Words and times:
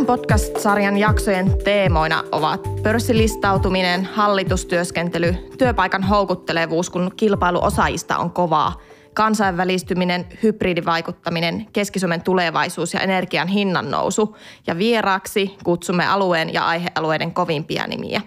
Ajan 0.00 0.06
podcast-sarjan 0.06 0.96
jaksojen 0.96 1.58
teemoina 1.64 2.24
ovat 2.32 2.82
pörssilistautuminen, 2.82 4.04
hallitustyöskentely, 4.04 5.34
työpaikan 5.58 6.02
houkuttelevuus, 6.02 6.90
kun 6.90 7.10
kilpailu 7.16 7.64
osaajista 7.64 8.18
on 8.18 8.30
kovaa, 8.30 8.80
kansainvälistyminen, 9.14 10.26
hybridivaikuttaminen, 10.42 11.66
Keski-Suomen 11.72 12.22
tulevaisuus 12.22 12.94
ja 12.94 13.00
energian 13.00 13.48
hinnan 13.48 13.90
nousu. 13.90 14.36
Ja 14.66 14.78
vieraaksi 14.78 15.56
kutsumme 15.64 16.06
alueen 16.06 16.52
ja 16.54 16.66
aihealueiden 16.66 17.34
kovimpia 17.34 17.86
nimiä. 17.86 18.20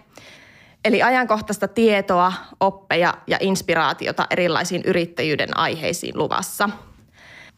Eli 0.86 1.04
ajankohtaista 1.04 1.68
tietoa, 1.68 2.34
oppeja 2.60 3.14
ja 3.28 3.38
inspiraatiota 3.40 4.28
erilaisiin 4.30 4.82
yrittäjyyden 4.86 5.58
aiheisiin 5.58 6.18
luvassa– 6.18 6.70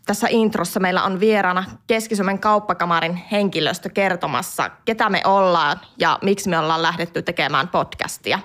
tässä 0.06 0.28
introssa 0.30 0.80
meillä 0.80 1.04
on 1.04 1.20
vieraana 1.20 1.64
Keski-Suomen 1.88 2.40
kauppakamarin 2.40 3.16
henkilöstö 3.32 3.90
kertomassa, 3.90 4.70
ketä 4.86 5.10
me 5.10 5.22
ollaan 5.26 5.80
ja 6.00 6.20
miksi 6.22 6.50
me 6.50 6.60
ollaan 6.60 6.82
lähdetty 6.82 7.22
tekemään 7.22 7.68
podcastia. 7.68 8.40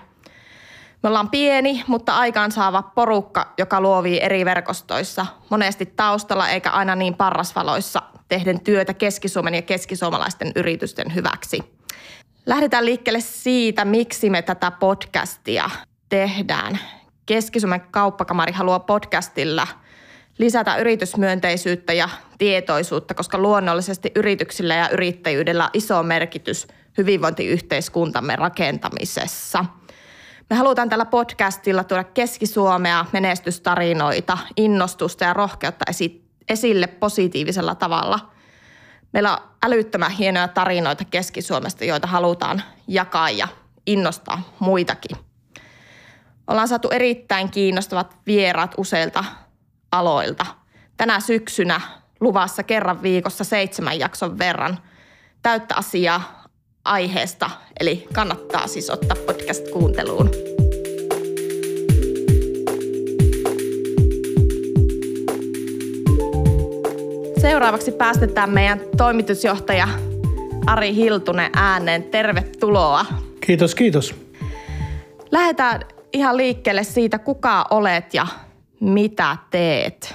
Me 1.02 1.08
ollaan 1.08 1.30
pieni, 1.30 1.84
mutta 1.86 2.16
aikaansaava 2.16 2.82
porukka, 2.82 3.54
joka 3.58 3.80
luovii 3.80 4.20
eri 4.20 4.44
verkostoissa, 4.44 5.26
monesti 5.50 5.86
taustalla 5.86 6.48
eikä 6.48 6.70
aina 6.70 6.94
niin 6.94 7.14
parrasvaloissa, 7.14 8.02
tehden 8.28 8.60
työtä 8.60 8.94
Keski-Suomen 8.94 9.54
ja 9.54 9.62
keskisuomalaisten 9.62 10.52
yritysten 10.56 11.14
hyväksi. 11.14 11.60
Lähdetään 12.46 12.84
liikkeelle 12.84 13.20
siitä, 13.20 13.84
miksi 13.84 14.30
me 14.30 14.42
tätä 14.42 14.70
podcastia 14.70 15.70
tehdään. 16.08 16.78
Keski-Suomen 17.26 17.80
kauppakamari 17.90 18.52
haluaa 18.52 18.80
podcastilla– 18.80 19.66
lisätä 20.40 20.76
yritysmyönteisyyttä 20.76 21.92
ja 21.92 22.08
tietoisuutta, 22.38 23.14
koska 23.14 23.38
luonnollisesti 23.38 24.12
yrityksillä 24.14 24.74
ja 24.74 24.88
yrittäjyydellä 24.88 25.64
on 25.64 25.70
iso 25.74 26.02
merkitys 26.02 26.68
hyvinvointiyhteiskuntamme 26.98 28.36
rakentamisessa. 28.36 29.64
Me 30.50 30.56
halutaan 30.56 30.88
tällä 30.88 31.04
podcastilla 31.04 31.84
tuoda 31.84 32.04
Keski-Suomea 32.04 33.04
menestystarinoita, 33.12 34.38
innostusta 34.56 35.24
ja 35.24 35.32
rohkeutta 35.32 35.84
esille 36.48 36.86
positiivisella 36.86 37.74
tavalla. 37.74 38.30
Meillä 39.12 39.36
on 39.36 39.42
älyttömän 39.62 40.10
hienoja 40.10 40.48
tarinoita 40.48 41.04
Keski-Suomesta, 41.04 41.84
joita 41.84 42.06
halutaan 42.06 42.62
jakaa 42.88 43.30
ja 43.30 43.48
innostaa 43.86 44.54
muitakin. 44.58 45.16
Ollaan 46.46 46.68
saatu 46.68 46.88
erittäin 46.88 47.50
kiinnostavat 47.50 48.16
vieraat 48.26 48.74
useilta 48.76 49.24
aloilta. 49.92 50.46
Tänä 50.96 51.20
syksynä 51.20 51.80
luvassa 52.20 52.62
kerran 52.62 53.02
viikossa 53.02 53.44
seitsemän 53.44 53.98
jakson 53.98 54.38
verran 54.38 54.78
täyttä 55.42 55.74
asiaa 55.76 56.44
aiheesta, 56.84 57.50
eli 57.80 58.06
kannattaa 58.12 58.66
siis 58.66 58.90
ottaa 58.90 59.16
podcast 59.26 59.68
kuunteluun. 59.68 60.30
Seuraavaksi 67.40 67.92
päästetään 67.92 68.50
meidän 68.50 68.80
toimitusjohtaja 68.96 69.88
Ari 70.66 70.94
Hiltunen 70.94 71.50
ääneen. 71.54 72.02
Tervetuloa. 72.02 73.06
Kiitos, 73.40 73.74
kiitos. 73.74 74.14
Lähdetään 75.30 75.80
ihan 76.12 76.36
liikkeelle 76.36 76.84
siitä, 76.84 77.18
kuka 77.18 77.64
olet 77.70 78.14
ja 78.14 78.26
mitä 78.80 79.36
teet? 79.50 80.14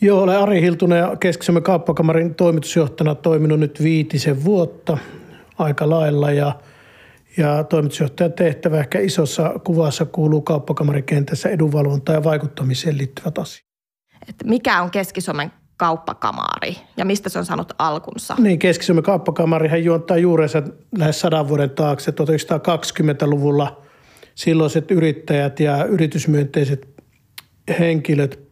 Joo, 0.00 0.22
olen 0.22 0.38
Ari 0.38 0.60
Hiltunen 0.60 0.98
ja 0.98 1.16
keski 1.20 1.46
kauppakamarin 1.62 2.34
toimitusjohtajana 2.34 3.14
toiminut 3.14 3.60
nyt 3.60 3.82
viitisen 3.82 4.44
vuotta 4.44 4.98
aika 5.58 5.90
lailla 5.90 6.30
ja, 6.30 6.52
ja 7.36 7.64
toimitusjohtajan 7.64 8.32
tehtävä 8.32 8.78
ehkä 8.78 8.98
isossa 8.98 9.54
kuvassa 9.64 10.04
kuuluu 10.04 10.42
kauppakamarikentässä 10.42 11.48
edunvalvonta 11.48 12.12
ja 12.12 12.24
vaikuttamiseen 12.24 12.98
liittyvät 12.98 13.38
asiat. 13.38 13.66
Et 14.28 14.36
mikä 14.44 14.82
on 14.82 14.90
Keski-Suomen 14.90 15.52
kauppakamari 15.76 16.76
ja 16.96 17.04
mistä 17.04 17.28
se 17.28 17.38
on 17.38 17.44
saanut 17.44 17.72
alkunsa? 17.78 18.34
Niin, 18.38 18.58
Keski-Suomen 18.58 19.04
kauppakamarihan 19.04 19.84
juontaa 19.84 20.16
juurensa 20.16 20.62
lähes 20.98 21.20
sadan 21.20 21.48
vuoden 21.48 21.70
taakse. 21.70 22.10
1920-luvulla 22.10 23.82
silloiset 24.34 24.90
yrittäjät 24.90 25.60
ja 25.60 25.84
yritysmyönteiset 25.84 26.95
henkilöt 27.78 28.46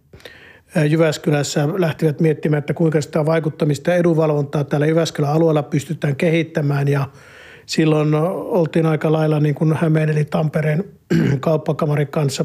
Jyväskylässä 0.90 1.68
lähtivät 1.78 2.20
miettimään, 2.20 2.58
että 2.58 2.74
kuinka 2.74 3.00
sitä 3.00 3.26
vaikuttamista 3.26 3.90
ja 3.90 3.96
edunvalvontaa 3.96 4.64
täällä 4.64 4.86
Jyväskylän 4.86 5.32
alueella 5.32 5.62
pystytään 5.62 6.16
kehittämään. 6.16 6.88
Ja 6.88 7.08
silloin 7.66 8.14
oltiin 8.14 8.86
aika 8.86 9.12
lailla 9.12 9.40
niin 9.40 9.54
kuin 9.54 9.76
Hämeen 9.76 10.08
eli 10.08 10.24
Tampereen 10.24 10.84
kauppakamarin 11.40 12.08
kanssa. 12.08 12.44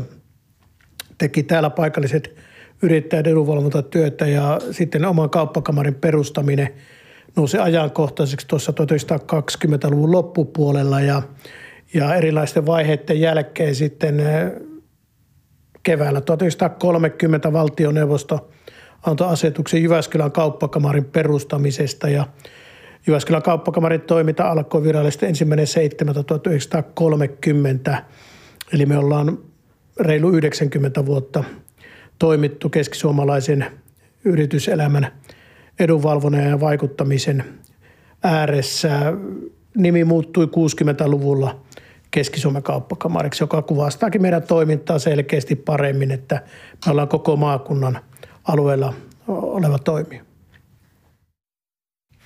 Teki 1.18 1.44
täällä 1.44 1.70
paikalliset 1.70 2.36
yrittäjät 2.82 3.28
edunvalvontatyötä 3.28 4.28
ja 4.28 4.60
sitten 4.72 5.06
oman 5.06 5.30
kauppakamarin 5.30 5.96
perustaminen 5.96 6.70
nousi 7.36 7.58
ajankohtaiseksi 7.58 8.48
tuossa 8.48 8.74
1920-luvun 8.82 10.12
loppupuolella. 10.12 11.02
Ja, 11.02 11.22
ja 11.94 12.16
erilaisten 12.16 12.66
vaiheiden 12.66 13.20
jälkeen 13.20 13.76
sitten 13.76 14.22
keväällä 15.90 16.22
1930 16.22 17.54
valtioneuvosto 17.54 18.50
antoi 19.06 19.28
asetuksen 19.28 19.84
Jyväskylän 19.84 20.32
kauppakamarin 20.32 21.06
perustamisesta 21.06 22.10
ja 22.10 22.28
Jyväskylän 23.08 23.42
kauppakamarin 23.42 24.02
toiminta 24.02 24.52
alkoi 24.52 24.84
virallisesti 24.84 25.26
ensimmäinen 25.26 25.68
1930. 26.28 28.04
Eli 28.74 28.86
me 28.86 28.98
ollaan 28.98 29.38
reilu 30.00 30.30
90 30.30 31.06
vuotta 31.06 31.44
toimittu 32.20 32.70
keskisuomalaisen 32.70 33.66
yrityselämän 34.26 35.08
edunvalvonnan 35.80 36.50
ja 36.50 36.60
vaikuttamisen 36.60 37.44
ääressä. 38.24 39.14
Nimi 39.78 40.04
muuttui 40.04 40.46
60-luvulla 40.46 41.60
Keski-Suomen 42.12 42.64
kauppakamariksi, 42.64 43.44
joka 43.44 43.62
kuvastaakin 43.62 44.22
meidän 44.22 44.44
toimintaa 44.44 45.00
selkeästi 45.00 45.56
paremmin, 45.56 46.12
että 46.12 46.42
me 46.86 46.92
ollaan 46.92 47.08
koko 47.08 47.36
maakunnan 47.36 48.00
alueella 48.44 48.94
oleva 49.28 49.80
toimija. 49.80 50.24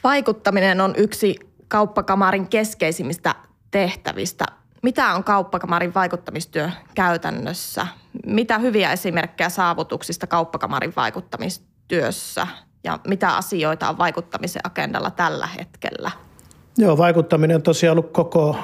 Vaikuttaminen 0.04 0.82
on 0.82 0.94
yksi 0.98 1.36
kauppakamarin 1.68 2.48
keskeisimmistä 2.48 3.36
tehtävistä. 3.72 4.46
Mitä 4.84 5.14
on 5.14 5.24
kauppakamarin 5.24 5.94
vaikuttamistyö 5.94 6.70
käytännössä? 6.96 7.88
Mitä 8.26 8.60
hyviä 8.60 8.92
esimerkkejä 8.92 9.50
saavutuksista 9.50 10.28
kauppakamarin 10.28 10.94
vaikuttamistyössä 10.96 12.48
ja 12.84 13.00
mitä 13.08 13.36
asioita 13.36 13.90
on 13.90 13.98
vaikuttamisen 13.98 14.62
agendalla 14.66 15.12
tällä 15.12 15.48
hetkellä? 15.48 16.12
Joo, 16.78 16.98
vaikuttaminen 16.98 17.56
on 17.56 17.62
tosiaan 17.62 17.98
ollut 17.98 18.12
koko 18.12 18.58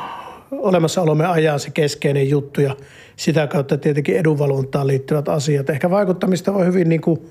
olemassaolomme 0.52 1.26
ajan 1.26 1.60
se 1.60 1.70
keskeinen 1.72 2.30
juttu 2.30 2.62
ja 2.62 2.76
sitä 3.16 3.48
kautta 3.48 3.78
tietenkin 3.78 4.18
edunvalvontaan 4.18 4.88
liittyvät 4.88 5.30
asiat. 5.30 5.70
Ehkä 5.70 5.90
vaikuttamista 5.90 6.54
voi 6.54 6.66
hyvin 6.66 6.90
niin 6.90 7.02
kuin 7.02 7.30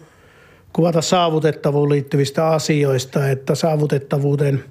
kuvata 0.72 1.02
saavutettavuuteen 1.02 1.92
liittyvistä 1.92 2.46
asioista, 2.46 3.28
että 3.28 3.54
saavutettavuuden 3.54 4.64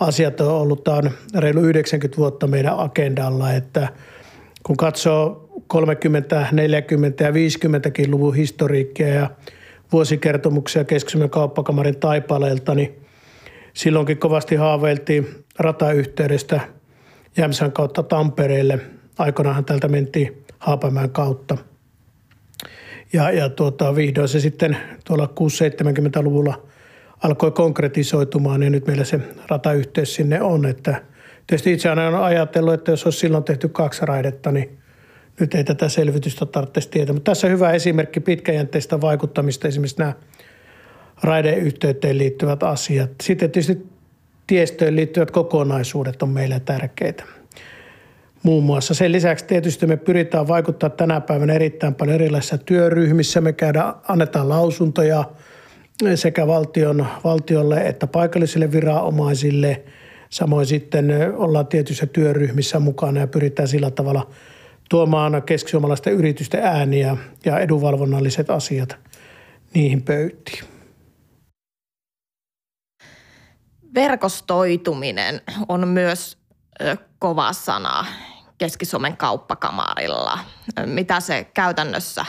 asiat 0.00 0.40
on 0.40 0.50
ollut 0.50 0.84
tämän 0.84 1.10
reilu 1.34 1.60
90 1.60 2.16
vuotta 2.16 2.46
meidän 2.46 2.78
agendalla, 2.78 3.52
että 3.52 3.88
kun 4.62 4.76
katsoo 4.76 5.48
30, 5.66 6.46
40 6.52 7.24
ja 7.24 7.34
50 7.34 7.90
luvun 8.08 8.34
historiikkia 8.34 9.08
ja 9.08 9.30
vuosikertomuksia 9.92 10.84
keski 10.84 11.18
kauppakamarin 11.30 12.00
taipaleelta, 12.00 12.74
niin 12.74 12.98
silloinkin 13.74 14.18
kovasti 14.18 14.56
haaveiltiin 14.56 15.44
ratayhteydestä– 15.58 16.60
Jämsän 17.36 17.72
kautta 17.72 18.02
Tampereelle. 18.02 18.80
Aikoinaanhan 19.18 19.64
täältä 19.64 19.88
mentiin 19.88 20.44
Haapamäen 20.58 21.10
kautta. 21.10 21.56
Ja, 23.12 23.30
ja 23.30 23.48
tuota, 23.48 23.96
vihdoin 23.96 24.28
se 24.28 24.40
sitten 24.40 24.76
tuolla 25.04 25.28
6-70-luvulla 26.20 26.62
alkoi 27.24 27.50
konkretisoitumaan 27.50 28.62
ja 28.62 28.70
nyt 28.70 28.86
meillä 28.86 29.04
se 29.04 29.20
ratayhteys 29.48 30.14
sinne 30.14 30.42
on. 30.42 30.66
Että 30.66 31.02
tietysti 31.46 31.72
itse 31.72 31.90
olen 31.90 32.14
ajatellut, 32.14 32.74
että 32.74 32.90
jos 32.90 33.04
olisi 33.04 33.18
silloin 33.18 33.44
tehty 33.44 33.68
kaksi 33.68 34.06
raidetta, 34.06 34.52
niin 34.52 34.78
nyt 35.40 35.54
ei 35.54 35.64
tätä 35.64 35.88
selvitystä 35.88 36.46
tarvitsisi 36.46 36.88
tietää. 36.90 37.12
Mutta 37.12 37.30
tässä 37.30 37.46
on 37.46 37.52
hyvä 37.52 37.72
esimerkki 37.72 38.20
pitkäjänteistä 38.20 39.00
vaikuttamista, 39.00 39.68
esimerkiksi 39.68 39.98
nämä 39.98 40.12
raideyhteyteen 41.22 42.18
liittyvät 42.18 42.62
asiat. 42.62 43.10
Sitten 43.22 43.50
tietysti 43.50 43.86
tiestöön 44.48 44.96
liittyvät 44.96 45.30
kokonaisuudet 45.30 46.22
on 46.22 46.28
meille 46.28 46.60
tärkeitä. 46.60 47.24
Muun 48.42 48.64
muassa 48.64 48.94
sen 48.94 49.12
lisäksi 49.12 49.44
tietysti 49.44 49.86
me 49.86 49.96
pyritään 49.96 50.48
vaikuttaa 50.48 50.90
tänä 50.90 51.20
päivänä 51.20 51.52
erittäin 51.52 51.94
paljon 51.94 52.14
erilaisissa 52.14 52.58
työryhmissä. 52.58 53.40
Me 53.40 53.52
käydään, 53.52 53.94
annetaan 54.08 54.48
lausuntoja 54.48 55.24
sekä 56.14 56.46
valtion, 56.46 57.06
valtiolle 57.24 57.80
että 57.80 58.06
paikallisille 58.06 58.72
viranomaisille. 58.72 59.82
Samoin 60.30 60.66
sitten 60.66 61.12
ollaan 61.36 61.66
tietyissä 61.66 62.06
työryhmissä 62.06 62.78
mukana 62.78 63.20
ja 63.20 63.26
pyritään 63.26 63.68
sillä 63.68 63.90
tavalla 63.90 64.30
tuomaan 64.90 65.42
keskisuomalaisten 65.42 66.12
yritysten 66.12 66.62
ääniä 66.62 67.16
ja 67.44 67.58
edunvalvonnalliset 67.58 68.50
asiat 68.50 68.96
niihin 69.74 70.02
pöytiin. 70.02 70.77
Verkostoituminen 73.98 75.40
on 75.68 75.88
myös 75.88 76.38
kova 77.18 77.52
sana 77.52 78.06
Keski-Suomen 78.58 79.16
kauppakamarilla. 79.16 80.38
Mitä 80.86 81.20
se 81.20 81.46
käytännössä 81.54 82.24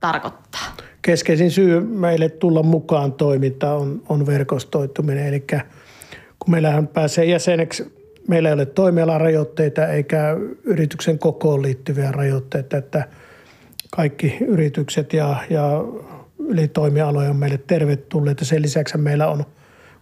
tarkoittaa? 0.00 0.76
Keskeisin 1.02 1.50
syy 1.50 1.80
meille 1.80 2.28
tulla 2.28 2.62
mukaan 2.62 3.12
toimintaan 3.12 3.76
on, 3.76 4.02
on 4.08 4.26
verkostoituminen. 4.26 5.26
Eli 5.26 5.40
kun 6.38 6.50
meillähän 6.50 6.88
pääsee 6.88 7.24
jäseneksi, 7.24 8.10
meillä 8.28 8.48
ei 8.48 8.54
ole 8.54 8.66
toimialarajoitteita 8.66 9.86
eikä 9.86 10.36
yrityksen 10.64 11.18
kokoon 11.18 11.62
liittyviä 11.62 12.12
rajoitteita, 12.12 12.76
että 12.76 13.08
kaikki 13.90 14.36
yritykset 14.46 15.12
ja, 15.12 15.36
ja 15.50 15.84
yli 16.38 16.68
toimialoja 16.68 17.30
on 17.30 17.36
meille 17.36 17.60
tervetulleita. 17.66 18.44
Sen 18.44 18.62
lisäksi 18.62 18.98
meillä 18.98 19.28
on 19.28 19.44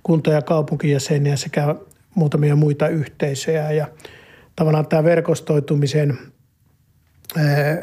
kunta- 0.04 0.30
ja 0.30 0.42
kaupunkijäseniä 0.42 1.36
sekä 1.36 1.74
muutamia 2.14 2.56
muita 2.56 2.88
yhteisöjä 2.88 3.70
ja 3.70 3.88
tavallaan 4.56 4.86
tämä 4.86 5.04
verkostoitumisen 5.04 6.18
ää, 7.36 7.78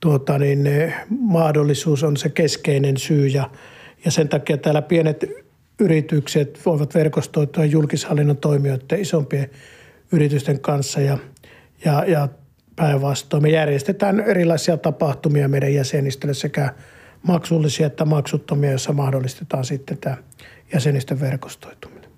tuota 0.00 0.38
niin, 0.38 0.94
mahdollisuus 1.18 2.02
on 2.02 2.16
se 2.16 2.28
keskeinen 2.28 2.96
syy 2.96 3.26
ja, 3.26 3.50
ja 4.04 4.10
sen 4.10 4.28
takia 4.28 4.56
täällä 4.56 4.82
pienet 4.82 5.24
yritykset 5.80 6.60
voivat 6.66 6.94
verkostoitua 6.94 7.64
julkishallinnon 7.64 8.36
toimijoiden 8.36 9.00
isompien 9.00 9.50
yritysten 10.12 10.60
kanssa 10.60 11.00
ja, 11.00 11.18
ja, 11.84 12.04
ja 12.06 12.28
päinvastoin. 12.76 13.42
Me 13.42 13.50
järjestetään 13.50 14.20
erilaisia 14.20 14.76
tapahtumia 14.76 15.48
meidän 15.48 15.74
jäsenistölle 15.74 16.34
sekä 16.34 16.74
maksullisia 17.22 17.86
että 17.86 18.04
maksuttomia, 18.04 18.70
joissa 18.70 18.92
mahdollistetaan 18.92 19.64
sitten 19.64 19.98
tämä 19.98 20.16
jäsenistön 20.72 21.20
verkostoituminen. 21.20 22.10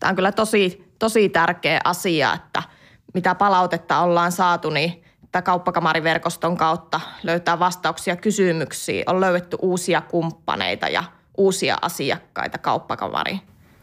Tämä 0.00 0.10
on 0.10 0.16
kyllä 0.16 0.32
tosi, 0.32 0.84
tosi 0.98 1.28
tärkeä 1.28 1.80
asia, 1.84 2.32
että 2.34 2.62
mitä 3.14 3.34
palautetta 3.34 4.00
ollaan 4.00 4.32
saatu, 4.32 4.70
niin 4.70 5.04
että 5.24 5.42
kauppakamariverkoston 5.42 6.56
kautta 6.56 7.00
löytää 7.22 7.58
vastauksia 7.58 8.16
kysymyksiin. 8.16 9.04
On 9.06 9.20
löydetty 9.20 9.56
uusia 9.62 10.00
kumppaneita 10.00 10.88
ja 10.88 11.04
uusia 11.36 11.76
asiakkaita 11.82 12.58
kauppakamarin 12.58 13.40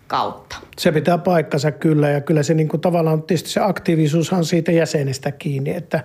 kautta. 0.07 0.55
Se 0.77 0.91
pitää 0.91 1.17
paikkansa 1.17 1.71
kyllä 1.71 2.09
ja 2.09 2.21
kyllä 2.21 2.43
se 2.43 2.53
niin 2.53 2.67
kuin 2.67 2.81
tavallaan 2.81 3.23
tietysti 3.23 3.49
se 3.49 3.59
aktiivisuushan 3.59 4.45
siitä 4.45 4.71
jäsenestä 4.71 5.31
kiinni, 5.31 5.75
että 5.75 6.03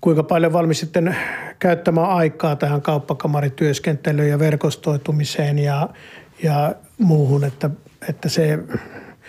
kuinka 0.00 0.22
paljon 0.22 0.52
valmis 0.52 0.80
sitten 0.80 1.16
käyttämään 1.58 2.10
aikaa 2.10 2.56
tähän 2.56 2.82
kauppakamarityöskentelyyn 2.82 4.30
ja 4.30 4.38
verkostoitumiseen 4.38 5.58
ja, 5.58 5.88
ja 6.42 6.74
muuhun, 7.02 7.44
että, 7.44 7.70
että 8.08 8.28
se, 8.28 8.58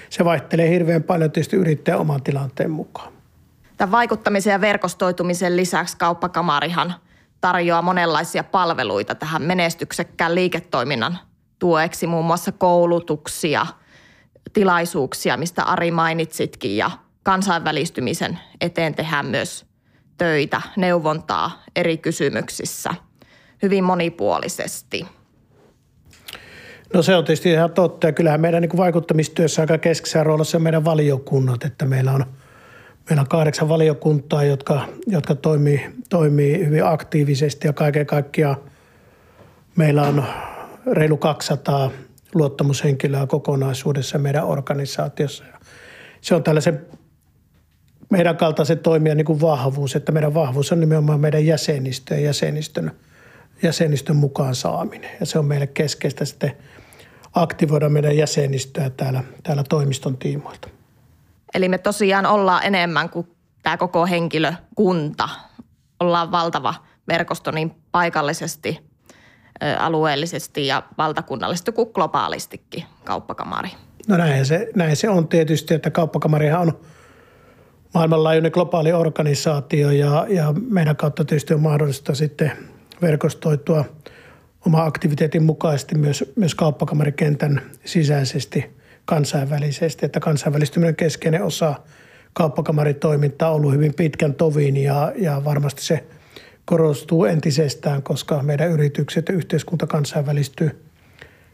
se 0.10 0.26
vaihtelee 0.26 0.70
hirveän 0.70 1.04
paljon 1.04 1.32
tietysti 1.32 1.56
yrittäjän 1.56 2.00
oman 2.00 2.24
tilanteen 2.24 2.72
mukaan. 2.72 3.14
Tämän 3.78 3.92
vaikuttamisen 3.92 4.52
ja 4.52 4.62
verkostoitumisen 4.62 5.58
lisäksi 5.58 5.98
kauppakamarihan 5.98 6.94
tarjoaa 7.42 7.82
monenlaisia 7.82 8.44
palveluita 8.44 9.16
tähän 9.16 9.42
menestyksekkään 9.42 10.36
liiketoiminnan 10.36 11.18
tueksi, 11.60 12.08
muun 12.08 12.26
muassa 12.26 12.52
koulutuksia, 12.52 13.66
tilaisuuksia, 14.54 15.38
mistä 15.38 15.64
Ari 15.64 15.92
mainitsitkin, 15.92 16.78
ja 16.78 16.92
kansainvälistymisen 17.24 18.40
eteen 18.62 18.96
tehdään 18.96 19.26
myös 19.26 19.66
töitä, 20.18 20.62
neuvontaa 20.78 21.64
eri 21.76 21.98
kysymyksissä 21.98 22.96
hyvin 23.62 23.84
monipuolisesti. 23.84 25.08
No 26.94 27.02
se 27.02 27.16
on 27.16 27.26
tietysti 27.26 27.52
ihan 27.52 27.72
totta 27.72 28.08
ja 28.08 28.14
kyllähän 28.14 28.42
meidän 28.42 28.62
niin 28.62 28.78
vaikuttamistyössä 28.78 29.62
aika 29.62 29.78
keskeisessä 29.78 30.24
roolissa 30.24 30.58
on 30.58 30.62
meidän 30.62 30.86
valiokunnat, 30.86 31.64
että 31.64 31.86
meillä 31.86 32.12
on, 32.12 32.26
meillä 33.10 33.22
on 33.22 33.28
kahdeksan 33.28 33.70
valiokuntaa, 33.70 34.44
jotka, 34.44 34.88
jotka 35.08 35.36
toimii, 35.36 35.90
toimii 36.10 36.66
hyvin 36.66 36.86
aktiivisesti 36.86 37.68
ja 37.68 37.74
kaiken 37.74 38.06
kaikkiaan 38.06 38.58
meillä 39.76 40.02
on 40.02 40.24
reilu 40.92 41.18
200 41.18 41.92
luottamushenkilöä 42.34 43.28
kokonaisuudessa 43.28 44.18
meidän 44.18 44.46
organisaatiossa. 44.46 45.44
Se 46.22 46.36
on 46.36 46.44
tällaisen 46.44 46.86
meidän 48.10 48.38
kaltaisen 48.38 48.80
toimijan 48.80 49.18
niin 49.18 49.26
kuin 49.26 49.42
vahvuus, 49.42 49.96
että 49.96 50.12
meidän 50.12 50.34
vahvuus 50.34 50.72
on 50.72 50.80
nimenomaan 50.80 51.20
meidän 51.20 51.46
jäsenistö 51.46 52.16
ja 52.16 52.22
jäsenistön, 52.22 52.92
jäsenistön 53.64 54.16
mukaan 54.16 54.56
saaminen. 54.56 55.10
Ja 55.20 55.26
se 55.26 55.40
on 55.40 55.46
meille 55.46 55.68
keskeistä 55.68 56.26
sitten 56.26 56.52
aktivoida 57.34 57.90
meidän 57.90 58.18
jäsenistöä 58.18 58.90
täällä, 58.90 59.24
täällä 59.44 59.64
toimiston 59.70 60.18
tiimoilta. 60.18 60.68
Eli 61.54 61.70
me 61.70 61.78
tosiaan 61.78 62.26
ollaan 62.26 62.64
enemmän 62.64 63.10
kuin 63.10 63.28
tämä 63.64 63.78
koko 63.78 64.06
henkilökunta. 64.06 65.30
Ollaan 66.00 66.32
valtava 66.32 66.76
verkosto 67.08 67.52
niin 67.52 67.76
paikallisesti, 67.92 68.80
alueellisesti 69.80 70.68
ja 70.68 70.84
valtakunnallisesti 70.98 71.72
kuin 71.72 71.90
globaalistikin 71.94 72.84
kauppakamari. 73.04 73.70
No 74.08 74.18
näin 74.18 74.46
se, 74.46 74.70
näin 74.76 74.96
se 74.96 75.10
on 75.10 75.28
tietysti, 75.28 75.74
että 75.74 75.92
kauppakamarihan 75.92 76.62
on 76.62 76.80
maailmanlaajuinen 77.94 78.52
globaali 78.54 78.94
organisaatio 78.94 79.92
ja, 79.92 80.26
ja 80.30 80.54
meidän 80.70 80.96
kautta 80.96 81.26
tietysti 81.26 81.54
on 81.54 81.62
mahdollista 81.62 82.16
sitten 82.16 82.52
verkostoitua 83.02 83.86
oma 84.68 84.86
aktiviteetin 84.86 85.44
mukaisesti 85.44 85.96
myös, 85.96 86.34
myös 86.36 86.56
kauppakamarinkentän 86.56 87.62
sisäisesti 87.86 88.66
kansainvälisesti, 89.06 90.06
että 90.06 90.20
kansainvälistyminen 90.20 90.96
keskeinen 90.96 91.44
osa 91.44 91.76
kauppakamaritoimintaa 92.34 93.50
on 93.50 93.56
ollut 93.56 93.74
hyvin 93.74 93.94
pitkän 93.94 94.34
tovin 94.34 94.78
ja, 94.78 95.14
ja 95.16 95.42
varmasti 95.46 95.82
se 95.82 96.06
korostuu 96.66 97.26
entisestään, 97.26 98.04
koska 98.04 98.44
meidän 98.44 98.70
yritykset 98.70 99.28
ja 99.30 99.36
yhteiskunta 99.36 99.88
kansainvälistyy 99.88 100.86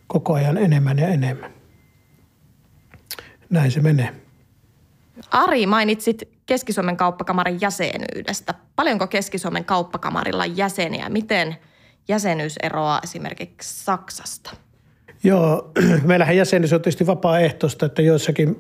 koko 0.08 0.34
ajan 0.34 0.58
enemmän 0.58 1.00
ja 1.00 1.08
enemmän. 1.08 1.51
Näin 3.50 3.72
se 3.72 3.82
menee. 3.82 4.16
Ari, 5.32 5.66
mainitsit 5.66 6.30
Keski-Suomen 6.46 6.98
kauppakamarin 6.98 7.62
jäsenyydestä. 7.62 8.54
Paljonko 8.75 9.08
Keski-Suomen 9.08 9.66
kauppakamarilla 9.66 10.46
jäseniä? 10.46 11.10
Miten 11.10 11.56
jäsenyys 12.10 12.56
eroaa 12.63 13.00
esimerkiksi 13.04 13.84
Saksasta? 13.84 14.51
Joo, 15.24 15.72
meillähän 16.08 16.38
jäsenyys 16.38 16.74
on 16.74 16.82
tietysti 16.82 17.08
vapaaehtoista, 17.08 17.86
että 17.86 18.01
joissakin 18.01 18.60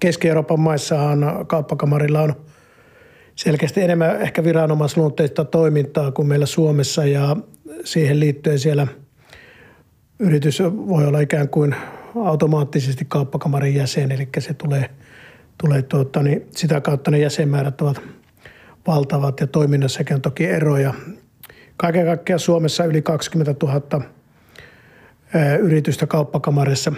Keski-Euroopan 0.00 0.60
maissahan 0.60 1.46
kauppakamarilla 1.46 2.20
on 2.20 2.34
selkeästi 3.34 3.82
enemmän 3.82 4.22
ehkä 4.22 4.44
viranomaisluonteista 4.44 5.44
toimintaa 5.44 6.12
kuin 6.12 6.28
meillä 6.28 6.46
Suomessa 6.46 7.04
ja 7.04 7.36
siihen 7.84 8.20
liittyen 8.20 8.58
siellä 8.58 8.86
yritys 10.18 10.62
voi 10.62 11.06
olla 11.06 11.20
ikään 11.20 11.48
kuin 11.48 11.74
automaattisesti 12.24 13.04
kauppakamarin 13.04 13.74
jäsen, 13.74 14.12
eli 14.12 14.28
se 14.38 14.54
tulee– 14.54 14.90
tulee 15.62 15.82
tuota, 15.82 16.22
niin 16.22 16.46
sitä 16.50 16.80
kautta 16.80 17.10
ne 17.10 17.18
jäsenmäärät 17.18 17.80
ovat 17.80 18.00
valtavat 18.86 19.40
ja 19.40 19.46
toiminnassakin 19.46 20.14
on 20.14 20.22
toki 20.22 20.44
eroja. 20.44 20.94
Kaiken 21.82 22.06
kaikkiaan 22.06 22.40
Suomessa 22.40 22.84
yli 22.84 23.02
20 23.02 23.54
000 23.62 24.02
yritystä 25.60 26.06
kauppakamarissa 26.06 26.92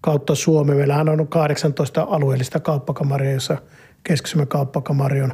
kautta 0.00 0.34
Suomen. 0.34 0.76
Meillähän 0.76 1.08
on 1.08 1.28
18 1.28 2.06
alueellista 2.10 2.60
kauppakamaria, 2.60 3.32
jossa 3.32 3.56
keski 4.04 4.28
kauppakamari 4.48 5.22
on 5.22 5.32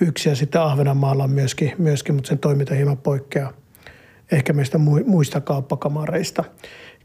yksi 0.00 0.28
ja 0.28 0.36
sitten 0.36 0.60
Ahvenanmaalla 0.60 1.24
on 1.24 1.30
myöskin, 1.30 1.72
myöskin 1.78 2.14
mutta 2.14 2.28
sen 2.28 2.38
toiminta 2.38 2.74
hieman 2.74 2.98
poikkeaa 2.98 3.52
ehkä 4.32 4.52
meistä 4.52 4.78
muista 5.06 5.40
kauppakamareista. 5.40 6.44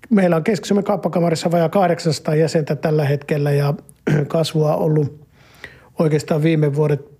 Meillä 0.09 0.35
on 0.35 0.43
keski 0.43 0.69
kauppakamarissa 0.83 1.51
vajaa 1.51 1.69
800 1.69 2.35
jäsentä 2.35 2.75
tällä 2.75 3.05
hetkellä 3.05 3.51
ja 3.51 3.73
kasvua 4.27 4.75
ollut 4.75 5.27
oikeastaan 5.99 6.43
viime 6.43 6.75
vuodet 6.75 7.11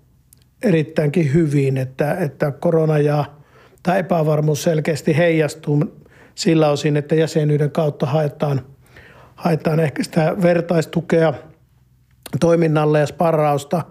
erittäinkin 0.62 1.34
hyvin, 1.34 1.76
että, 1.76 2.14
että 2.14 2.50
korona 2.50 2.98
ja 2.98 3.37
tämä 3.82 3.96
epävarmuus 3.96 4.62
selkeästi 4.62 5.16
heijastuu 5.16 6.00
sillä 6.34 6.70
osin, 6.70 6.96
että 6.96 7.14
jäsenyyden 7.14 7.70
kautta 7.70 8.06
haetaan, 8.06 8.60
haetaan 9.34 9.80
ehkä 9.80 10.02
sitä 10.02 10.36
vertaistukea 10.42 11.34
toiminnalle 12.40 13.00
ja 13.00 13.06
sparrausta 13.06 13.82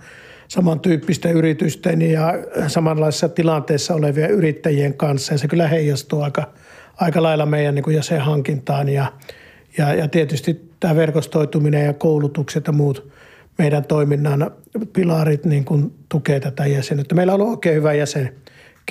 samantyyppisten 0.47 1.31
yritysten 1.31 2.01
ja 2.01 2.33
samanlaisessa 2.67 3.29
tilanteessa 3.29 3.93
olevien 3.93 4.31
yrittäjien 4.31 4.93
kanssa. 4.93 5.33
Ja 5.33 5.37
se 5.37 5.47
kyllä 5.47 5.67
heijastuu 5.67 6.21
aika, 6.21 6.53
aika 6.95 7.23
lailla 7.23 7.45
meidän 7.45 7.75
niin 7.75 7.83
kuin 7.83 7.95
jäsenhankintaan 7.95 8.89
ja, 8.89 9.13
ja, 9.77 9.93
ja 9.93 10.07
tietysti 10.07 10.71
tämä 10.79 10.95
verkostoituminen 10.95 11.85
ja 11.85 11.93
koulutukset 11.93 12.67
ja 12.67 12.73
muut 12.73 13.11
meidän 13.57 13.85
toiminnan 13.85 14.51
pilarit 14.93 15.45
niin 15.45 15.65
kuin 15.65 15.95
tukee 16.09 16.39
tätä 16.39 16.65
jäsenyyttä. 16.65 17.15
Meillä 17.15 17.33
on 17.33 17.41
ollut 17.41 17.53
oikein 17.53 17.75
hyvä 17.75 17.93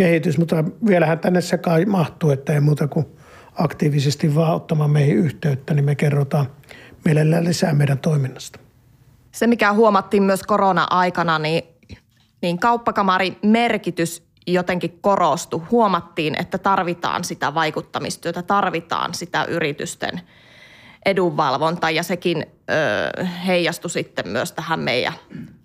jäsenkehitys, 0.00 0.38
mutta 0.38 0.64
vielähän 0.86 1.18
tänne 1.18 1.40
se 1.40 1.58
kai 1.58 1.84
mahtuu, 1.84 2.30
että 2.30 2.52
ei 2.52 2.60
muuta 2.60 2.88
kuin 2.88 3.06
aktiivisesti 3.54 4.34
vaan 4.34 4.54
ottamaan 4.54 4.90
meihin 4.90 5.16
yhteyttä, 5.16 5.74
niin 5.74 5.84
me 5.84 5.94
kerrotaan 5.94 6.46
mielellään 7.04 7.44
lisää 7.44 7.72
meidän 7.72 7.98
toiminnasta. 7.98 8.58
Se, 9.32 9.46
mikä 9.46 9.72
huomattiin 9.72 10.22
myös 10.22 10.42
korona-aikana, 10.42 11.38
niin, 11.38 11.62
niin 12.42 12.58
kauppakamarin 12.58 13.36
merkitys 13.42 14.22
jotenkin 14.46 14.98
korostui. 15.00 15.62
Huomattiin, 15.70 16.34
että 16.40 16.58
tarvitaan 16.58 17.24
sitä 17.24 17.54
vaikuttamistyötä, 17.54 18.42
tarvitaan 18.42 19.14
sitä 19.14 19.44
yritysten 19.44 20.20
edunvalvontaa 21.06 21.90
ja 21.90 22.02
sekin 22.02 22.46
ö, 22.46 23.24
heijastui 23.26 23.90
sitten 23.90 24.28
myös 24.28 24.52
tähän 24.52 24.80
meidän 24.80 25.12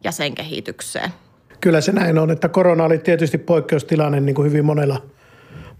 jäsenkehitykseen. 0.04 1.12
Kyllä 1.62 1.82
se 1.82 1.92
näin 1.92 2.18
on, 2.18 2.32
että 2.32 2.50
korona 2.50 2.84
oli 2.84 2.98
tietysti 2.98 3.38
poikkeustilanne 3.38 4.20
niin 4.20 4.36
kuin 4.36 4.48
hyvin 4.50 4.66
monella, 4.66 5.02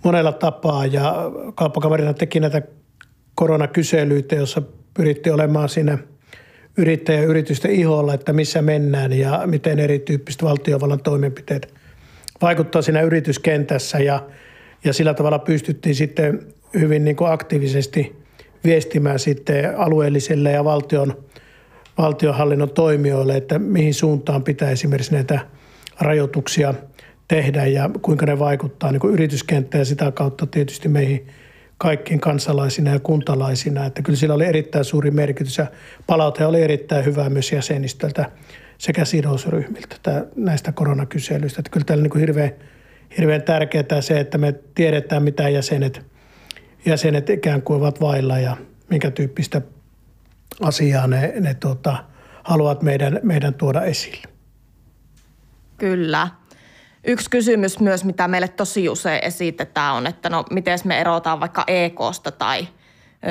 monella 0.04 0.32
tapaa. 0.32 0.86
Ja 0.86 1.32
kauppakamarina 1.56 2.14
teki 2.14 2.40
näitä 2.40 2.62
koronakyselyitä, 3.36 4.36
jossa 4.36 4.62
pyritti 4.94 5.32
olemaan 5.32 5.70
siinä 5.70 5.98
yrittäjäyritysten 6.78 7.72
iholla, 7.72 8.14
että 8.14 8.34
missä 8.34 8.62
mennään 8.62 9.14
ja 9.14 9.42
miten 9.46 9.80
erityyppiset 9.80 10.44
valtiovallan 10.44 11.04
toimenpiteet 11.04 11.74
vaikuttaa 12.42 12.82
siinä 12.82 13.02
yrityskentässä. 13.02 14.00
Ja, 14.00 14.26
ja 14.84 14.94
sillä 14.94 15.14
tavalla 15.14 15.40
pystyttiin 15.40 15.96
sitten 15.96 16.48
hyvin 16.80 17.06
niin 17.06 17.16
kuin 17.16 17.32
aktiivisesti 17.32 18.16
viestimään 18.64 19.20
sitten 19.20 19.80
alueellisille 19.80 20.52
ja 20.52 20.64
valtion, 20.64 21.24
valtionhallinnon 21.98 22.70
toimijoille, 22.70 23.38
että 23.38 23.60
mihin 23.60 23.94
suuntaan 23.94 24.44
pitää 24.44 24.72
esimerkiksi 24.72 25.14
näitä 25.14 25.40
rajoituksia 26.02 26.74
tehdä 27.28 27.66
ja 27.66 27.90
kuinka 28.02 28.26
ne 28.26 28.40
vaikuttaa 28.40 28.92
niin 28.92 29.12
yrityskenttään 29.12 29.80
ja 29.82 29.86
sitä 29.86 30.12
kautta 30.12 30.46
tietysti 30.46 30.88
meihin– 30.88 31.28
kaikkien 31.82 32.20
kansalaisina 32.20 32.92
ja 32.92 33.00
kuntalaisina. 33.00 33.86
Että 33.86 34.02
kyllä 34.02 34.18
sillä 34.18 34.36
oli 34.36 34.46
erittäin 34.46 34.86
suuri 34.86 35.12
merkitys 35.12 35.58
ja 35.58 35.66
palaute 36.08 36.46
oli 36.46 36.62
erittäin 36.62 37.06
hyvää 37.06 37.30
myös 37.30 37.52
jäsenistöltä 37.52 38.32
sekä 38.78 39.06
sidosryhmiltä 39.06 40.26
näistä 40.36 40.72
koronakyselyistä. 40.72 41.60
Että 41.60 41.70
kyllä 41.70 41.86
täällä 41.86 42.02
niin 42.02 42.12
kuin 42.12 42.20
hirveän, 42.20 42.52
hirveän 43.18 43.42
tärkeää 43.42 44.02
se, 44.02 44.20
että 44.20 44.38
me 44.38 44.56
tiedetään 44.76 45.24
mitä 45.24 45.50
jäsenet, 45.50 46.06
jäsenet 46.86 47.30
ikään 47.30 47.62
kuin 47.62 47.78
ovat 47.78 48.02
vailla 48.02 48.40
ja 48.40 48.58
minkä 48.90 49.12
tyyppistä 49.12 49.62
asiaa 50.62 51.08
ne, 51.08 51.34
ne 51.40 51.54
tuota, 51.54 52.04
haluavat 52.44 52.82
meidän, 52.82 53.20
meidän 53.24 53.54
tuoda 53.54 53.82
esille. 53.82 54.31
Kyllä. 55.82 56.28
Yksi 57.04 57.30
kysymys 57.30 57.80
myös, 57.80 58.06
mitä 58.06 58.28
meille 58.28 58.48
tosi 58.48 58.90
usein 58.90 59.24
esitetään 59.24 59.96
on, 59.96 60.08
että 60.08 60.30
no 60.30 60.44
miten 60.52 60.80
me 60.84 61.00
erotaan 61.00 61.40
vaikka 61.40 61.64
EKsta 61.68 62.32
tai 62.32 62.68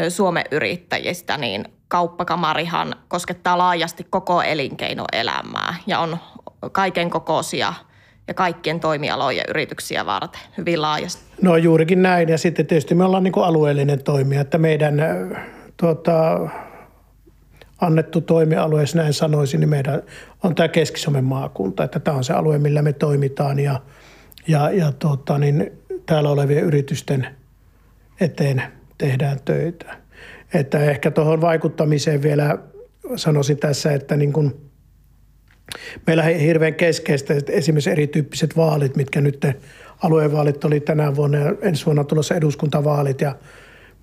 Suomen 0.08 0.44
yrittäjistä, 0.50 1.36
niin 1.36 1.64
kauppakamarihan 1.88 2.94
koskettaa 3.08 3.58
laajasti 3.58 4.06
koko 4.10 4.42
elinkeinoelämää 4.42 5.74
ja 5.86 5.98
on 5.98 6.18
kaiken 6.72 7.10
kokoisia 7.10 7.74
ja 8.28 8.34
kaikkien 8.34 8.80
toimialojen 8.80 9.44
yrityksiä 9.48 10.06
varten 10.06 10.40
hyvin 10.56 10.82
laajasti. 10.82 11.24
No 11.42 11.56
juurikin 11.56 12.02
näin 12.02 12.28
ja 12.28 12.38
sitten 12.38 12.66
tietysti 12.66 12.94
me 12.94 13.04
ollaan 13.04 13.24
niin 13.24 13.32
kuin 13.32 13.46
alueellinen 13.46 14.04
toimija, 14.04 14.40
että 14.40 14.58
meidän 14.58 14.94
tuota, 15.76 16.38
annettu 17.80 18.20
toimialue, 18.20 18.80
jos 18.80 18.94
näin 18.94 19.12
sanoisin, 19.12 19.60
niin 19.60 19.68
meidän 19.68 20.02
on 20.42 20.54
tämä 20.54 20.68
Keski-Suomen 20.68 21.24
maakunta, 21.24 21.84
että 21.84 22.00
tämä 22.00 22.16
on 22.16 22.24
se 22.24 22.32
alue, 22.32 22.58
millä 22.58 22.82
me 22.82 22.92
toimitaan 22.92 23.58
ja, 23.58 23.80
ja, 24.48 24.70
ja 24.70 24.92
tuota, 24.92 25.38
niin 25.38 25.72
täällä 26.06 26.30
olevien 26.30 26.64
yritysten 26.64 27.26
eteen 28.20 28.62
tehdään 28.98 29.38
töitä. 29.44 29.96
Että 30.54 30.78
ehkä 30.78 31.10
tuohon 31.10 31.40
vaikuttamiseen 31.40 32.22
vielä 32.22 32.58
sanoisin 33.16 33.56
tässä, 33.56 33.92
että 33.92 34.16
niin 34.16 34.32
kuin 34.32 34.70
meillä 36.06 36.24
on 36.24 36.30
hirveän 36.30 36.74
keskeistä 36.74 37.34
esimerkiksi 37.48 37.90
erityyppiset 37.90 38.56
vaalit, 38.56 38.96
mitkä 38.96 39.20
nyt 39.20 39.46
aluevaalit 40.02 40.64
oli 40.64 40.80
tänä 40.80 41.16
vuonna 41.16 41.38
ja 41.38 41.54
ensi 41.62 41.86
vuonna 41.86 42.04
tulossa 42.04 42.34
eduskuntavaalit 42.34 43.20
ja 43.20 43.34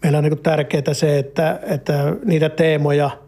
meillä 0.04 0.18
on 0.18 0.24
niin 0.24 0.40
tärkeää 0.40 0.94
se, 0.94 1.20
että, 1.20 1.60
että 1.64 2.16
niitä 2.26 2.50
teemoja– 2.50 3.10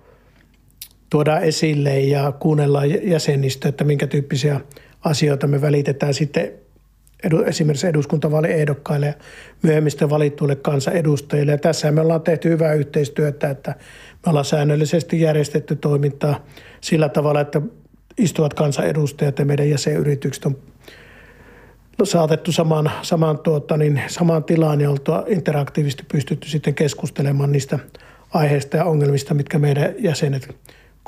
tuoda 1.09 1.39
esille 1.39 1.99
ja 1.99 2.31
kuunnella 2.31 2.85
jäsenistä, 2.85 3.69
että 3.69 3.83
minkä 3.83 4.07
tyyppisiä 4.07 4.61
asioita 5.01 5.47
me 5.47 5.61
välitetään 5.61 6.13
sitten 6.13 6.51
edu, 7.23 7.43
esimerkiksi 7.43 7.87
eduskuntavaaliehdokkaille 7.87 9.05
ja 9.07 9.13
myöhemmistä 9.63 10.09
valittuille 10.09 10.55
kansanedustajille. 10.55 11.51
Ja 11.51 11.57
tässä 11.57 11.91
me 11.91 12.01
ollaan 12.01 12.21
tehty 12.21 12.49
hyvää 12.49 12.73
yhteistyötä, 12.73 13.49
että 13.49 13.75
me 14.25 14.29
ollaan 14.29 14.45
säännöllisesti 14.45 15.21
järjestetty 15.21 15.75
toimintaa 15.75 16.45
sillä 16.81 17.09
tavalla, 17.09 17.41
että 17.41 17.61
istuvat 18.17 18.53
kansanedustajat 18.53 19.39
ja 19.39 19.45
meidän 19.45 19.69
jäsenyritykset 19.69 20.45
on 20.45 20.57
saatettu 22.03 22.51
samaan, 22.51 22.91
samaan, 23.01 23.37
tuota, 23.37 23.77
niin, 23.77 24.01
samaan 24.07 24.43
tilaan 24.43 24.81
ja 24.81 24.89
oltua 24.89 25.23
interaktiivisesti 25.27 26.03
pystytty 26.11 26.49
sitten 26.49 26.75
keskustelemaan 26.75 27.51
niistä 27.51 27.79
aiheista 28.33 28.77
ja 28.77 28.85
ongelmista, 28.85 29.33
mitkä 29.33 29.59
meidän 29.59 29.93
jäsenet 29.99 30.55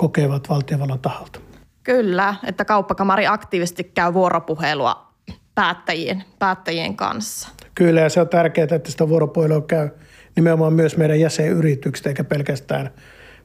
kokevat 0.01 0.49
valtiovallan 0.49 0.99
taholta. 0.99 1.39
Kyllä, 1.83 2.35
että 2.47 2.65
kauppakamari 2.65 3.27
aktiivisesti 3.27 3.83
käy 3.83 4.13
vuoropuhelua 4.13 5.07
päättäjien, 5.55 6.23
päättäjien 6.39 6.95
kanssa. 6.95 7.49
Kyllä, 7.75 8.01
ja 8.01 8.09
se 8.09 8.21
on 8.21 8.29
tärkeää, 8.29 8.67
että 8.71 8.91
sitä 8.91 9.09
vuoropuhelua 9.09 9.61
käy 9.61 9.89
nimenomaan 10.35 10.73
myös 10.73 10.97
meidän 10.97 11.19
jäsenyritykset, 11.19 12.07
eikä 12.07 12.23
pelkästään, 12.23 12.89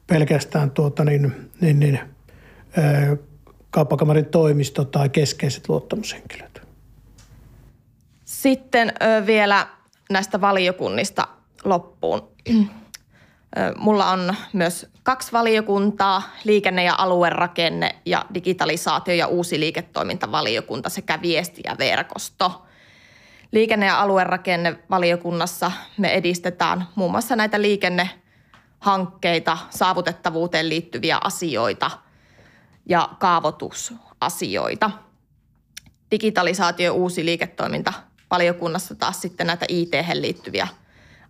pelkästään 0.07 0.71
tuota 0.71 1.03
niin, 1.03 1.51
niin, 1.61 1.79
niin, 1.79 1.99
kauppakamarin 3.69 4.25
toimisto 4.25 4.85
tai 4.85 5.09
keskeiset 5.09 5.69
luottamushenkilöt. 5.69 6.61
Sitten 8.25 8.93
ö, 9.01 9.25
vielä 9.25 9.67
näistä 10.09 10.41
valiokunnista 10.41 11.27
loppuun. 11.63 12.21
Mulla 13.77 14.11
on 14.11 14.35
myös 14.53 14.87
kaksi 15.03 15.31
valiokuntaa, 15.31 16.21
liikenne- 16.43 16.83
ja 16.83 16.95
aluerakenne 16.97 17.95
ja 18.05 18.25
digitalisaatio- 18.33 19.13
ja 19.13 19.27
uusi 19.27 19.59
liiketoimintavaliokunta 19.59 20.89
sekä 20.89 21.21
viesti- 21.21 21.61
ja 21.65 21.75
verkosto. 21.77 22.65
Liikenne- 23.51 23.85
ja 23.85 24.01
aluerakennevaliokunnassa 24.01 25.71
me 25.97 26.13
edistetään 26.13 26.87
muun 26.95 27.11
muassa 27.11 27.35
näitä 27.35 27.61
liikennehankkeita, 27.61 29.57
saavutettavuuteen 29.69 30.69
liittyviä 30.69 31.17
asioita 31.23 31.91
ja 32.85 33.09
kaavoitusasioita. 33.19 34.91
Digitalisaatio- 36.11 36.85
ja 36.85 36.93
uusi 36.93 37.25
liiketoiminta 37.25 37.93
valiokunnassa 38.31 38.95
taas 38.95 39.21
sitten 39.21 39.47
näitä 39.47 39.65
IT 39.69 39.91
liittyviä 40.13 40.67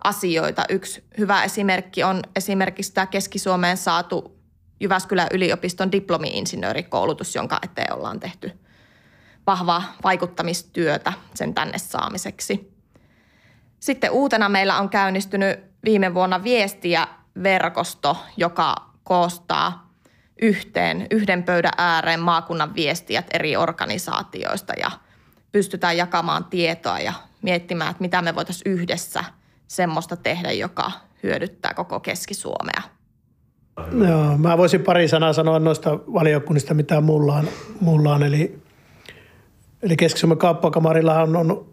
asioita. 0.04 0.64
Yksi 0.68 1.04
hyvä 1.18 1.44
esimerkki 1.44 2.02
on 2.02 2.22
esimerkiksi 2.36 2.94
tämä 2.94 3.06
Keski-Suomeen 3.06 3.76
saatu 3.76 4.38
Jyväskylän 4.80 5.28
yliopiston 5.32 5.92
diplomi-insinöörikoulutus, 5.92 7.34
jonka 7.34 7.58
eteen 7.62 7.92
ollaan 7.92 8.20
tehty 8.20 8.52
vahvaa 9.46 9.96
vaikuttamistyötä 10.04 11.12
sen 11.34 11.54
tänne 11.54 11.78
saamiseksi. 11.78 12.74
Sitten 13.80 14.10
uutena 14.10 14.48
meillä 14.48 14.78
on 14.78 14.88
käynnistynyt 14.88 15.60
viime 15.84 16.14
vuonna 16.14 16.44
viestiä 16.44 17.08
verkosto, 17.42 18.16
joka 18.36 18.74
koostaa 19.04 19.92
yhteen, 20.42 21.06
yhden 21.10 21.42
pöydän 21.42 21.72
ääreen 21.78 22.20
maakunnan 22.20 22.74
viestijät 22.74 23.26
eri 23.32 23.56
organisaatioista 23.56 24.72
ja 24.80 24.90
pystytään 25.52 25.96
jakamaan 25.96 26.44
tietoa 26.44 26.98
ja 27.00 27.12
miettimään, 27.42 27.90
että 27.90 28.02
mitä 28.02 28.22
me 28.22 28.34
voitaisiin 28.34 28.72
yhdessä– 28.72 29.24
semmoista 29.68 30.16
tehdä, 30.16 30.52
joka 30.52 30.92
hyödyttää 31.22 31.74
koko 31.74 32.00
Keski-Suomea. 32.00 32.82
Joo, 34.08 34.38
mä 34.38 34.58
voisin 34.58 34.82
pari 34.82 35.08
sanaa 35.08 35.32
sanoa 35.32 35.58
noista 35.58 35.90
valiokunnista, 35.90 36.74
mitä 36.74 37.00
mulla 37.00 37.34
on. 37.34 37.48
Mulla 37.80 38.14
on 38.14 38.22
eli, 38.22 38.58
eli 39.82 39.96
Keski-Suomen 39.96 40.38
kauppakamarilla 40.38 41.22
on, 41.22 41.66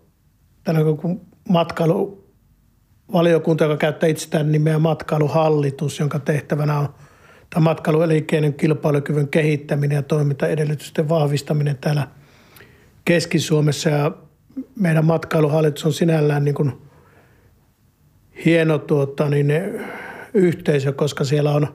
tällainen 0.64 1.22
matkailuvaliokunta, 1.50 3.64
joka 3.64 3.78
käyttää 3.78 4.10
itsestään 4.10 4.52
nimeä 4.52 4.80
matkailuhallitus, 4.80 6.00
jonka 6.00 6.20
tehtävänä 6.20 6.80
on 6.80 6.90
tämä 7.50 7.64
matkailuelinkeinen 7.64 8.54
kilpailukyvyn 8.54 9.28
kehittäminen 9.28 9.96
ja 9.96 10.02
toimintaedellytysten 10.02 11.10
vahvistaminen 11.10 11.78
täällä 11.78 12.08
Keski-Suomessa. 13.06 13.90
Ja 13.90 14.12
meidän 14.76 15.06
matkailuhallitus 15.06 15.86
on 15.86 15.94
sinällään 15.94 16.46
niin 16.46 16.56
kuin– 16.56 16.72
hieno 18.46 18.78
tuota, 18.78 19.30
niin, 19.30 19.48
yhteisö, 20.34 20.94
koska 20.94 21.24
siellä 21.24 21.52
on 21.52 21.68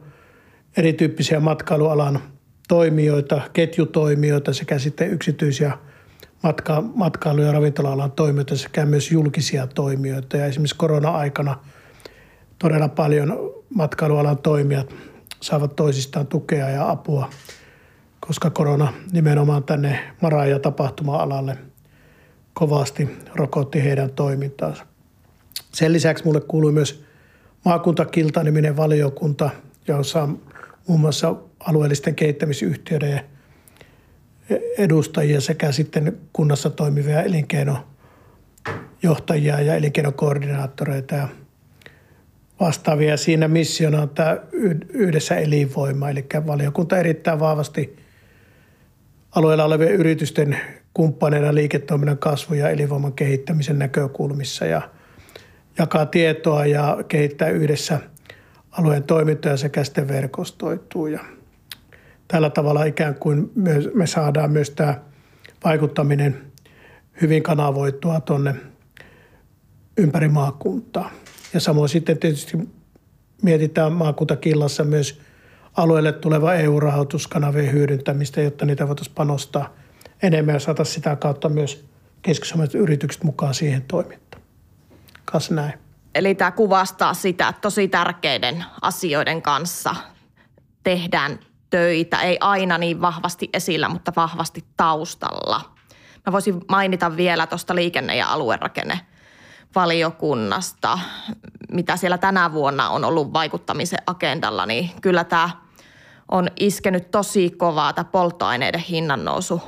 erityyppisiä 0.76 1.40
matkailualan 1.40 2.20
toimijoita, 2.68 3.40
ketjutoimijoita 3.52 4.52
sekä 4.52 4.78
sitten 4.78 5.10
yksityisiä 5.10 5.78
matka, 6.42 6.80
matkailu- 6.94 7.42
ja 7.42 7.52
ravintola-alan 7.52 8.12
toimijoita 8.12 8.56
sekä 8.56 8.86
myös 8.86 9.10
julkisia 9.10 9.66
toimijoita. 9.66 10.36
Ja 10.36 10.46
esimerkiksi 10.46 10.76
korona-aikana 10.76 11.56
todella 12.58 12.88
paljon 12.88 13.54
matkailualan 13.74 14.38
toimijat 14.38 14.94
saavat 15.40 15.76
toisistaan 15.76 16.26
tukea 16.26 16.68
ja 16.68 16.90
apua, 16.90 17.30
koska 18.20 18.50
korona 18.50 18.92
nimenomaan 19.12 19.64
tänne 19.64 20.00
mara- 20.22 20.46
ja 20.46 20.58
tapahtuma-alalle 20.58 21.58
kovasti 22.54 23.08
rokotti 23.34 23.84
heidän 23.84 24.10
toimintaansa. 24.10 24.89
Sen 25.72 25.92
lisäksi 25.92 26.24
mulle 26.24 26.40
kuului 26.40 26.72
myös 26.72 27.04
maakuntakilta-niminen 27.64 28.76
valiokunta, 28.76 29.50
jossa 29.88 30.22
on 30.22 30.40
muun 30.86 31.00
muassa 31.00 31.34
alueellisten 31.60 32.14
kehittämisyhtiöiden 32.14 33.20
edustajia 34.78 35.40
sekä 35.40 35.72
sitten 35.72 36.18
kunnassa 36.32 36.70
toimivia 36.70 37.22
elinkeinojohtajia 37.22 39.60
ja 39.60 39.74
elinkeinokoordinaattoreita 39.74 41.14
ja 41.14 41.28
vastaavia. 42.60 43.16
Siinä 43.16 43.48
missiona 43.48 44.02
on 44.02 44.08
tämä 44.08 44.36
yhdessä 44.88 45.36
elinvoima, 45.36 46.10
eli 46.10 46.26
valiokunta 46.46 46.98
erittäin 46.98 47.40
vahvasti 47.40 47.96
alueella 49.34 49.64
olevien 49.64 49.94
yritysten 49.94 50.58
kumppaneina 50.94 51.54
liiketoiminnan 51.54 52.18
kasvu- 52.18 52.54
ja 52.54 52.70
elinvoiman 52.70 53.12
kehittämisen 53.12 53.78
näkökulmissa 53.78 54.66
ja 54.66 54.82
jakaa 55.80 56.06
tietoa 56.06 56.66
ja 56.66 56.99
kehittää 57.08 57.49
yhdessä 57.49 58.00
alueen 58.70 59.02
toimintoja 59.02 59.56
sekä 59.56 59.84
sitten 59.84 60.08
verkostoituu. 60.08 61.06
Ja 61.06 61.20
tällä 62.28 62.50
tavalla 62.50 62.84
ikään 62.84 63.14
kuin 63.14 63.52
me 63.94 64.06
saadaan 64.06 64.50
myös 64.50 64.70
tämä 64.70 65.00
vaikuttaminen 65.64 66.38
hyvin 67.22 67.42
kanavoitua 67.42 68.20
tuonne 68.20 68.54
ympäri 69.96 70.28
maakuntaa. 70.28 71.10
Ja 71.54 71.60
samoin 71.60 71.88
sitten 71.88 72.18
tietysti 72.18 72.58
mietitään 73.42 73.92
maakuntakillassa 73.92 74.84
myös 74.84 75.20
alueelle 75.76 76.12
tuleva 76.12 76.54
EU-rahoituskanavien 76.54 77.72
hyödyntämistä, 77.72 78.40
jotta 78.40 78.66
niitä 78.66 78.88
voitaisiin 78.88 79.14
panostaa 79.14 79.76
enemmän 80.22 80.54
ja 80.54 80.60
saada 80.60 80.84
sitä 80.84 81.16
kautta 81.16 81.49
myös 81.49 81.84
keskisuomalaiset 82.22 82.80
yritykset 82.80 83.25
mukaan 83.25 83.54
siihen 83.54 83.82
toimintaan. 83.82 84.39
Kas 85.32 85.50
näin. 85.50 85.72
Eli 86.14 86.34
tämä 86.34 86.50
kuvastaa 86.50 87.14
sitä, 87.14 87.49
että 87.49 87.60
tosi 87.60 87.88
tärkeiden 87.88 88.64
asioiden 88.82 89.42
kanssa 89.42 89.96
tehdään 90.82 91.38
töitä, 91.70 92.20
ei 92.20 92.37
aina 92.40 92.78
niin 92.78 93.00
vahvasti 93.00 93.50
esillä, 93.52 93.88
mutta 93.88 94.12
vahvasti 94.16 94.64
taustalla. 94.76 95.60
Mä 96.26 96.32
voisin 96.32 96.60
mainita 96.68 97.16
vielä 97.16 97.46
tuosta 97.46 97.75
liikenne- 97.75 98.16
ja 98.16 98.32
aluerakenne 98.32 99.00
valiokunnasta, 99.75 100.99
mitä 101.72 101.96
siellä 101.96 102.18
tänä 102.18 102.52
vuonna 102.52 102.90
on 102.90 103.04
ollut 103.04 103.32
vaikuttamisen 103.32 103.99
agendalla, 104.06 104.66
niin 104.66 104.90
kyllä 105.02 105.25
tämä 105.25 105.50
on 106.30 106.49
iskenyt 106.60 107.10
tosi 107.10 107.50
kovaa 107.50 107.92
tämä 107.92 108.04
polttoaineiden 108.04 108.80
hinnannousu 108.80 109.62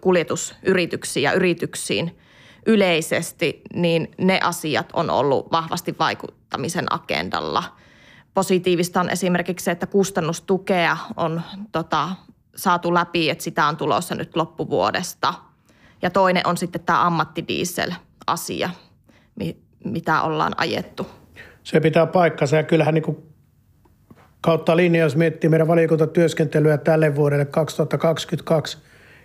kuljetusyrityksiin 0.00 1.24
ja 1.24 1.32
yrityksiin 1.32 2.18
yleisesti, 2.66 3.62
niin 3.74 4.10
ne 4.18 4.40
asiat 4.42 4.86
on 4.92 5.10
ollut 5.10 5.52
vahvasti 5.52 5.94
vaikuttamisen 5.98 6.92
agendalla– 6.92 7.64
positiivista 8.34 9.00
on 9.00 9.10
esimerkiksi 9.10 9.64
se, 9.64 9.70
että 9.70 9.86
kustannustukea 9.86 10.96
on 11.16 11.42
tota, 11.72 12.08
saatu 12.56 12.94
läpi, 12.94 13.30
että 13.30 13.44
sitä 13.44 13.66
on 13.66 13.76
tulossa 13.76 14.14
nyt 14.14 14.36
loppuvuodesta. 14.36 15.34
Ja 16.02 16.10
toinen 16.10 16.46
on 16.46 16.56
sitten 16.56 16.80
tämä 16.80 17.06
ammattidiesel-asia, 17.06 18.70
mitä 19.84 20.22
ollaan 20.22 20.52
ajettu. 20.56 21.06
Se 21.62 21.80
pitää 21.80 22.06
paikkansa 22.06 22.56
ja 22.56 22.62
kyllähän 22.62 22.94
niin 22.94 23.02
kuin 23.02 23.16
kautta 24.40 24.76
linja, 24.76 25.02
jos 25.02 25.16
miettii 25.16 25.50
meidän 25.50 25.68
valiokuntatyöskentelyä 25.68 26.78
tälle 26.78 27.16
vuodelle 27.16 27.44
2022 27.44 28.78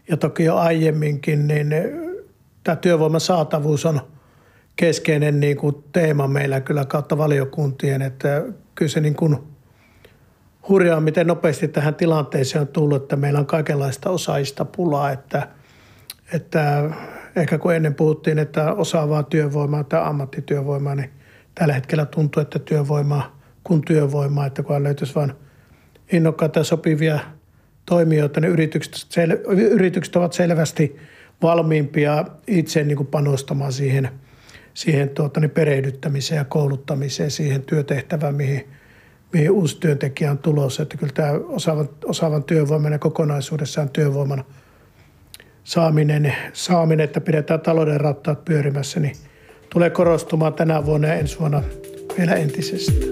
ja 0.10 0.18
toki 0.18 0.44
jo 0.44 0.56
aiemminkin, 0.56 1.48
niin 1.48 1.74
tämä 2.70 2.82
työvoiman 2.82 3.22
saatavuus 3.22 3.86
on 3.86 4.02
keskeinen 4.76 5.40
niin 5.40 5.58
kuin 5.58 5.84
teema 5.92 6.28
meillä 6.28 6.62
kyllä 6.62 6.86
kautta 6.86 7.18
valiokuntien, 7.18 8.02
että 8.02 8.44
kyllä 8.76 8.90
se 8.90 9.00
niin 9.00 9.16
kuin 9.16 9.38
hurjaa, 10.70 11.02
miten 11.02 11.28
nopeasti 11.28 11.68
tähän 11.68 11.96
tilanteeseen 11.96 12.62
on 12.62 12.68
tullut, 12.68 13.02
että 13.02 13.16
meillä 13.16 13.40
on 13.40 13.46
kaikenlaista 13.46 14.10
osaajista 14.10 14.66
pulaa, 14.66 15.12
että, 15.12 15.48
että 16.34 16.90
ehkä 17.36 17.58
kun 17.58 17.74
ennen 17.74 17.96
puhuttiin, 17.96 18.40
että 18.40 18.74
osaavaa 18.74 19.24
työvoimaa 19.24 19.84
tai 19.84 20.02
ammattityövoimaa, 20.04 20.96
niin 20.96 21.10
tällä 21.56 21.74
hetkellä 21.74 22.06
tuntuu, 22.06 22.42
että 22.42 22.60
työvoimaa 22.60 23.40
kun 23.64 23.82
työvoimaa, 23.82 24.46
että 24.46 24.64
kun 24.64 24.84
löytyisi 24.84 25.16
vain 25.16 25.34
innokkaita 26.12 26.64
sopivia 26.64 27.20
toimijoita, 27.86 28.40
niin 28.40 28.52
yritykset, 28.52 28.94
sel, 29.10 29.32
yritykset 29.48 30.16
ovat 30.16 30.34
selvästi 30.34 31.00
valmiimpia 31.42 32.26
itse 32.48 32.84
niin 32.84 32.98
kuin 32.98 33.08
panostamaan 33.08 33.74
siihen– 33.74 34.10
siihen 34.80 35.10
tuota, 35.10 35.40
niin 35.40 35.52
perehdyttämiseen 35.52 36.38
ja 36.38 36.46
kouluttamiseen, 36.46 37.32
siihen 37.32 37.62
työtehtävään, 37.62 38.36
mihin, 38.36 38.70
mihin 39.34 39.52
uusi 39.52 39.78
työntekijä 39.80 40.32
on 40.32 40.38
tulossa. 40.38 40.84
Että 40.84 40.98
kyllä 40.98 41.14
tämä 41.14 41.32
osaavan, 41.32 41.90
osaavan 42.06 42.44
työvoiman 42.44 42.92
ja 42.92 43.00
kokonaisuudessaan 43.00 43.90
työvoiman 43.90 44.44
saaminen, 45.64 46.36
saaminen, 46.54 47.04
että 47.04 47.22
pidetään 47.22 47.60
talouden 47.60 48.02
rattaat 48.02 48.46
pyörimässä, 48.46 49.00
niin 49.00 49.16
tulee 49.70 49.90
korostumaan 49.90 50.54
tänä 50.54 50.86
vuonna 50.86 51.08
ja 51.08 51.14
ensi 51.14 51.40
vuonna 51.40 51.64
vielä 52.18 52.34
entisestään. 52.34 53.10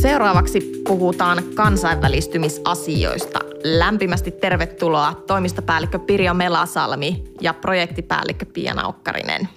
Seuraavaksi 0.00 0.82
puhutaan 0.88 1.42
kansainvälistymisasioista. 1.54 3.47
Lämpimästi 3.64 4.30
tervetuloa 4.30 5.14
toimistopäällikkö 5.26 5.98
Pirjo 5.98 6.34
Melasalmi 6.34 7.24
ja 7.40 7.54
projektipäällikkö 7.54 8.46
Pia 8.52 8.74
Naukkarinen. 8.74 9.48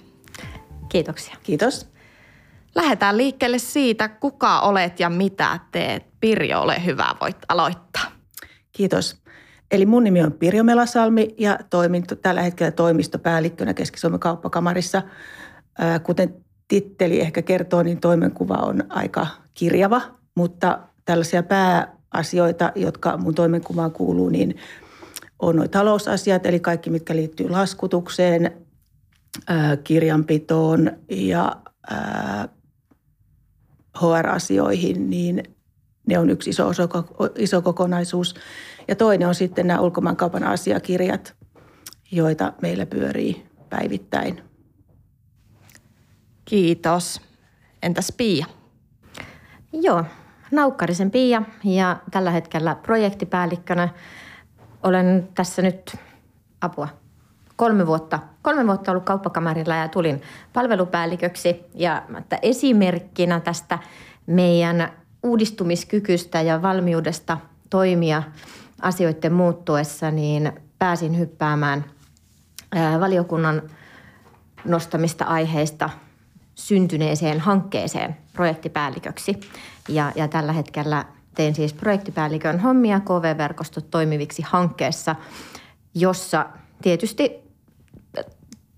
Kiitoksia. 0.88 1.36
Kiitos. 1.42 1.88
Lähdetään 2.74 3.16
liikkeelle 3.16 3.58
siitä, 3.58 4.08
kuka 4.08 4.60
olet 4.60 5.00
ja 5.00 5.10
mitä 5.10 5.58
teet. 5.72 6.06
Pirjo, 6.20 6.60
ole 6.60 6.84
hyvä, 6.84 7.14
voit 7.20 7.36
aloittaa. 7.48 8.02
Kiitos. 8.72 9.22
Eli 9.70 9.86
mun 9.86 10.04
nimi 10.04 10.22
on 10.22 10.32
Pirjo 10.32 10.64
Melasalmi 10.64 11.34
ja 11.38 11.58
toimin 11.70 12.04
tällä 12.22 12.42
hetkellä 12.42 12.70
toimistopäällikkönä 12.70 13.74
Keski-Suomen 13.74 14.20
kauppakamarissa. 14.20 15.02
Kuten 16.02 16.34
titteli 16.68 17.20
ehkä 17.20 17.42
kertoo, 17.42 17.82
niin 17.82 18.00
toimenkuva 18.00 18.54
on 18.54 18.84
aika 18.88 19.26
kirjava, 19.54 20.00
mutta 20.34 20.78
tällaisia 21.04 21.42
pääasioita, 22.12 22.72
jotka 22.74 23.16
mun 23.16 23.34
toimenkuvaan 23.34 23.92
kuuluu, 23.92 24.28
niin 24.28 24.56
on 25.38 25.56
nuo 25.56 25.68
talousasiat, 25.68 26.46
eli 26.46 26.60
kaikki, 26.60 26.90
mitkä 26.90 27.16
liittyy 27.16 27.48
laskutukseen, 27.48 28.66
kirjanpitoon 29.84 30.90
ja 31.10 31.56
HR-asioihin, 34.00 35.10
niin 35.10 35.42
ne 36.06 36.18
on 36.18 36.30
yksi 36.30 36.50
iso, 36.50 36.68
osa, 36.68 36.88
iso 37.36 37.62
kokonaisuus. 37.62 38.34
Ja 38.88 38.96
toinen 38.96 39.28
on 39.28 39.34
sitten 39.34 39.66
nämä 39.66 39.80
ulkomaankaupan 39.80 40.44
asiakirjat, 40.44 41.34
joita 42.12 42.52
meillä 42.62 42.86
pyörii 42.86 43.46
päivittäin. 43.70 44.42
Kiitos. 46.44 47.20
Entäs 47.82 48.12
Pia? 48.16 48.46
Joo, 49.72 50.04
Naukkarisen 50.52 51.10
Pia 51.10 51.42
ja 51.64 51.96
tällä 52.10 52.30
hetkellä 52.30 52.74
projektipäällikkönä. 52.74 53.88
Olen 54.82 55.28
tässä 55.34 55.62
nyt 55.62 55.96
apua 56.60 56.88
kolme 57.56 57.86
vuotta, 57.86 58.18
kolme 58.42 58.66
vuotta 58.66 58.90
ollut 58.90 59.04
kauppakamarilla 59.04 59.74
ja 59.74 59.88
tulin 59.88 60.22
palvelupäälliköksi. 60.52 61.60
Ja 61.74 62.02
esimerkkinä 62.42 63.40
tästä 63.40 63.78
meidän 64.26 64.92
uudistumiskykystä 65.22 66.40
ja 66.40 66.62
valmiudesta 66.62 67.38
toimia 67.70 68.22
asioiden 68.82 69.32
muuttuessa, 69.32 70.10
niin 70.10 70.52
pääsin 70.78 71.18
hyppäämään 71.18 71.84
valiokunnan 73.00 73.62
nostamista 74.64 75.24
aiheista 75.24 75.90
syntyneeseen 76.54 77.40
hankkeeseen 77.40 78.16
projektipäälliköksi. 78.32 79.40
Ja, 79.88 80.12
ja 80.14 80.28
tällä 80.28 80.52
hetkellä 80.52 81.04
teen 81.34 81.54
siis 81.54 81.72
projektipäällikön 81.72 82.60
hommia 82.60 83.00
KV-verkostot 83.00 83.90
toimiviksi 83.90 84.42
hankkeessa, 84.46 85.16
jossa 85.94 86.46
tietysti 86.82 87.42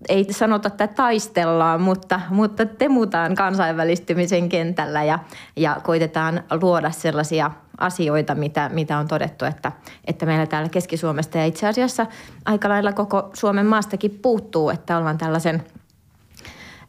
ei 0.09 0.33
sanota, 0.33 0.67
että 0.67 0.87
taistellaan, 0.87 1.81
mutta, 1.81 2.21
mutta 2.29 2.65
temutaan 2.65 3.35
kansainvälistymisen 3.35 4.49
kentällä 4.49 5.03
ja, 5.03 5.19
ja 5.55 5.77
koitetaan 5.83 6.43
luoda 6.61 6.91
sellaisia 6.91 7.51
asioita, 7.77 8.35
mitä, 8.35 8.69
mitä 8.73 8.97
on 8.97 9.07
todettu, 9.07 9.45
että, 9.45 9.71
että 10.05 10.25
meillä 10.25 10.45
täällä 10.45 10.69
Keski-Suomesta 10.69 11.37
ja 11.37 11.45
itse 11.45 11.67
asiassa 11.67 12.05
aika 12.45 12.69
lailla 12.69 12.93
koko 12.93 13.29
Suomen 13.33 13.65
maastakin 13.65 14.19
puuttuu, 14.21 14.69
että 14.69 14.97
ollaan 14.97 15.17
tällaisen, 15.17 15.63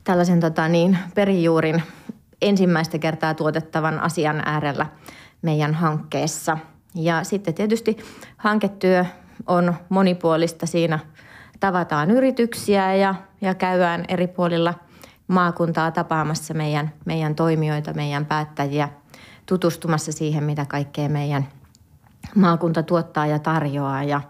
tällaisen 0.04 0.40
tota 0.40 0.68
niin, 0.68 0.98
perijuurin 1.14 1.82
ensimmäistä 2.42 2.98
kertaa 2.98 3.34
tuotettavan 3.34 4.00
asian 4.00 4.42
äärellä 4.44 4.86
meidän 5.42 5.74
hankkeessa. 5.74 6.58
Ja 6.94 7.24
sitten 7.24 7.54
tietysti 7.54 7.96
hanketyö 8.36 9.04
on 9.46 9.74
monipuolista 9.88 10.66
siinä– 10.66 10.98
tavataan 11.60 12.10
yrityksiä 12.10 12.94
ja, 12.94 13.14
ja 13.40 13.54
käydään 13.54 14.04
eri 14.08 14.26
puolilla 14.26 14.74
maakuntaa 15.28 15.90
tapaamassa 15.90 16.54
meidän, 16.54 16.92
meidän 17.04 17.34
toimijoita, 17.34 17.94
meidän 17.94 18.26
päättäjiä, 18.26 18.88
tutustumassa 19.46 20.12
siihen, 20.12 20.44
mitä 20.44 20.64
kaikkea 20.64 21.08
meidän 21.08 21.48
maakunta 22.34 22.82
tuottaa 22.82 23.26
ja 23.26 23.38
tarjoaa 23.38 24.02
ja, 24.02 24.20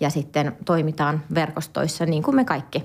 ja 0.00 0.10
sitten 0.10 0.56
toimitaan 0.64 1.22
verkostoissa 1.34 2.06
niin 2.06 2.22
kuin 2.22 2.34
me 2.34 2.44
kaikki, 2.44 2.84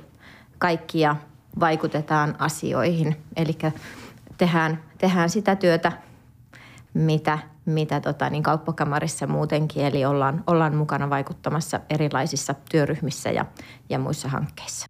kaikki 0.58 1.00
ja 1.00 1.16
vaikutetaan 1.60 2.36
asioihin. 2.40 3.16
Eli 3.36 3.58
tehdään, 4.38 4.84
tehdään 4.98 5.30
sitä 5.30 5.56
työtä, 5.56 5.92
mitä 6.94 7.40
mitä 7.68 8.00
tota, 8.00 8.30
niin 8.30 8.44
kauppakamarissa 8.44 9.28
muutenkin, 9.28 9.86
eli 9.86 10.06
ollaan, 10.06 10.44
ollaan 10.48 10.76
mukana 10.76 11.10
vaikuttamassa 11.10 11.80
erilaisissa 11.90 12.56
työryhmissä 12.72 13.32
ja, 13.32 13.46
ja 13.90 14.00
muissa 14.00 14.30
hankkeissa. 14.30 14.86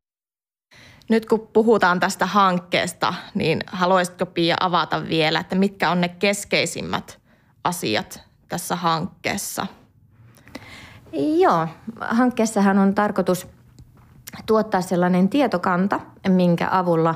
Nyt 1.09 1.25
kun 1.25 1.47
puhutaan 1.53 1.99
tästä 1.99 2.25
hankkeesta, 2.25 3.13
niin 3.33 3.59
haluaisitko 3.67 4.25
Pia 4.25 4.55
avata 4.59 5.03
vielä, 5.03 5.39
että 5.39 5.55
mitkä 5.55 5.91
on 5.91 6.01
ne 6.01 6.09
keskeisimmät 6.09 7.19
asiat 7.63 8.23
tässä 8.49 8.75
hankkeessa? 8.75 9.67
Joo, 11.39 11.67
hankkeessahan 11.99 12.77
on 12.77 12.95
tarkoitus 12.95 13.47
tuottaa 14.45 14.81
sellainen 14.81 15.29
tietokanta, 15.29 15.99
minkä 16.27 16.67
avulla 16.71 17.15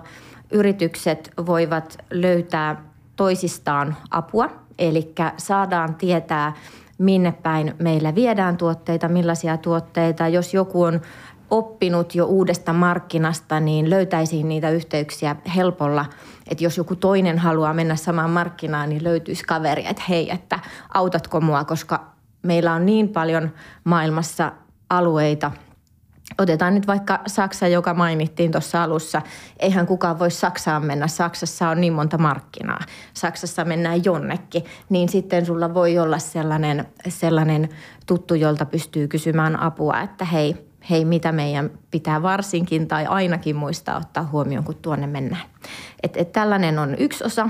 yritykset 0.52 1.32
voivat 1.46 1.98
löytää 2.12 2.84
toisistaan 3.16 3.98
apua 4.12 4.50
Eli 4.82 5.14
saadaan 5.38 5.96
tietää, 5.96 6.54
minne 6.98 7.32
päin 7.32 7.76
meillä 7.80 8.16
viedään 8.16 8.58
tuotteita, 8.58 9.08
millaisia 9.08 9.58
tuotteita. 9.58 10.28
Jos 10.28 10.54
joku 10.54 10.84
on 10.84 11.02
oppinut 11.50 12.16
jo 12.16 12.26
uudesta 12.26 12.74
markkinasta, 12.74 13.60
niin 13.60 13.90
löytäisiin 13.90 14.50
niitä 14.50 14.70
yhteyksiä 14.70 15.36
helpolla. 15.56 16.06
Että 16.48 16.64
jos 16.64 16.78
joku 16.78 16.96
toinen 16.96 17.40
haluaa 17.40 17.74
mennä 17.74 17.96
samaan 17.96 18.30
markkinaan, 18.30 18.90
niin 18.90 19.04
löytyisi 19.04 19.44
kaveri, 19.44 19.86
että 19.88 20.04
hei, 20.10 20.32
että 20.32 20.60
autatko 20.94 21.42
mua, 21.42 21.64
koska 21.64 22.06
meillä 22.42 22.74
on 22.74 22.86
niin 22.86 23.10
paljon 23.10 23.50
maailmassa 23.84 24.52
alueita– 24.90 25.52
Otetaan 26.38 26.76
nyt 26.76 26.88
vaikka 26.88 27.20
Saksa, 27.28 27.68
joka 27.68 27.94
mainittiin 27.94 28.52
tuossa 28.52 28.84
alussa. 28.84 29.22
Eihän 29.60 29.88
kukaan 29.88 30.20
voi 30.20 30.32
Saksaan 30.32 30.86
mennä. 30.86 31.08
Saksassa 31.08 31.70
on 31.70 31.82
niin 31.82 31.94
monta 31.94 32.18
markkinaa. 32.18 32.80
Saksassa 33.14 33.66
mennään 33.66 34.06
jonnekin. 34.06 34.66
Niin 34.90 35.10
sitten 35.10 35.46
sulla 35.46 35.74
voi 35.74 35.98
olla 35.98 36.20
sellainen, 36.20 36.86
sellainen 37.08 37.70
tuttu, 38.06 38.36
jolta 38.36 38.66
pystyy 38.66 39.08
kysymään 39.08 39.60
apua, 39.60 40.02
että 40.02 40.26
hei, 40.26 40.68
hei, 40.90 41.06
mitä 41.06 41.32
meidän 41.32 41.72
pitää 41.92 42.22
varsinkin 42.22 42.88
tai 42.88 43.06
ainakin 43.06 43.56
muistaa 43.56 43.98
ottaa 43.98 44.30
huomioon, 44.32 44.64
kun 44.64 44.76
tuonne 44.76 45.08
mennään. 45.08 45.44
Et, 46.04 46.18
et 46.18 46.32
tällainen 46.32 46.80
on 46.80 46.96
yksi 47.00 47.24
osa. 47.24 47.50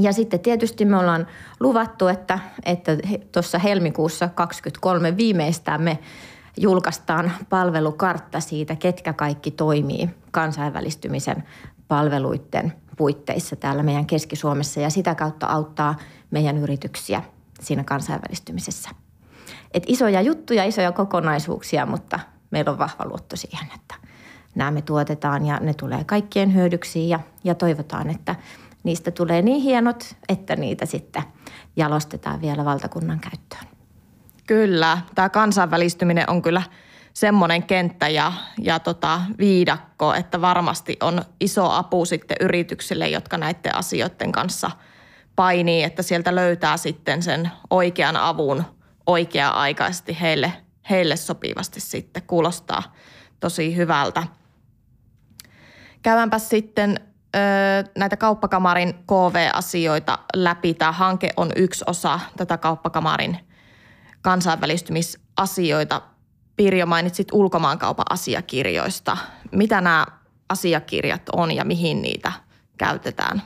Ja 0.00 0.12
sitten 0.12 0.40
tietysti 0.40 0.84
me 0.84 0.96
ollaan 0.96 1.26
luvattu, 1.60 2.08
että 2.08 2.38
tuossa 3.32 3.56
että 3.56 3.68
helmikuussa 3.68 4.28
2023 4.28 5.16
viimeistään 5.16 5.82
me 5.82 5.98
julkaistaan 6.60 7.32
palvelukartta 7.48 8.40
siitä, 8.40 8.76
ketkä 8.76 9.12
kaikki 9.12 9.50
toimii 9.50 10.10
kansainvälistymisen 10.30 11.44
palveluiden 11.88 12.72
puitteissa 12.96 13.56
täällä 13.56 13.82
meidän 13.82 14.06
Keski-Suomessa 14.06 14.80
ja 14.80 14.90
sitä 14.90 15.14
kautta 15.14 15.46
auttaa 15.46 15.94
meidän 16.30 16.58
yrityksiä 16.58 17.22
siinä 17.60 17.84
kansainvälistymisessä. 17.84 18.90
Et 19.74 19.82
isoja 19.86 20.20
juttuja, 20.20 20.64
isoja 20.64 20.92
kokonaisuuksia, 20.92 21.86
mutta 21.86 22.20
meillä 22.50 22.70
on 22.70 22.78
vahva 22.78 23.04
luotto 23.04 23.36
siihen, 23.36 23.66
että 23.74 23.94
nämä 24.54 24.70
me 24.70 24.82
tuotetaan 24.82 25.46
ja 25.46 25.60
ne 25.60 25.74
tulee 25.74 26.04
kaikkien 26.04 26.54
hyödyksiin 26.54 27.08
ja, 27.08 27.20
ja 27.44 27.54
toivotaan, 27.54 28.10
että 28.10 28.34
niistä 28.82 29.10
tulee 29.10 29.42
niin 29.42 29.62
hienot, 29.62 30.16
että 30.28 30.56
niitä 30.56 30.86
sitten 30.86 31.22
jalostetaan 31.76 32.40
vielä 32.40 32.64
valtakunnan 32.64 33.20
käyttöön. 33.20 33.69
Kyllä, 34.50 34.98
tämä 35.14 35.28
kansainvälistyminen 35.28 36.30
on 36.30 36.42
kyllä 36.42 36.62
semmoinen 37.12 37.62
kenttä 37.62 38.08
ja, 38.08 38.32
ja 38.58 38.78
tota 38.78 39.20
viidakko, 39.38 40.14
että 40.14 40.40
varmasti 40.40 40.96
on 41.00 41.22
iso 41.40 41.70
apu 41.70 42.04
sitten 42.04 42.36
yrityksille, 42.40 43.08
jotka 43.08 43.38
näiden 43.38 43.74
asioiden 43.74 44.32
kanssa 44.32 44.70
painii, 45.36 45.82
että 45.82 46.02
sieltä 46.02 46.34
löytää 46.34 46.76
sitten 46.76 47.22
sen 47.22 47.50
oikean 47.70 48.16
avun 48.16 48.64
oikea-aikaisesti 49.06 50.20
heille, 50.20 50.52
heille 50.90 51.16
sopivasti 51.16 51.80
sitten. 51.80 52.22
Kuulostaa 52.22 52.94
tosi 53.40 53.76
hyvältä. 53.76 54.22
Käydäänpä 56.02 56.38
sitten 56.38 57.00
ö, 57.36 57.38
näitä 57.98 58.16
kauppakamarin 58.16 58.94
KV-asioita 58.94 60.18
läpi. 60.34 60.74
Tämä 60.74 60.92
hanke 60.92 61.30
on 61.36 61.50
yksi 61.56 61.84
osa 61.86 62.20
tätä 62.36 62.56
kauppakamarin– 62.58 63.38
kansainvälistymisasioita. 64.22 66.02
Pirjo 66.56 66.86
mainitsit 66.86 67.28
ulkomaankaupan 67.32 68.06
asiakirjoista. 68.10 69.16
Mitä 69.52 69.80
nämä 69.80 70.06
asiakirjat 70.48 71.22
on 71.32 71.52
ja 71.52 71.64
mihin 71.64 72.02
niitä 72.02 72.32
käytetään? 72.78 73.42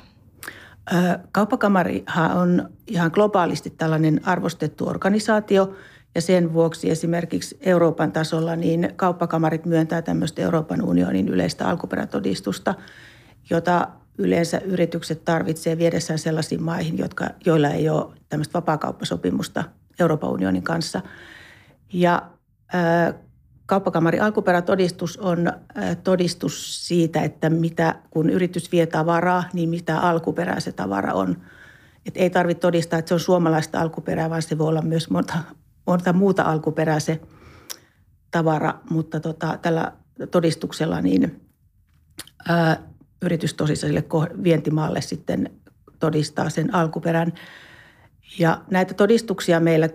Kauppakamarihan 1.32 2.36
on 2.36 2.70
ihan 2.86 3.10
globaalisti 3.14 3.70
tällainen 3.70 4.20
arvostettu 4.24 4.88
organisaatio 4.88 5.74
ja 6.14 6.20
sen 6.20 6.52
vuoksi 6.52 6.90
esimerkiksi 6.90 7.58
Euroopan 7.60 8.12
tasolla 8.12 8.56
niin 8.56 8.92
kauppakamarit 8.96 9.66
myöntää 9.66 10.02
tämmöistä 10.02 10.42
Euroopan 10.42 10.82
unionin 10.82 11.28
yleistä 11.28 11.68
alkuperätodistusta, 11.68 12.74
jota 13.50 13.88
yleensä 14.18 14.58
yritykset 14.58 15.24
tarvitsevat 15.24 15.78
viedessään 15.78 16.18
sellaisiin 16.18 16.62
maihin, 16.62 16.98
jotka, 16.98 17.26
joilla 17.46 17.68
ei 17.68 17.88
ole 17.88 18.14
tämmöistä 18.28 18.52
vapaakauppasopimusta 18.52 19.64
Euroopan 20.00 20.30
unionin 20.30 20.62
kanssa. 20.62 21.02
Ja 21.92 22.30
kauppakamarin 23.66 24.22
alkuperätodistus 24.22 25.16
on 25.16 25.52
todistus 26.04 26.86
siitä, 26.86 27.22
että 27.22 27.50
mitä, 27.50 27.94
kun 28.10 28.30
yritys 28.30 28.72
vie 28.72 28.86
tavaraa, 28.86 29.44
niin 29.52 29.68
mitä 29.68 29.98
alkuperää 29.98 30.60
se 30.60 30.72
tavara 30.72 31.12
on. 31.12 31.36
Et 32.06 32.16
ei 32.16 32.30
tarvitse 32.30 32.60
todistaa, 32.60 32.98
että 32.98 33.08
se 33.08 33.14
on 33.14 33.20
suomalaista 33.20 33.80
alkuperää, 33.80 34.30
vaan 34.30 34.42
se 34.42 34.58
voi 34.58 34.68
olla 34.68 34.82
myös 34.82 35.10
monta, 35.10 35.34
monta 35.86 36.12
muuta 36.12 36.42
alkuperää 36.42 37.00
se 37.00 37.20
tavara, 38.30 38.74
mutta 38.90 39.20
tota, 39.20 39.58
tällä 39.62 39.92
todistuksella 40.30 41.00
niin 41.00 41.40
ää, 42.48 42.76
yritys 43.22 43.54
tosiselle 43.54 44.04
vientimaalle 44.42 45.00
sitten 45.00 45.50
todistaa 45.98 46.50
sen 46.50 46.74
alkuperän. 46.74 47.32
Ja 48.38 48.60
näitä 48.70 48.94
todistuksia 48.94 49.60
meillä 49.60 49.88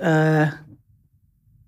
ää, 0.00 0.52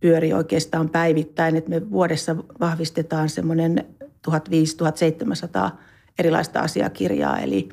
pyörii 0.01 0.33
oikeastaan 0.33 0.89
päivittäin, 0.89 1.57
että 1.57 1.71
me 1.71 1.91
vuodessa 1.91 2.37
vahvistetaan 2.61 3.29
semmoinen 3.29 3.87
1500-1700 4.05 5.71
erilaista 6.19 6.61
asiakirjaa, 6.61 7.39
eli, 7.39 7.69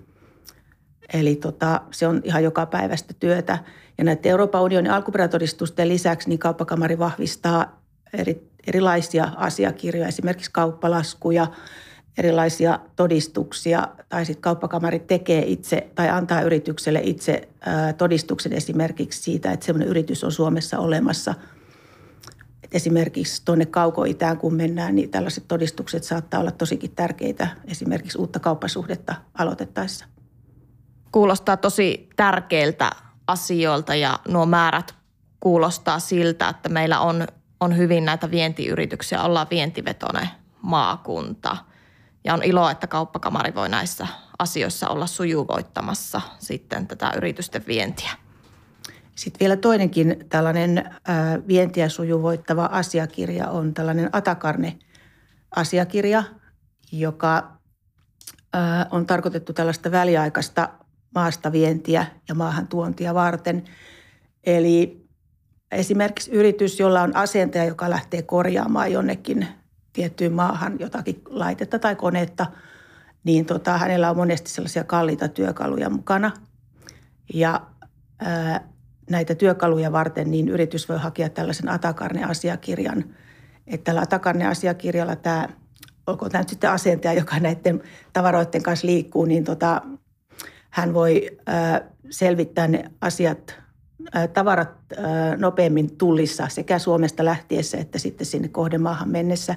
eli 1.13 1.35
tota, 1.35 1.81
se 1.91 2.07
on 2.07 2.21
ihan 2.23 2.43
joka 2.43 2.65
päivästä 2.65 3.13
työtä. 3.19 3.57
Ja 3.97 4.03
näiden 4.03 4.29
Euroopan 4.29 4.61
unionin 4.61 4.91
alkuperätodistusten 4.91 5.89
lisäksi 5.89 6.29
niin 6.29 6.39
kauppakamari 6.39 6.99
vahvistaa 6.99 7.81
eri, 8.13 8.51
erilaisia 8.67 9.31
asiakirjoja, 9.35 10.07
esimerkiksi 10.07 10.51
kauppalaskuja– 10.51 11.47
erilaisia 12.17 12.79
todistuksia 12.95 13.87
tai 14.09 14.25
sitten 14.25 14.41
kauppakamari 14.41 14.99
tekee 14.99 15.43
itse 15.45 15.87
tai 15.95 16.09
antaa 16.09 16.41
yritykselle 16.41 17.01
itse 17.03 17.49
todistuksen 17.97 18.53
esimerkiksi 18.53 19.23
siitä, 19.23 19.51
että 19.51 19.65
sellainen 19.65 19.89
yritys 19.89 20.23
on 20.23 20.31
Suomessa 20.31 20.79
olemassa. 20.79 21.33
Et 22.63 22.75
esimerkiksi 22.75 23.41
tuonne 23.45 23.65
kaukoitään 23.65 24.37
kun 24.37 24.53
mennään, 24.53 24.95
niin 24.95 25.09
tällaiset 25.09 25.47
todistukset 25.47 26.03
saattaa 26.03 26.39
olla 26.39 26.51
tosikin 26.51 26.91
tärkeitä 26.95 27.47
esimerkiksi 27.65 28.17
uutta 28.17 28.39
kauppasuhdetta 28.39 29.15
aloitettaessa. 29.37 30.05
Kuulostaa 31.11 31.57
tosi 31.57 32.09
tärkeiltä 32.15 32.91
asioilta 33.27 33.95
ja 33.95 34.19
nuo 34.27 34.45
määrät 34.45 34.95
kuulostaa 35.39 35.99
siltä, 35.99 36.49
että 36.49 36.69
meillä 36.69 36.99
on, 36.99 37.27
on 37.59 37.77
hyvin 37.77 38.05
näitä 38.05 38.31
vientiyrityksiä, 38.31 39.23
ollaan 39.23 39.47
vientivetoinen 39.51 40.27
maakunta. 40.61 41.57
Ja 42.23 42.33
on 42.33 42.43
ilo, 42.43 42.69
että 42.69 42.87
kauppakamari 42.87 43.55
voi 43.55 43.69
näissä 43.69 44.07
asioissa 44.39 44.89
olla 44.89 45.07
sujuvoittamassa 45.07 46.21
sitten 46.39 46.87
tätä 46.87 47.13
yritysten 47.17 47.63
vientiä. 47.67 48.11
Sitten 49.15 49.39
vielä 49.39 49.55
toinenkin 49.55 50.25
tällainen 50.29 50.95
vientiä 51.47 51.89
sujuvoittava 51.89 52.65
asiakirja 52.65 53.49
on 53.49 53.73
tällainen 53.73 54.09
Atakarne-asiakirja, 54.11 56.23
joka 56.91 57.51
on 58.91 59.05
tarkoitettu 59.05 59.53
tällaista 59.53 59.91
väliaikaista 59.91 60.69
maasta 61.15 61.51
vientiä 61.51 62.05
ja 62.29 62.35
maahan 62.35 62.67
tuontia 62.67 63.13
varten. 63.13 63.63
Eli 64.43 65.07
esimerkiksi 65.71 66.31
yritys, 66.31 66.79
jolla 66.79 67.01
on 67.01 67.15
asentaja, 67.15 67.65
joka 67.65 67.89
lähtee 67.89 68.21
korjaamaan 68.21 68.91
jonnekin 68.91 69.47
tiettyyn 69.93 70.33
maahan 70.33 70.79
jotakin 70.79 71.21
laitetta 71.29 71.79
tai 71.79 71.95
konetta, 71.95 72.45
niin 73.23 73.45
tota, 73.45 73.77
hänellä 73.77 74.09
on 74.09 74.17
monesti 74.17 74.49
sellaisia 74.49 74.83
kalliita 74.83 75.27
työkaluja 75.27 75.89
mukana. 75.89 76.31
Ja 77.33 77.61
ää, 78.19 78.67
näitä 79.09 79.35
työkaluja 79.35 79.91
varten 79.91 80.31
niin 80.31 80.49
yritys 80.49 80.89
voi 80.89 80.97
hakea 80.97 81.29
tällaisen 81.29 81.69
Atakarne-asiakirjan. 81.69 83.05
Että 83.67 83.83
tällä 83.83 84.01
Atakarne-asiakirjalla 84.01 85.15
tämä, 85.15 85.47
olkoon 86.07 86.31
tämä 86.31 86.41
nyt 86.41 86.49
sitten 86.49 86.69
asentaja, 86.69 87.13
joka 87.13 87.39
näiden 87.39 87.81
tavaroiden 88.13 88.63
kanssa 88.63 88.87
liikkuu, 88.87 89.25
niin 89.25 89.43
tota, 89.43 89.81
hän 90.69 90.93
voi 90.93 91.37
ää, 91.45 91.81
selvittää 92.09 92.67
ne 92.67 92.91
asiat, 93.01 93.55
ää, 94.13 94.27
tavarat 94.27 94.69
ää, 94.97 95.37
nopeammin 95.37 95.97
tullissa 95.97 96.47
sekä 96.47 96.79
Suomesta 96.79 97.25
lähtiessä 97.25 97.77
että 97.77 97.99
sitten 97.99 98.27
sinne 98.27 98.47
kohdemaahan 98.47 99.09
mennessä. 99.09 99.55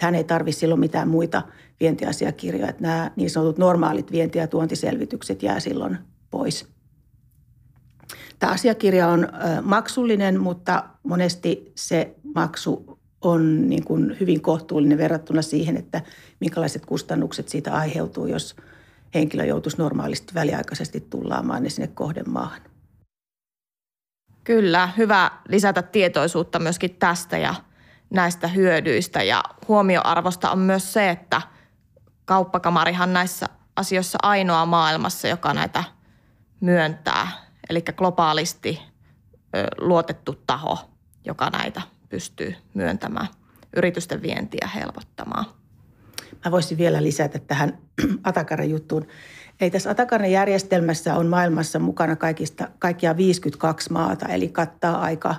Hän 0.00 0.14
ei 0.14 0.24
tarvitse 0.24 0.58
silloin 0.58 0.80
mitään 0.80 1.08
muita 1.08 1.42
vientiasiakirjoja. 1.80 2.68
Että 2.68 2.82
nämä 2.82 3.10
niin 3.16 3.30
sanotut 3.30 3.58
normaalit 3.58 4.12
vienti- 4.12 4.38
ja 4.38 4.46
tuontiselvitykset 4.46 5.42
jää 5.42 5.60
silloin 5.60 5.98
pois. 6.30 6.66
Tämä 8.38 8.52
asiakirja 8.52 9.08
on 9.08 9.28
maksullinen, 9.62 10.40
mutta 10.40 10.84
monesti 11.02 11.72
se 11.74 12.14
maksu 12.34 13.00
on 13.20 13.68
niin 13.68 13.84
kuin 13.84 14.16
hyvin 14.20 14.40
kohtuullinen 14.40 14.98
verrattuna 14.98 15.42
siihen, 15.42 15.76
että 15.76 16.02
minkälaiset 16.40 16.86
kustannukset 16.86 17.48
siitä 17.48 17.74
aiheutuu, 17.74 18.26
jos 18.26 18.56
henkilö 19.14 19.44
joutuisi 19.44 19.78
normaalisti 19.78 20.34
väliaikaisesti 20.34 21.00
tullaamaan 21.00 21.62
ne 21.62 21.70
sinne 21.70 21.88
kohdemaahan. 21.94 22.60
Kyllä, 24.44 24.86
hyvä 24.96 25.30
lisätä 25.48 25.82
tietoisuutta 25.82 26.58
myöskin 26.58 26.96
tästä 26.98 27.38
ja 27.38 27.54
näistä 28.10 28.48
hyödyistä. 28.48 29.22
Ja 29.22 29.42
huomioarvosta 29.68 30.50
on 30.50 30.58
myös 30.58 30.92
se, 30.92 31.10
että 31.10 31.42
kauppakamarihan 32.24 33.12
näissä 33.12 33.46
asioissa 33.76 34.18
ainoa 34.22 34.66
maailmassa, 34.66 35.28
joka 35.28 35.54
näitä 35.54 35.84
myöntää– 36.60 37.28
eli 37.70 37.82
globaalisti 37.96 38.80
luotettu 39.78 40.42
taho, 40.46 40.90
joka 41.24 41.50
näitä 41.50 41.82
pystyy 42.08 42.54
myöntämään, 42.74 43.28
yritysten 43.76 44.22
vientiä 44.22 44.68
helpottamaan. 44.74 45.44
Mä 46.44 46.50
voisin 46.50 46.78
vielä 46.78 47.02
lisätä 47.02 47.38
tähän 47.38 47.78
Atakaran-juttuun. 48.24 49.06
Ei 49.60 49.70
tässä 49.70 49.90
Atakaran 49.90 50.30
järjestelmässä 50.30 51.16
on 51.16 51.26
maailmassa 51.26 51.78
mukana 51.78 52.16
kaikista, 52.16 52.68
kaikkia 52.78 53.16
52 53.16 53.92
maata, 53.92 54.26
eli 54.28 54.48
kattaa 54.48 55.00
aika 55.00 55.34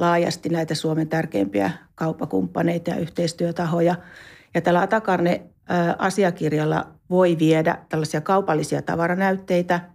laajasti 0.00 0.48
näitä 0.48 0.74
Suomen 0.74 1.08
tärkeimpiä 1.08 1.70
kauppakumppaneita 1.94 2.90
ja 2.90 2.96
yhteistyötahoja. 2.96 3.94
Ja 4.54 4.60
tällä 4.60 4.80
Atakarne 4.80 5.42
asiakirjalla 5.98 6.86
voi 7.10 7.38
viedä 7.38 7.78
tällaisia 7.88 8.20
kaupallisia 8.20 8.82
tavaranäytteitä– 8.82 9.80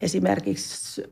Esimerkiksi 0.00 1.02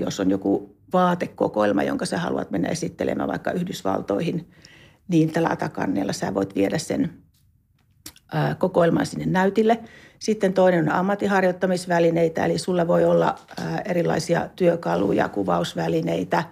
jos 0.00 0.20
on 0.20 0.30
joku 0.30 0.76
vaatekokoelma, 0.92 1.82
jonka 1.82 2.06
sä 2.06 2.18
haluat 2.18 2.50
mennä 2.50 2.68
esittelemään 2.68 3.28
vaikka 3.28 3.50
Yhdysvaltoihin, 3.50 4.50
niin 5.08 5.32
tällä 5.32 5.48
Atakannella 5.48 6.12
sä 6.12 6.34
voit 6.34 6.54
viedä 6.54 6.78
sen 6.78 7.10
kokoelman 8.58 9.06
sinne 9.06 9.26
näytille. 9.26 9.78
Sitten 10.18 10.52
toinen 10.52 10.84
on 10.84 10.92
ammattiharjoittamisvälineitä, 10.92 12.44
eli 12.44 12.58
sulla 12.58 12.88
voi 12.88 13.04
olla 13.04 13.38
erilaisia 13.84 14.48
työkaluja, 14.56 15.28
kuvausvälineitä, 15.28 16.44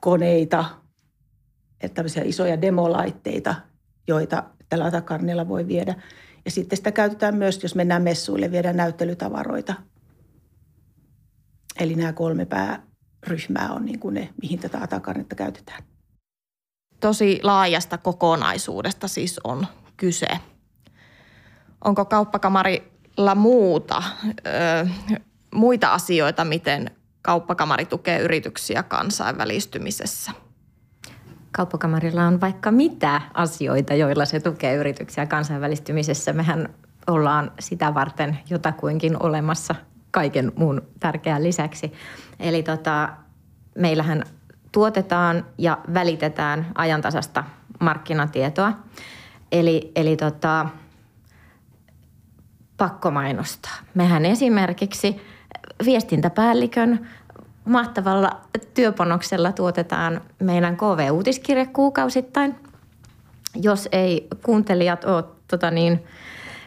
koneita, 0.00 0.64
että 1.80 1.94
tämmöisiä 1.94 2.22
isoja 2.26 2.62
demolaitteita, 2.62 3.54
joita 4.08 4.44
tällä 4.68 4.84
Atakarnilla 4.84 5.48
voi 5.48 5.68
viedä. 5.68 5.94
Ja 6.44 6.50
sitten 6.50 6.76
sitä 6.76 6.92
käytetään 6.92 7.36
myös, 7.36 7.62
jos 7.62 7.74
mennään 7.74 8.02
messuille, 8.02 8.50
viedään 8.50 8.76
näyttelytavaroita. 8.76 9.74
Eli 11.80 11.94
nämä 11.94 12.12
kolme 12.12 12.46
pääryhmää 12.46 13.72
on 13.72 13.84
niin 13.84 13.98
kuin 13.98 14.14
ne, 14.14 14.28
mihin 14.42 14.58
tätä 14.58 14.78
atakarnetta 14.82 15.34
käytetään. 15.34 15.82
Tosi 17.00 17.40
laajasta 17.42 17.98
kokonaisuudesta 17.98 19.08
siis 19.08 19.40
on 19.44 19.66
kyse. 19.96 20.28
Onko 21.84 22.04
kauppakamarilla 22.04 23.34
muuta, 23.34 24.02
ö, 24.46 24.88
muita 25.54 25.92
asioita, 25.92 26.44
miten 26.44 26.90
kauppakamari 27.26 27.86
tukee 27.86 28.18
yrityksiä 28.18 28.82
kansainvälistymisessä– 28.82 30.32
kauppakamarilla 31.56 32.24
on 32.24 32.40
vaikka 32.40 32.70
mitä 32.70 33.20
asioita, 33.34 33.94
joilla 33.94 34.24
se 34.24 34.40
tukee 34.40 34.74
yrityksiä 34.74 35.26
kansainvälistymisessä. 35.26 36.32
Mehän 36.32 36.68
ollaan 37.06 37.52
sitä 37.60 37.94
varten 37.94 38.38
jotakuinkin 38.50 39.22
olemassa 39.22 39.74
kaiken 40.10 40.52
muun 40.56 40.82
tärkeän 41.00 41.42
lisäksi. 41.42 41.92
Eli 42.40 42.62
tota, 42.62 43.08
meillähän 43.78 44.22
tuotetaan 44.72 45.46
ja 45.58 45.78
välitetään 45.94 46.66
ajantasasta 46.74 47.44
markkinatietoa. 47.80 48.72
Eli, 49.52 49.92
eli 49.96 50.16
tota, 50.16 50.66
pakko 52.76 53.10
mainostaa. 53.10 53.74
Mehän 53.94 54.24
esimerkiksi 54.24 55.20
viestintäpäällikön 55.84 57.08
mahtavalla 57.64 58.40
työpanoksella 58.74 59.52
tuotetaan 59.52 60.20
meidän 60.38 60.76
KV-uutiskirje 60.76 61.66
kuukausittain. 61.66 62.54
Jos 63.62 63.88
ei 63.92 64.26
kuuntelijat 64.42 65.04
ole 65.04 65.24
tota 65.48 65.70
niin, 65.70 66.04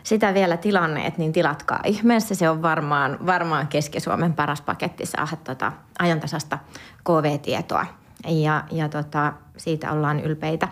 sitä 0.04 0.34
vielä 0.34 0.58
tilanneet, 0.58 1.18
niin 1.18 1.34
tilatkaa 1.34 1.80
ihmeessä. 1.86 2.36
Se 2.36 2.50
on 2.50 2.62
varmaan, 2.62 3.18
varmaan 3.26 3.68
Keski-Suomen 3.68 4.34
paras 4.34 4.62
paketti 4.62 5.06
saada 5.06 5.38
tota 5.44 5.72
ajantasasta 6.00 6.58
KV-tietoa. 7.04 7.86
Ja, 8.28 8.64
ja 8.72 8.90
tota, 8.90 9.34
siitä 9.58 9.92
ollaan 9.92 10.20
ylpeitä. 10.20 10.68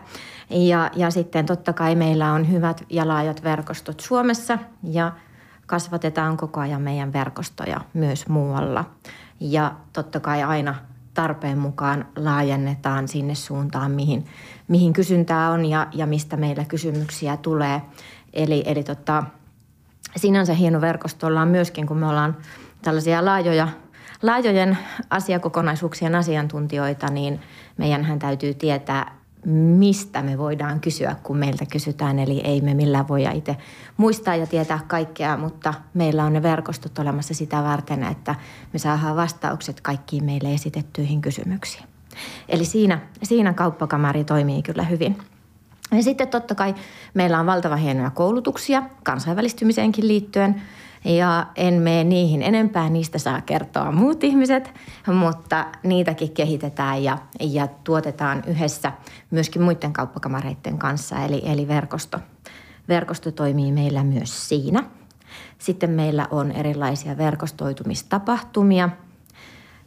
Ja, 0.50 0.92
ja 0.96 1.12
sitten 1.12 1.46
totta 1.46 1.74
kai 1.74 1.96
meillä 1.96 2.32
on 2.32 2.52
hyvät 2.52 2.84
ja 2.90 3.08
laajat 3.08 3.44
verkostot 3.44 4.00
Suomessa 4.00 4.58
ja 4.84 5.12
kasvatetaan 5.68 6.38
koko 6.38 6.60
ajan 6.60 6.82
meidän 6.82 7.14
verkostoja 7.14 7.82
myös 7.94 8.28
muualla. 8.28 8.86
Ja 9.40 9.76
totta 9.94 10.20
kai 10.20 10.44
aina 10.44 10.76
tarpeen 11.14 11.58
mukaan 11.58 12.06
laajennetaan 12.16 13.08
sinne 13.08 13.36
suuntaan, 13.36 13.92
mihin, 13.92 14.26
mihin 14.68 14.94
kysyntää 14.94 15.50
on 15.50 15.66
ja, 15.66 15.88
ja 15.94 16.06
mistä 16.06 16.38
meillä 16.38 16.66
kysymyksiä 16.66 17.38
tulee. 17.38 17.82
Eli, 18.34 18.64
eli 18.66 18.84
tota, 18.84 19.24
sinänsä 20.16 20.54
hieno 20.54 20.82
verkosto 20.82 21.28
ollaan 21.28 21.48
myöskin, 21.48 21.88
kun 21.88 21.98
me 21.98 22.08
ollaan 22.08 22.38
tällaisia 22.82 23.26
laajoja, 23.26 23.68
laajojen 24.22 24.78
asiakokonaisuuksien 25.10 26.16
asiantuntijoita, 26.16 27.08
niin 27.08 27.42
meidänhän 27.78 28.20
täytyy 28.20 28.54
tietää 28.54 29.17
mistä 29.46 30.22
me 30.22 30.38
voidaan 30.38 30.80
kysyä, 30.80 31.16
kun 31.24 31.38
meiltä 31.38 31.66
kysytään. 31.72 32.20
Eli 32.20 32.42
ei 32.44 32.62
me 32.62 32.74
millään 32.74 33.08
voida 33.08 33.32
itse 33.32 33.58
muistaa 33.98 34.36
ja 34.36 34.48
tietää 34.48 34.80
kaikkea, 34.88 35.38
mutta 35.38 35.74
meillä 35.94 36.24
on 36.24 36.34
ne 36.34 36.44
verkostot 36.44 37.00
olemassa 37.00 37.34
sitä 37.34 37.64
varten, 37.64 38.04
että 38.04 38.36
me 38.74 38.80
saadaan 38.80 39.16
vastaukset 39.16 39.82
kaikkiin 39.82 40.24
meille 40.24 40.54
esitettyihin 40.54 41.22
kysymyksiin. 41.22 41.86
Eli 42.50 42.66
siinä, 42.66 43.00
siinä 43.24 43.54
kauppakamari 43.54 44.24
toimii 44.24 44.62
kyllä 44.62 44.84
hyvin. 44.84 45.18
Ja 45.92 46.04
sitten 46.04 46.28
totta 46.28 46.56
kai 46.56 46.76
meillä 47.14 47.40
on 47.40 47.46
valtava 47.46 47.76
hienoja 47.76 48.10
koulutuksia 48.10 48.84
kansainvälistymiseenkin 49.04 50.08
liittyen– 50.08 50.62
ja 51.06 51.48
en 51.56 51.74
mene 51.74 52.04
niihin 52.04 52.42
enempää, 52.42 52.90
niistä 52.90 53.18
saa 53.18 53.42
kertoa 53.42 53.92
muut 53.92 54.24
ihmiset, 54.24 54.74
mutta 55.14 55.66
niitäkin 55.84 56.32
kehitetään 56.32 57.04
ja, 57.04 57.18
ja 57.40 57.68
tuotetaan 57.68 58.44
yhdessä 58.48 58.92
myöskin 59.32 59.62
muiden 59.62 59.94
kauppakamareiden 59.94 60.78
kanssa, 60.78 61.26
eli, 61.26 61.42
eli 61.46 61.68
verkosto. 61.68 62.20
Verkosto 62.90 63.32
toimii 63.32 63.72
meillä 63.72 64.04
myös 64.04 64.50
siinä. 64.50 64.84
Sitten 65.58 65.90
meillä 65.90 66.28
on 66.32 66.52
erilaisia 66.52 67.18
verkostoitumistapahtumia 67.18 68.90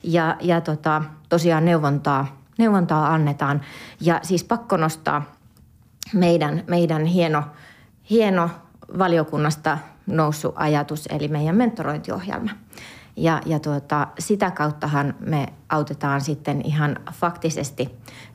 ja, 0.03 0.37
ja 0.41 0.61
tota, 0.61 1.03
tosiaan 1.29 1.65
neuvontaa, 1.65 2.37
neuvontaa 2.59 3.15
annetaan. 3.15 3.61
Ja 4.01 4.21
siis 4.23 4.45
pakko 4.45 4.77
nostaa 4.77 5.23
meidän, 6.13 6.65
meidän 6.67 7.05
hieno, 7.05 7.43
hieno 8.11 8.51
valiokunnasta 8.99 9.79
noussut 10.11 10.55
ajatus, 10.57 11.07
eli 11.07 11.29
meidän 11.29 11.57
mentorointiohjelma. 11.57 12.51
Ja, 13.17 13.41
ja 13.47 13.59
tuota, 13.59 14.07
sitä 14.19 14.51
kauttahan 14.51 15.15
me 15.21 15.47
autetaan 15.69 16.21
sitten 16.21 16.63
ihan 16.67 16.97
faktisesti 17.13 17.89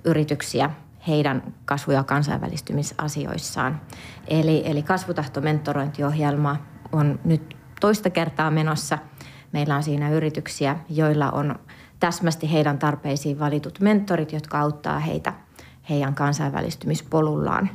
yrityksiä 0.04 0.70
heidän 1.08 1.54
kasvu- 1.66 1.92
ja 1.92 2.04
kansainvälistymisasioissaan. 2.04 3.82
Eli, 4.28 4.64
eli 4.66 4.84
kasvutahtomentorointiohjelma 4.84 6.58
on 6.92 7.20
nyt 7.24 7.58
toista 7.82 8.10
kertaa 8.10 8.52
menossa. 8.52 8.98
Meillä 9.52 9.76
on 9.76 9.84
siinä 9.84 10.10
yrityksiä, 10.10 10.76
joilla 10.90 11.32
on 11.32 11.56
täsmästi 12.00 12.52
heidän 12.52 12.80
tarpeisiin 12.80 13.40
valitut 13.40 13.80
mentorit, 13.80 14.34
jotka 14.34 14.60
auttaa 14.60 15.00
heitä 15.00 15.34
heidän 15.90 16.16
kansainvälistymispolullaan. 16.16 17.70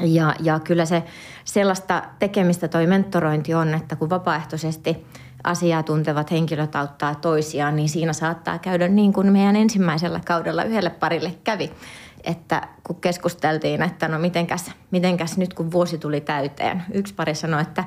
Ja, 0.00 0.34
ja 0.40 0.60
kyllä 0.60 0.84
se 0.84 1.02
sellaista 1.44 2.02
tekemistä 2.18 2.68
toi 2.68 2.86
mentorointi 2.86 3.54
on, 3.54 3.74
että 3.74 3.96
kun 3.96 4.10
vapaaehtoisesti 4.10 5.06
asiaa 5.44 5.82
tuntevat 5.82 6.30
henkilöt 6.30 6.76
auttaa 6.76 7.14
toisiaan, 7.14 7.76
niin 7.76 7.88
siinä 7.88 8.12
saattaa 8.12 8.58
käydä 8.58 8.88
niin 8.88 9.12
kuin 9.12 9.32
meidän 9.32 9.56
ensimmäisellä 9.56 10.20
kaudella 10.26 10.64
yhdelle 10.64 10.90
parille 10.90 11.34
kävi. 11.44 11.72
Että 12.24 12.68
kun 12.86 13.00
keskusteltiin, 13.00 13.82
että 13.82 14.08
no 14.08 14.18
mitenkäs, 14.18 14.70
mitenkäs 14.90 15.38
nyt 15.38 15.54
kun 15.54 15.72
vuosi 15.72 15.98
tuli 15.98 16.20
täyteen, 16.20 16.82
yksi 16.92 17.14
pari 17.14 17.34
sanoi, 17.34 17.62
että 17.62 17.84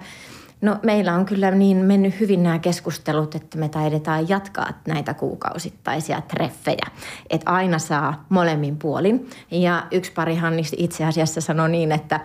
No 0.62 0.80
meillä 0.84 1.13
on 1.13 1.26
kyllä 1.26 1.52
niin 1.52 1.78
mennyt 1.78 2.20
hyvin 2.20 2.44
nämä 2.44 2.60
keskustelut, 2.60 3.36
että 3.36 3.58
me 3.58 3.70
taidetaan 3.70 4.30
jatkaa 4.30 4.70
näitä 4.88 5.13
kuukausittaisia 5.13 6.22
treffejä. 6.22 6.86
Että 7.30 7.52
aina 7.52 7.80
saa 7.80 8.26
molemmin 8.30 8.78
puolin. 8.78 9.30
Ja 9.52 9.88
yksi 9.91 10.12
parihan 10.12 10.54
itse 10.78 11.06
asiassa 11.06 11.41
sanoi 11.41 11.70
niin, 11.70 11.91
että, 11.91 12.20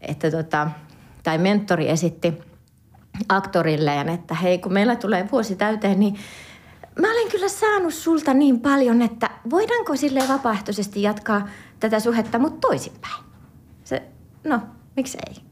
että 0.00 0.30
tota, 0.30 0.70
tai 1.22 1.38
mentori 1.38 1.90
esitti 1.90 2.38
aktorilleen, 3.28 4.08
että 4.08 4.34
hei 4.34 4.58
kun 4.58 4.72
meillä 4.72 4.96
tulee 4.96 5.28
vuosi 5.32 5.56
täyteen, 5.56 6.00
niin 6.00 6.16
mä 7.00 7.12
olen 7.12 7.30
kyllä 7.30 7.48
saanut 7.48 7.94
sulta 7.94 8.34
niin 8.34 8.60
paljon, 8.60 9.02
että 9.02 9.30
voidaanko 9.50 9.96
sille 9.96 10.22
vapaaehtoisesti 10.28 11.02
jatkaa 11.02 11.48
tätä 11.80 12.00
suhetta, 12.00 12.38
mutta 12.38 12.68
toisinpäin. 12.68 13.24
Se, 13.84 14.02
no, 14.44 14.60
miksi 14.96 15.18
ei? 15.28 15.43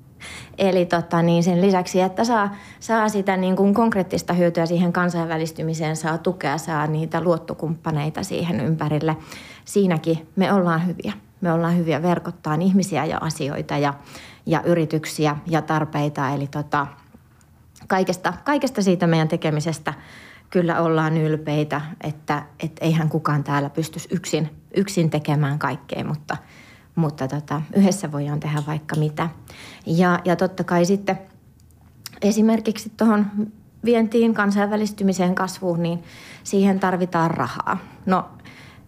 Eli 0.58 0.86
tota, 0.86 1.22
niin 1.22 1.42
sen 1.42 1.60
lisäksi, 1.60 2.00
että 2.00 2.24
saa, 2.24 2.54
saa 2.80 3.08
sitä 3.08 3.36
niin 3.36 3.56
kuin 3.56 3.74
konkreettista 3.74 4.32
hyötyä 4.32 4.66
siihen 4.66 4.92
kansainvälistymiseen, 4.92 5.96
saa 5.96 6.18
tukea, 6.18 6.58
saa 6.58 6.86
niitä 6.86 7.20
luottokumppaneita 7.20 8.22
siihen 8.22 8.60
ympärille. 8.60 9.16
Siinäkin 9.64 10.28
me 10.36 10.52
ollaan 10.52 10.86
hyviä. 10.86 11.12
Me 11.40 11.52
ollaan 11.52 11.76
hyviä 11.76 12.02
verkottaa 12.02 12.54
ihmisiä 12.54 13.04
ja 13.04 13.18
asioita 13.20 13.78
ja, 13.78 13.94
ja 14.46 14.62
yrityksiä 14.62 15.36
ja 15.46 15.62
tarpeita. 15.62 16.30
Eli 16.30 16.46
tota, 16.46 16.86
kaikesta, 17.88 18.32
kaikesta 18.44 18.82
siitä 18.82 19.06
meidän 19.06 19.28
tekemisestä 19.28 19.94
kyllä 20.50 20.80
ollaan 20.80 21.16
ylpeitä, 21.16 21.80
että 22.04 22.42
et 22.60 22.72
eihän 22.80 23.08
kukaan 23.08 23.44
täällä 23.44 23.70
pystyisi 23.70 24.08
yksin, 24.12 24.50
yksin 24.76 25.10
tekemään 25.10 25.58
kaikkea, 25.58 26.04
mutta– 26.04 26.36
mutta 26.94 27.28
tota, 27.28 27.62
yhdessä 27.76 28.12
voidaan 28.12 28.40
tehdä 28.40 28.62
vaikka 28.66 28.96
mitä. 28.96 29.28
Ja, 29.86 30.18
ja 30.24 30.36
totta 30.36 30.64
kai 30.64 30.84
sitten 30.84 31.18
esimerkiksi 32.22 32.92
tuohon 32.96 33.26
vientiin, 33.84 34.34
kansainvälistymiseen, 34.34 35.34
kasvuun, 35.34 35.82
niin 35.82 36.02
siihen 36.44 36.80
tarvitaan 36.80 37.30
rahaa. 37.30 37.78
No, 38.06 38.24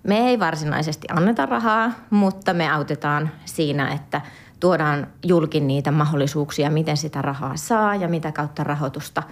me 0.03 0.19
ei 0.19 0.39
varsinaisesti 0.39 1.07
anneta 1.11 1.47
rahaa, 1.47 1.93
mutta 2.11 2.55
me 2.55 2.71
autetaan 2.71 3.31
siinä, 3.45 3.89
että 3.89 4.21
tuodaan 4.61 5.07
julkin 5.27 5.67
niitä 5.67 5.91
mahdollisuuksia, 5.91 6.71
miten 6.71 6.97
sitä 6.97 7.23
rahaa 7.23 7.57
saa 7.57 7.95
ja 7.95 8.09
mitä 8.09 8.33
kautta 8.33 8.65
rahoitusta 8.65 9.23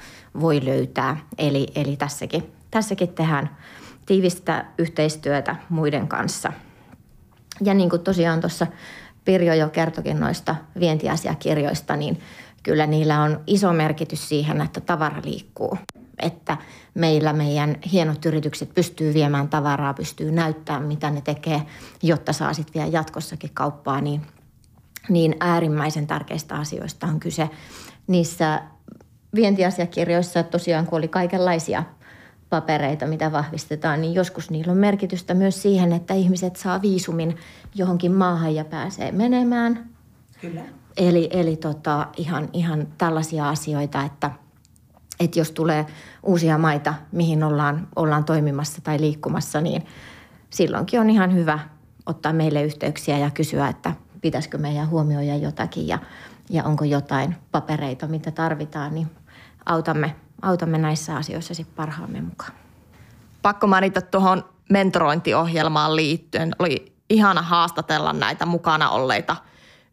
voi 0.41 0.65
löytää. 0.65 1.17
Eli, 1.39 1.67
eli 1.75 1.97
tässäkin, 1.97 2.53
tässäkin 2.71 3.09
tehdään 3.09 3.57
tiivistä 4.07 4.65
yhteistyötä 4.79 5.57
muiden 5.69 6.09
kanssa– 6.09 6.53
ja 7.65 7.75
niin 7.75 7.91
kuin 7.91 8.03
tosiaan 8.03 8.41
tuossa 8.41 8.67
Pirjo 9.25 9.55
jo 9.55 9.69
kertokin 9.69 10.21
noista 10.21 10.57
vientiasiakirjoista, 10.81 11.97
niin 11.97 12.21
kyllä 12.63 12.87
niillä 12.87 13.23
on 13.23 13.41
iso 13.47 13.73
merkitys 13.73 14.29
siihen, 14.29 14.61
että 14.61 14.81
tavara 14.81 15.23
liikkuu. 15.25 15.79
Että 16.19 16.57
meillä 16.95 17.33
meidän 17.33 17.77
hienot 17.93 18.27
yritykset 18.27 18.75
pystyy 18.75 19.15
viemään 19.15 19.49
tavaraa, 19.49 19.95
pystyy 19.95 20.33
näyttämään, 20.33 20.85
mitä 20.85 21.11
ne 21.11 21.21
tekee, 21.21 21.63
jotta 22.03 22.33
saa 22.33 22.55
sitten 22.55 22.75
vielä 22.75 22.91
jatkossakin 22.93 23.51
kauppaa, 23.55 24.01
niin, 24.01 24.23
niin 25.09 25.37
äärimmäisen 25.41 26.07
tärkeistä 26.07 26.55
asioista 26.55 27.07
on 27.07 27.21
kyse. 27.21 27.51
Niissä 28.07 28.63
vientiasiakirjoissa 29.35 30.43
tosiaan, 30.43 30.87
kun 30.87 30.99
oli 30.99 31.09
kaikenlaisia– 31.09 31.85
papereita, 32.53 33.07
mitä 33.07 33.33
vahvistetaan, 33.33 34.01
niin 34.01 34.15
joskus 34.15 34.51
niillä 34.51 34.73
on 34.73 34.79
merkitystä 34.79 35.35
myös 35.35 35.63
siihen, 35.63 35.93
että 35.93 36.15
ihmiset 36.15 36.57
saa 36.57 36.83
viisumin 36.83 37.37
johonkin 37.75 38.13
maahan 38.13 38.55
ja 38.55 38.65
pääsee 38.65 39.13
menemään. 39.13 39.91
Kyllä. 40.41 40.61
Eli, 40.97 41.29
eli 41.33 41.57
tota, 41.57 42.09
ihan, 42.17 42.49
ihan 42.53 42.87
tällaisia 42.99 43.49
asioita, 43.49 44.03
että, 44.03 44.31
että 45.21 45.39
jos 45.39 45.51
tulee 45.51 45.87
uusia 46.23 46.59
maita, 46.59 46.95
mihin 47.13 47.45
ollaan, 47.45 47.89
ollaan 47.97 48.25
toimimassa 48.25 48.81
tai 48.83 49.01
liikkumassa, 49.01 49.61
niin 49.61 49.85
silloinkin 50.51 51.01
on 51.01 51.11
ihan 51.11 51.35
hyvä 51.35 51.59
ottaa 52.07 52.33
meille 52.33 52.63
yhteyksiä 52.63 53.19
ja 53.19 53.31
kysyä, 53.31 53.69
että 53.69 53.93
pitäisikö 54.21 54.59
meidän 54.59 54.91
huomioida 54.91 55.37
jotakin 55.37 55.89
ja, 55.89 55.99
ja 56.51 56.65
onko 56.65 56.85
jotain 56.85 57.37
papereita, 57.53 58.07
mitä 58.09 58.31
tarvitaan, 58.31 58.95
niin 58.95 59.11
autamme 59.67 60.15
autamme 60.43 60.79
näissä 60.79 61.17
asioissa 61.17 61.55
sitten 61.55 61.77
parhaamme 61.77 62.21
mukaan. 62.21 62.53
Pakko 63.43 63.67
mainita 63.67 64.01
tuohon 64.01 64.45
mentorointiohjelmaan 64.71 65.97
liittyen. 65.97 66.53
Oli 66.59 66.93
ihana 67.11 67.43
haastatella 67.43 68.13
näitä 68.13 68.47
mukana 68.47 68.91
olleita 68.91 69.37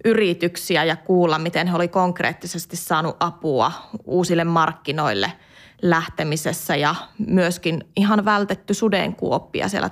yrityksiä 0.05 0.83
ja 0.83 0.95
kuulla, 0.95 1.39
miten 1.39 1.67
he 1.67 1.75
oli 1.75 1.87
konkreettisesti 1.87 2.75
saanut 2.75 3.17
apua 3.19 3.71
uusille 4.05 4.43
markkinoille 4.43 5.33
lähtemisessä 5.81 6.75
ja 6.75 6.95
myöskin 7.27 7.83
ihan 7.95 8.25
vältetty 8.25 8.73
sudenkuoppia 8.73 9.67
siellä 9.67 9.89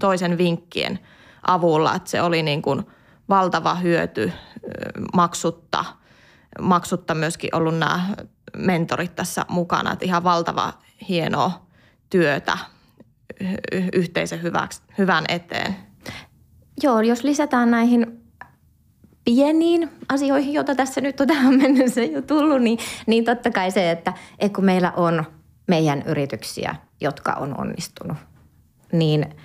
toisen 0.00 0.38
vinkkien 0.38 0.98
avulla. 1.46 1.94
Että 1.94 2.10
se 2.10 2.22
oli 2.22 2.42
niin 2.42 2.62
kuin 2.62 2.82
valtava 3.28 3.74
hyöty 3.74 4.32
maksutta, 5.14 5.84
maksutta 6.60 7.14
myöskin 7.14 7.54
ollut 7.54 7.78
nämä 7.78 8.00
mentorit 8.56 9.14
tässä 9.14 9.46
mukana. 9.48 9.92
Että 9.92 10.04
ihan 10.04 10.24
valtava 10.24 10.72
hienoa 11.08 11.66
työtä 12.10 12.58
yhteisen 13.92 14.42
hyväksi, 14.42 14.82
hyvän 14.98 15.24
eteen. 15.28 15.76
Joo, 16.82 17.00
jos 17.00 17.24
lisätään 17.24 17.70
näihin 17.70 18.20
pieniin 19.24 19.90
asioihin, 20.08 20.52
joita 20.52 20.74
tässä 20.74 21.00
nyt 21.00 21.20
on 21.20 21.26
tähän 21.26 21.54
mennessä 21.54 22.02
jo 22.02 22.22
tullut, 22.22 22.62
niin, 22.62 22.78
niin 23.06 23.24
totta 23.24 23.50
kai 23.50 23.70
se, 23.70 23.90
että, 23.90 24.12
kun 24.54 24.64
meillä 24.64 24.92
on 24.96 25.24
meidän 25.68 26.02
yrityksiä, 26.06 26.76
jotka 27.00 27.32
on 27.32 27.60
onnistunut, 27.60 28.16
niin– 28.92 29.26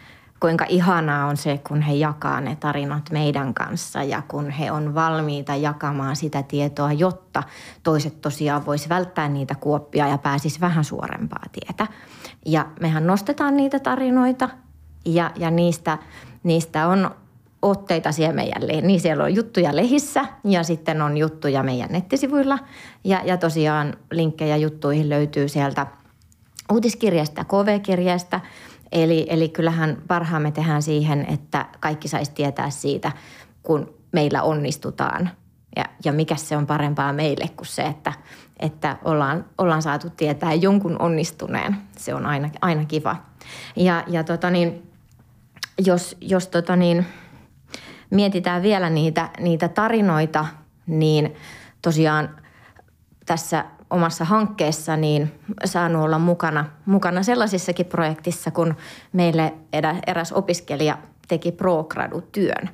kuinka 0.42 0.66
ihanaa 0.70 1.28
on 1.28 1.38
se, 1.38 1.60
kun 1.68 1.82
he 1.82 1.94
jakaa 1.94 2.42
ne 2.42 2.56
tarinat 2.56 3.12
meidän 3.12 3.54
kanssa 3.54 4.04
ja 4.04 4.22
kun 4.28 4.50
he 4.50 4.72
on 4.72 4.96
valmiita 4.96 5.56
jakamaan 5.56 6.16
sitä 6.16 6.44
tietoa, 6.44 6.94
jotta 6.94 7.44
toiset 7.84 8.22
tosiaan 8.22 8.66
vois 8.66 8.90
välttää 8.90 9.30
niitä 9.30 9.56
kuoppia 9.56 10.08
ja 10.08 10.18
pääsis 10.18 10.62
vähän 10.62 10.84
suorempaa 10.84 11.44
tietä. 11.52 11.88
Ja 12.46 12.66
mehän 12.80 13.08
nostetaan 13.08 13.58
niitä 13.58 13.80
tarinoita 13.80 14.50
ja, 15.06 15.32
ja 15.36 15.52
niistä, 15.52 15.98
niistä 16.44 16.88
on 16.88 17.12
otteita 17.62 18.12
siellä 18.12 18.36
meidän, 18.36 18.88
niin 18.88 19.00
siellä 19.00 19.24
on 19.24 19.36
juttuja 19.36 19.76
lehissä 19.76 20.26
ja 20.44 20.64
sitten 20.64 21.02
on 21.02 21.18
juttuja 21.18 21.64
meidän 21.64 21.90
nettisivuilla. 21.92 22.60
Ja, 23.04 23.22
ja 23.26 23.38
tosiaan 23.38 23.94
linkkejä 24.12 24.58
juttuihin 24.58 25.10
löytyy 25.10 25.48
sieltä 25.48 25.88
uutiskirjasta, 26.72 27.44
KV-kirjasta– 27.44 28.40
Eli, 28.92 29.26
eli 29.30 29.50
kyllähän 29.50 30.02
parhaamme 30.08 30.52
tehdään 30.52 30.82
siihen, 30.82 31.26
että 31.26 31.66
kaikki 31.80 32.08
saisi 32.08 32.32
tietää 32.32 32.70
siitä, 32.70 33.12
kun 33.64 33.94
meillä 34.12 34.44
onnistutaan. 34.44 35.30
Ja, 35.76 35.86
ja 36.06 36.14
mikä 36.14 36.36
se 36.36 36.58
on 36.58 36.68
parempaa 36.68 37.14
meille 37.14 37.48
kuin 37.56 37.68
se, 37.68 37.82
että, 37.82 38.14
että 38.60 38.98
ollaan, 39.04 39.46
ollaan 39.58 39.82
saatu 39.82 40.10
tietää 40.10 40.54
jonkun 40.54 41.02
onnistuneen. 41.02 41.78
Se 41.98 42.14
on 42.14 42.26
aina, 42.26 42.50
aina 42.62 42.86
kiva. 42.86 43.16
Ja, 43.76 44.04
ja 44.08 44.24
tota 44.24 44.50
niin, 44.50 44.92
jos, 45.86 46.18
jos 46.22 46.48
tota 46.48 46.76
niin, 46.76 47.06
mietitään 48.10 48.62
vielä 48.62 48.90
niitä, 48.90 49.30
niitä 49.40 49.68
tarinoita, 49.68 50.46
niin 50.88 51.36
tosiaan 51.82 52.30
tässä 53.26 53.66
omassa 53.92 54.26
hankkeessa 54.26 54.98
niin 54.98 55.32
saanut 55.66 56.04
olla 56.04 56.20
mukana, 56.20 56.66
mukana 56.86 57.24
sellaisissakin 57.24 57.86
projektissa, 57.86 58.52
kun 58.52 58.76
meille 59.14 59.54
eräs 60.08 60.32
opiskelija 60.32 60.98
teki 61.28 61.52
pro-gradu-työn. 61.52 62.70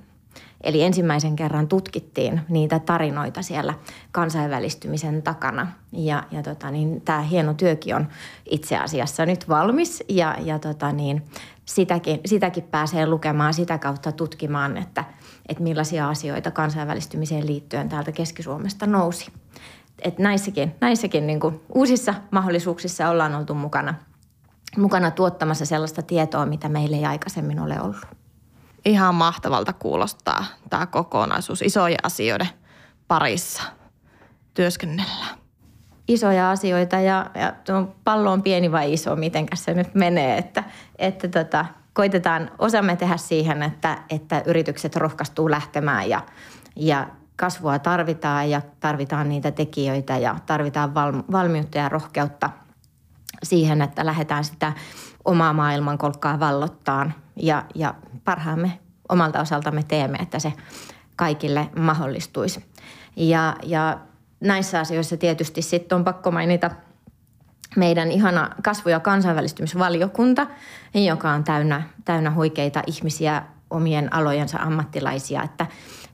Eli 0.62 0.84
ensimmäisen 0.84 1.36
kerran 1.36 1.68
tutkittiin 1.68 2.42
niitä 2.50 2.80
tarinoita 2.80 3.42
siellä 3.42 3.74
kansainvälistymisen 4.12 5.22
takana. 5.22 5.68
Ja, 5.92 6.24
ja 6.32 6.44
tota, 6.44 6.72
niin, 6.72 7.02
tämä 7.02 7.22
hieno 7.22 7.54
työkin 7.54 7.96
on 7.96 8.08
itse 8.50 8.78
asiassa 8.78 9.26
nyt 9.26 9.50
valmis 9.50 10.04
ja, 10.10 10.36
ja 10.40 10.60
tota, 10.60 10.92
niin, 10.92 11.24
sitäkin, 11.66 12.20
sitäkin 12.26 12.64
pääsee 12.64 13.08
lukemaan 13.08 13.54
sitä 13.54 13.78
kautta 13.78 14.12
tutkimaan, 14.12 14.78
että, 14.78 15.04
että 15.50 15.64
millaisia 15.64 16.10
asioita 16.10 16.52
kansainvälistymiseen 16.52 17.48
liittyen 17.48 17.90
täältä 17.90 18.12
Keski-Suomesta 18.12 18.88
nousi. 18.88 19.32
Et 20.02 20.20
näissäkin 20.20 20.76
näissäkin 20.82 21.28
niin 21.28 21.40
kuin 21.40 21.62
uusissa 21.76 22.14
mahdollisuuksissa 22.32 23.10
ollaan 23.10 23.36
oltu 23.36 23.54
mukana, 23.54 23.94
mukana 24.78 25.12
tuottamassa 25.12 25.66
sellaista 25.66 26.02
tietoa, 26.02 26.46
mitä 26.46 26.70
meillä 26.70 26.98
ei 26.98 27.06
aikaisemmin 27.06 27.60
ole 27.60 27.82
ollut. 27.82 28.06
Ihan 28.86 29.16
mahtavalta 29.16 29.74
kuulostaa 29.74 30.46
tämä 30.70 30.86
kokonaisuus 30.86 31.62
isojen 31.62 31.98
asioiden 32.04 32.50
parissa 33.08 33.64
työskennellään. 34.54 35.38
Isoja 36.08 36.52
asioita 36.52 36.96
ja, 36.96 37.32
ja 37.36 37.54
pallo 38.04 38.32
on 38.32 38.44
pieni 38.44 38.72
vai 38.72 38.94
iso, 38.94 39.16
miten 39.16 39.48
se 39.54 39.74
nyt 39.74 39.96
menee, 39.96 40.38
että, 40.38 40.64
että 41.00 41.28
tota, 41.28 41.66
koitetaan 41.94 42.52
osamme 42.60 42.96
tehdä 42.96 43.18
siihen, 43.18 43.64
että, 43.64 43.98
että 44.10 44.44
yritykset 44.46 44.96
rohkaistuu 44.96 45.52
lähtemään 45.52 46.10
ja, 46.10 46.22
ja 46.76 47.08
kasvua 47.38 47.80
tarvitaan 47.80 48.50
ja 48.50 48.62
tarvitaan 48.80 49.30
niitä 49.30 49.52
tekijöitä 49.52 50.18
ja 50.18 50.36
tarvitaan 50.46 50.94
valmiutta 51.32 51.78
ja 51.78 51.90
rohkeutta 51.90 52.50
siihen, 53.44 53.82
että 53.82 54.06
lähdetään 54.06 54.44
sitä 54.44 54.74
omaa 55.26 55.54
maailmankolkkaa 55.54 56.40
vallottaan 56.40 57.14
ja, 57.36 57.66
ja 57.76 57.94
parhaamme 58.24 58.80
omalta 59.10 59.42
osaltamme 59.42 59.84
teemme, 59.84 60.18
että 60.18 60.40
se 60.40 60.54
kaikille 61.16 61.70
mahdollistuisi. 61.80 62.66
Ja, 63.16 63.56
ja 63.64 64.00
näissä 64.40 64.80
asioissa 64.80 65.18
tietysti 65.18 65.62
sitten 65.62 65.96
on 65.96 66.04
pakko 66.04 66.32
mainita 66.32 66.72
meidän 67.76 68.12
ihana 68.12 68.50
kasvu- 68.64 68.90
ja 68.90 69.00
kansainvälistymisvaliokunta, 69.00 70.48
joka 70.94 71.32
on 71.32 71.44
täynnä, 71.44 71.84
täynnä 72.06 72.32
huikeita 72.32 72.84
ihmisiä, 72.88 73.44
omien 73.70 74.14
alojensa 74.14 74.58
ammattilaisia, 74.58 75.44
että 75.44 75.66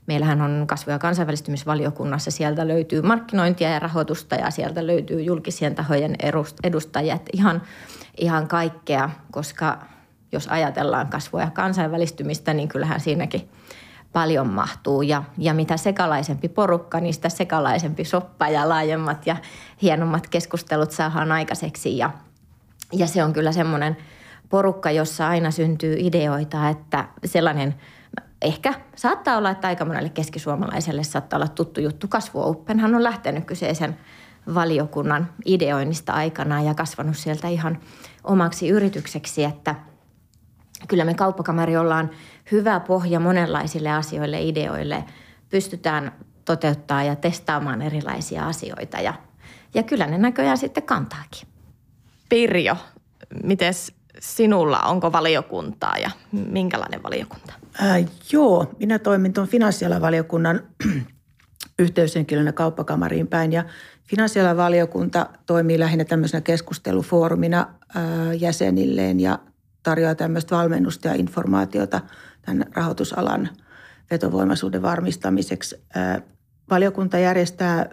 Meillähän 0.06 0.40
on 0.40 0.64
kasvu- 0.66 0.90
ja 0.90 0.98
kansainvälistymisvaliokunnassa, 0.98 2.30
sieltä 2.30 2.68
löytyy 2.68 3.02
markkinointia 3.02 3.70
ja 3.70 3.78
rahoitusta 3.78 4.34
ja 4.34 4.50
sieltä 4.50 4.86
löytyy 4.86 5.20
julkisien 5.22 5.74
tahojen 5.74 6.16
edustajia. 6.62 7.18
Ihan, 7.32 7.62
ihan 8.18 8.48
kaikkea, 8.48 9.10
koska 9.30 9.78
jos 10.32 10.48
ajatellaan 10.48 11.08
kasvua 11.08 11.40
ja 11.40 11.50
kansainvälistymistä, 11.50 12.54
niin 12.54 12.68
kyllähän 12.68 13.00
siinäkin 13.00 13.48
paljon 14.12 14.48
mahtuu. 14.48 15.02
Ja, 15.02 15.22
ja 15.38 15.54
mitä 15.54 15.76
sekalaisempi 15.76 16.48
porukka, 16.48 17.00
niin 17.00 17.14
sitä 17.14 17.28
sekalaisempi 17.28 18.04
soppa 18.04 18.48
ja 18.48 18.68
laajemmat 18.68 19.26
ja 19.26 19.36
hienommat 19.82 20.28
keskustelut 20.28 20.90
saadaan 20.90 21.32
aikaiseksi. 21.32 21.98
Ja, 21.98 22.10
ja 22.92 23.06
se 23.06 23.24
on 23.24 23.32
kyllä 23.32 23.52
semmoinen 23.52 23.96
porukka, 24.48 24.90
jossa 24.90 25.28
aina 25.28 25.50
syntyy 25.50 25.96
ideoita, 25.98 26.68
että 26.68 27.08
sellainen– 27.24 27.74
ehkä 28.44 28.74
saattaa 28.96 29.36
olla, 29.36 29.50
että 29.50 29.68
aika 29.68 29.84
monelle 29.84 30.08
keskisuomalaiselle 30.08 31.04
saattaa 31.04 31.36
olla 31.36 31.48
tuttu 31.48 31.80
juttu. 31.80 32.08
Kasvu 32.08 32.42
Openhan 32.42 32.94
on 32.94 33.02
lähtenyt 33.02 33.44
kyseisen 33.44 33.96
valiokunnan 34.54 35.30
ideoinnista 35.44 36.12
aikana 36.12 36.62
ja 36.62 36.74
kasvanut 36.74 37.16
sieltä 37.16 37.48
ihan 37.48 37.78
omaksi 38.24 38.68
yritykseksi, 38.68 39.44
että 39.44 39.74
kyllä 40.88 41.04
me 41.04 41.14
kauppakamari 41.14 41.76
ollaan 41.76 42.10
hyvä 42.52 42.80
pohja 42.80 43.20
monenlaisille 43.20 43.90
asioille, 43.90 44.42
ideoille. 44.42 45.04
Pystytään 45.50 46.12
toteuttaa 46.44 47.02
ja 47.02 47.16
testaamaan 47.16 47.82
erilaisia 47.82 48.46
asioita 48.46 49.00
ja, 49.00 49.14
ja 49.74 49.82
kyllä 49.82 50.06
ne 50.06 50.18
näköjään 50.18 50.58
sitten 50.58 50.82
kantaakin. 50.82 51.48
Pirjo, 52.28 52.76
miten 53.42 53.74
sinulla, 54.24 54.80
onko 54.80 55.12
valiokuntaa 55.12 55.98
ja 55.98 56.10
minkälainen 56.32 57.02
valiokunta? 57.02 57.52
Ää, 57.80 57.96
joo, 58.32 58.74
minä 58.78 58.98
toimin 58.98 59.32
tuon 59.32 59.48
finanssialan 59.48 60.00
valiokunnan 60.00 60.60
yhteyshenkilönä 61.78 62.52
kauppakamariin 62.52 63.26
päin 63.26 63.52
ja 63.52 63.64
finanssialan 64.04 64.56
valiokunta 64.56 65.26
toimii 65.46 65.78
lähinnä 65.78 66.04
tämmöisenä 66.04 66.40
keskustelufoorumina 66.40 67.66
ää, 67.94 68.34
jäsenilleen 68.34 69.20
ja 69.20 69.38
tarjoaa 69.82 70.14
tämmöistä 70.14 70.56
valmennusta 70.56 71.08
ja 71.08 71.14
informaatiota 71.14 72.00
tämän 72.42 72.66
rahoitusalan 72.72 73.48
vetovoimaisuuden 74.10 74.82
varmistamiseksi. 74.82 75.76
Ää, 75.94 76.20
valiokunta 76.70 77.18
järjestää 77.18 77.90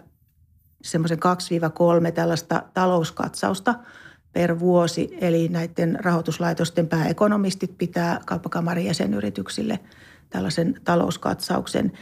semmoisen 0.82 1.18
2-3 2.08 2.12
tällaista 2.12 2.62
talouskatsausta– 2.74 3.74
per 4.32 4.58
vuosi. 4.58 5.16
Eli 5.20 5.48
näiden 5.48 5.98
rahoituslaitosten 6.00 6.88
pääekonomistit 6.88 7.78
pitää 7.78 8.20
kauppakamarin 8.26 8.86
jäsenyrityksille 8.86 9.78
tällaisen 10.30 10.80
talouskatsauksen. 10.84 11.92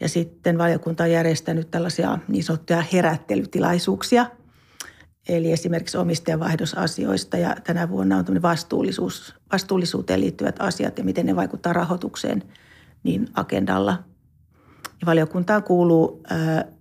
Ja 0.00 0.08
sitten 0.08 0.58
valiokunta 0.58 1.04
on 1.04 1.10
järjestänyt 1.10 1.70
tällaisia 1.70 2.18
niin 2.28 2.44
sanottuja 2.44 2.84
herättelytilaisuuksia, 2.92 4.26
eli 5.28 5.52
esimerkiksi 5.52 5.98
omistajavaihdosasioista 5.98 7.36
ja 7.36 7.56
tänä 7.64 7.88
vuonna 7.88 8.16
on 8.16 8.42
vastuullisuus, 8.42 9.34
vastuullisuuteen 9.52 10.20
liittyvät 10.20 10.56
asiat 10.58 10.98
ja 10.98 11.04
miten 11.04 11.26
ne 11.26 11.36
vaikuttaa 11.36 11.72
rahoitukseen 11.72 12.42
niin 13.02 13.28
agendalla. 13.34 14.04
Ja 15.00 15.06
valiokuntaan 15.06 15.62
kuuluu 15.62 16.22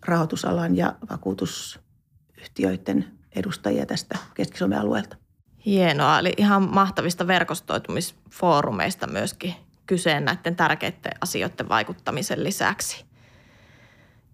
rahoitusalan 0.06 0.78
ja 0.78 0.96
vakuutusyhtiöiden 1.10 3.15
edustajia 3.36 3.86
tästä 3.86 4.18
Keski-Suomen 4.34 4.80
alueelta. 4.80 5.18
Hienoa, 5.66 6.20
eli 6.20 6.34
ihan 6.38 6.70
mahtavista 6.74 7.28
verkostoitumisfoorumeista 7.28 9.08
myöskin 9.08 9.54
kyse 9.86 10.20
näiden 10.20 10.56
tärkeiden 10.56 11.12
asioiden 11.22 11.70
vaikuttamisen 11.70 12.44
lisäksi. 12.44 13.06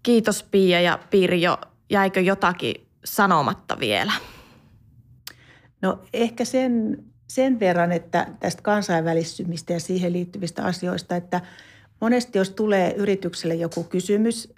Kiitos 0.02 0.42
Pia 0.42 0.80
ja 0.80 0.98
Pirjo. 1.10 1.58
Jäikö 1.90 2.20
jotakin 2.20 2.74
sanomatta 3.04 3.80
vielä? 3.80 4.12
No 5.82 5.98
ehkä 6.12 6.44
sen, 6.44 7.04
sen 7.28 7.60
verran, 7.60 7.92
että 7.92 8.26
tästä 8.40 8.62
kansainvälistymistä 8.62 9.72
ja 9.72 9.80
siihen 9.80 10.12
liittyvistä 10.12 10.64
asioista, 10.64 11.16
että 11.16 11.40
monesti 12.00 12.38
jos 12.38 12.50
tulee 12.50 12.94
yritykselle 12.96 13.54
joku 13.54 13.84
kysymys, 13.84 14.52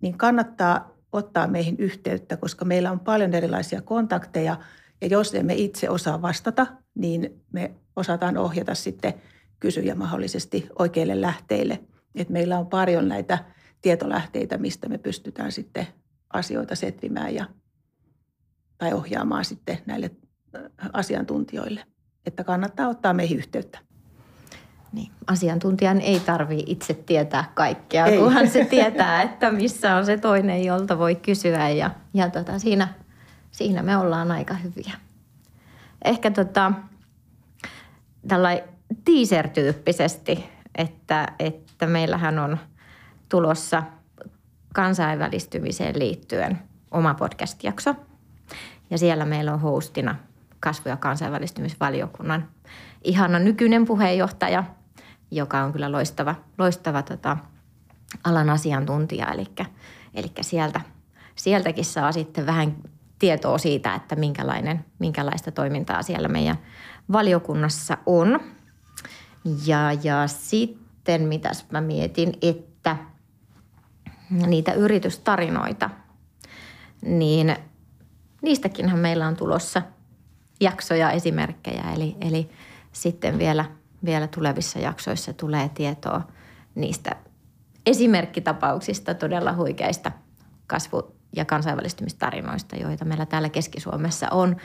niin 0.00 0.18
kannattaa 0.18 0.95
ottaa 1.12 1.46
meihin 1.46 1.76
yhteyttä, 1.78 2.36
koska 2.36 2.64
meillä 2.64 2.90
on 2.90 3.00
paljon 3.00 3.34
erilaisia 3.34 3.82
kontakteja 3.82 4.56
ja 5.00 5.06
jos 5.06 5.34
emme 5.34 5.54
itse 5.54 5.90
osaa 5.90 6.22
vastata, 6.22 6.66
niin 6.94 7.42
me 7.52 7.74
osataan 7.96 8.36
ohjata 8.36 8.74
sitten 8.74 9.14
kysyjä 9.60 9.94
mahdollisesti 9.94 10.66
oikeille 10.78 11.20
lähteille. 11.20 11.80
Et 12.14 12.28
meillä 12.28 12.58
on 12.58 12.66
paljon 12.66 13.08
näitä 13.08 13.44
tietolähteitä, 13.82 14.58
mistä 14.58 14.88
me 14.88 14.98
pystytään 14.98 15.52
sitten 15.52 15.86
asioita 16.32 16.74
setvimään 16.74 17.34
ja, 17.34 17.46
tai 18.78 18.92
ohjaamaan 18.92 19.44
sitten 19.44 19.78
näille 19.86 20.10
asiantuntijoille. 20.92 21.84
Että 22.26 22.44
kannattaa 22.44 22.88
ottaa 22.88 23.14
meihin 23.14 23.38
yhteyttä. 23.38 23.78
Niin, 24.96 25.12
asiantuntijan 25.26 26.00
ei 26.00 26.20
tarvi 26.20 26.64
itse 26.66 26.94
tietää 26.94 27.50
kaikkea, 27.54 28.06
ei. 28.06 28.18
kunhan 28.18 28.48
se 28.48 28.64
tietää, 28.64 29.22
että 29.22 29.50
missä 29.50 29.96
on 29.96 30.06
se 30.06 30.16
toinen, 30.18 30.64
jolta 30.64 30.98
voi 30.98 31.14
kysyä 31.14 31.68
ja, 31.68 31.90
ja 32.14 32.30
tota, 32.30 32.58
siinä, 32.58 32.88
siinä 33.50 33.82
me 33.82 33.96
ollaan 33.96 34.30
aika 34.30 34.54
hyviä. 34.54 34.92
Ehkä 36.04 36.30
tota, 36.30 36.72
tällainen 38.28 38.64
teaser-tyyppisesti, 39.04 40.44
että, 40.74 41.26
että 41.38 41.86
meillähän 41.86 42.38
on 42.38 42.58
tulossa 43.28 43.82
kansainvälistymiseen 44.74 45.98
liittyen 45.98 46.58
oma 46.90 47.14
podcast-jakso. 47.14 47.94
Ja 48.90 48.98
siellä 48.98 49.24
meillä 49.24 49.52
on 49.52 49.60
hostina 49.60 50.16
kasvu- 50.60 50.88
ja 50.88 50.96
kansainvälistymisvaliokunnan 50.96 52.48
ihana 53.04 53.38
nykyinen 53.38 53.84
puheenjohtaja– 53.84 54.64
joka 55.30 55.62
on 55.62 55.72
kyllä 55.72 55.92
loistava, 55.92 56.34
loistava 56.58 57.02
tota, 57.02 57.36
alan 58.24 58.50
asiantuntija. 58.50 59.26
Eli, 59.26 59.46
eli 60.14 60.32
sieltä, 60.40 60.80
sieltäkin 61.36 61.84
saa 61.84 62.12
sitten 62.12 62.46
vähän 62.46 62.76
tietoa 63.18 63.58
siitä, 63.58 63.94
että 63.94 64.16
minkälainen, 64.16 64.84
minkälaista 64.98 65.50
toimintaa 65.50 66.02
siellä 66.02 66.28
meidän 66.28 66.58
valiokunnassa 67.12 67.98
on. 68.06 68.40
Ja, 69.66 69.92
ja 70.02 70.26
sitten 70.26 71.22
mitäs 71.22 71.66
mä 71.70 71.80
mietin, 71.80 72.32
että 72.42 72.96
niitä 74.46 74.72
yritystarinoita, 74.72 75.90
niin 77.02 77.56
niistäkinhän 78.42 78.98
meillä 78.98 79.26
on 79.26 79.36
tulossa 79.36 79.82
jaksoja, 80.60 81.10
esimerkkejä. 81.10 81.84
Eli, 81.94 82.16
eli 82.20 82.50
sitten 82.92 83.38
vielä– 83.38 83.64
vielä 84.06 84.26
tulevissa 84.26 84.78
jaksoissa 84.78 85.32
tulee 85.32 85.68
tietoa 85.68 86.22
niistä 86.74 87.16
esimerkkitapauksista 87.86 89.14
todella 89.14 89.52
huikeista 89.52 90.12
kasvu- 90.66 91.16
ja 91.36 91.44
kansainvälistymistarinoista, 91.44 92.76
joita 92.76 93.04
meillä 93.04 93.26
täällä 93.26 93.48
Keski-Suomessa 93.48 94.30
on. 94.30 94.56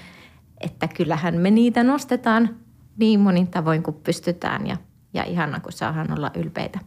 Että 0.62 0.88
kyllähän 0.88 1.38
me 1.38 1.52
niitä 1.52 1.84
nostetaan 1.84 2.58
niin 2.98 3.20
monin 3.20 3.48
tavoin 3.48 3.84
kuin 3.84 3.96
pystytään 3.96 4.68
ja, 4.68 4.78
ja 5.14 5.24
ihana, 5.24 5.60
kun 5.60 5.72
saadaan 5.72 6.18
olla 6.18 6.32
ylpeitä, 6.36 6.80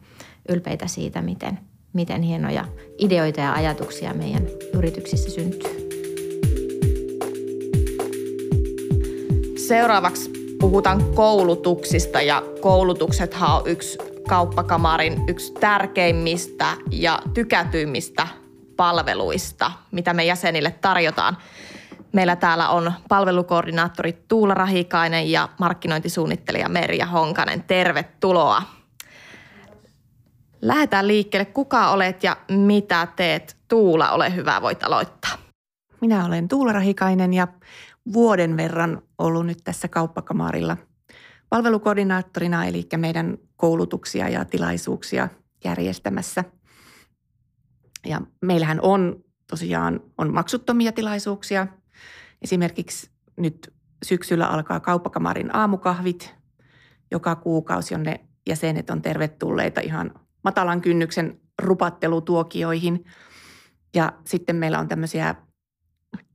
ylpeitä 0.48 0.86
siitä, 0.86 1.22
miten, 1.22 1.58
miten 1.92 2.22
hienoja 2.22 2.64
ideoita 2.98 3.40
ja 3.40 3.52
ajatuksia 3.52 4.14
meidän 4.14 4.42
yrityksissä 4.74 5.30
syntyy. 5.30 5.84
Seuraavaksi 9.68 10.43
puhutaan 10.64 11.14
koulutuksista 11.14 12.20
ja 12.20 12.42
koulutuksethan 12.60 13.56
on 13.56 13.62
yksi 13.66 13.98
kauppakamarin 14.28 15.24
yksi 15.28 15.52
tärkeimmistä 15.52 16.66
ja 16.90 17.18
tykätyimmistä 17.34 18.26
palveluista, 18.76 19.72
mitä 19.90 20.14
me 20.14 20.24
jäsenille 20.24 20.70
tarjotaan. 20.80 21.36
Meillä 22.12 22.36
täällä 22.36 22.68
on 22.68 22.92
palvelukoordinaattori 23.08 24.12
Tuula 24.28 24.54
Rahikainen 24.54 25.30
ja 25.30 25.48
markkinointisuunnittelija 25.58 26.68
Merja 26.68 27.06
Honkanen. 27.06 27.62
Tervetuloa. 27.62 28.62
Lähdetään 30.62 31.08
liikkeelle. 31.08 31.44
Kuka 31.44 31.90
olet 31.90 32.22
ja 32.24 32.36
mitä 32.48 33.08
teet? 33.16 33.56
Tuula, 33.68 34.10
ole 34.10 34.34
hyvä, 34.34 34.62
voit 34.62 34.84
aloittaa. 34.84 35.32
Minä 36.00 36.24
olen 36.24 36.48
Tuula 36.48 36.72
Rahikainen 36.72 37.34
ja 37.34 37.48
vuoden 38.12 38.56
verran 38.56 39.02
ollut 39.18 39.46
nyt 39.46 39.58
tässä 39.64 39.88
kauppakamarilla 39.88 40.76
palvelukoordinaattorina, 41.48 42.64
eli 42.64 42.86
meidän 42.96 43.38
koulutuksia 43.56 44.28
ja 44.28 44.44
tilaisuuksia 44.44 45.28
järjestämässä. 45.64 46.44
Ja 48.06 48.20
meillähän 48.42 48.78
on 48.82 49.24
tosiaan 49.50 50.00
on 50.18 50.34
maksuttomia 50.34 50.92
tilaisuuksia. 50.92 51.66
Esimerkiksi 52.42 53.10
nyt 53.36 53.72
syksyllä 54.04 54.46
alkaa 54.46 54.80
kauppakamarin 54.80 55.56
aamukahvit 55.56 56.34
joka 57.10 57.36
kuukausi, 57.36 57.94
jonne 57.94 58.20
jäsenet 58.48 58.90
on 58.90 59.02
tervetulleita 59.02 59.80
ihan 59.80 60.14
matalan 60.44 60.80
kynnyksen 60.80 61.40
rupattelutuokioihin. 61.62 63.04
Ja 63.94 64.12
sitten 64.24 64.56
meillä 64.56 64.78
on 64.78 64.88
tämmöisiä 64.88 65.34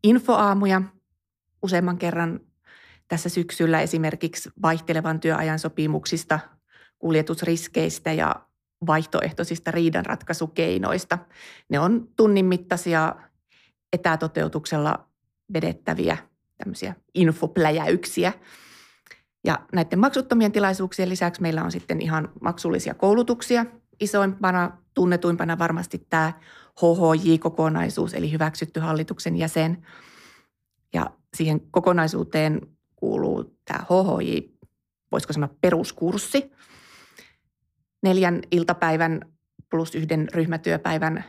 infoaamuja 0.04 0.82
useamman 1.62 1.98
kerran 1.98 2.40
tässä 3.08 3.30
syksyllä 3.30 3.82
esimerkiksi 3.82 4.50
vaihtelevan 4.62 5.20
työajan 5.20 5.60
sopimuksista, 5.60 6.40
kuljetusriskeistä 7.00 8.14
ja 8.14 8.36
vaihtoehtoisista 8.88 9.72
riidanratkaisukeinoista. 9.72 11.18
Ne 11.70 11.80
on 11.80 12.08
tunnin 12.16 12.46
mittaisia 12.46 13.16
etätoteutuksella 13.94 15.08
vedettäviä 15.54 16.18
tämmöisiä 16.58 16.96
infopläjäyksiä. 17.14 18.34
Ja 19.44 19.60
näiden 19.74 20.00
maksuttomien 20.00 20.52
tilaisuuksien 20.52 21.10
lisäksi 21.10 21.42
meillä 21.42 21.64
on 21.64 21.72
sitten 21.72 22.02
ihan 22.02 22.32
maksullisia 22.42 22.94
koulutuksia. 22.94 23.66
Isoimpana, 24.00 24.78
tunnetuimpana 24.94 25.58
varmasti 25.58 26.06
tämä 26.10 26.34
HHJ-kokonaisuus, 26.82 28.14
eli 28.14 28.32
hyväksytty 28.32 28.80
hallituksen 28.80 29.36
jäsen. 29.36 29.88
Ja 30.94 31.12
siihen 31.38 31.62
kokonaisuuteen 31.72 32.62
kuuluu 32.96 33.58
tämä 33.66 33.80
HHJ, 33.80 34.38
voisiko 35.12 35.34
sanoa 35.34 35.56
peruskurssi, 35.62 36.52
neljän 38.04 38.42
iltapäivän 38.52 39.22
plus 39.70 39.96
yhden 39.96 40.28
ryhmätyöpäivän 40.34 41.24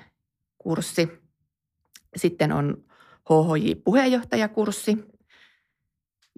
kurssi. 0.59 1.09
Sitten 2.17 2.53
on 2.53 2.85
HHJ-puheenjohtajakurssi 3.31 4.99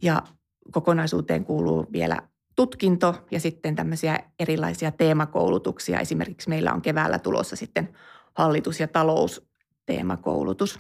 ja 0.03 0.23
kokonaisuuteen 0.71 1.45
kuuluu 1.45 1.87
vielä 1.93 2.29
tutkinto 2.57 3.27
ja 3.31 3.41
sitten 3.41 3.75
tämmöisiä 3.75 4.19
erilaisia 4.39 4.93
teemakoulutuksia. 4.93 6.01
Esimerkiksi 6.01 6.49
meillä 6.49 6.73
on 6.73 6.83
keväällä 6.83 7.19
tulossa 7.19 7.57
sitten 7.57 7.95
hallitus- 8.35 8.81
ja 8.81 8.89
talousteemakoulutus. 8.89 10.79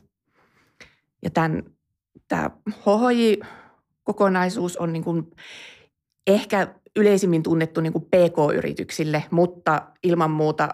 Ja 1.23 1.31
tämän, 1.31 1.63
tämä 2.29 2.51
HHJ-kokonaisuus 2.69 4.77
on 4.77 4.93
niin 4.93 5.05
kuin 5.05 5.31
ehkä 6.27 6.75
yleisimmin 6.97 7.43
tunnettu 7.43 7.81
niin 7.81 7.93
kuin 7.93 8.05
PK-yrityksille, 8.05 9.25
mutta 9.31 9.83
ilman 10.03 10.31
muuta 10.31 10.69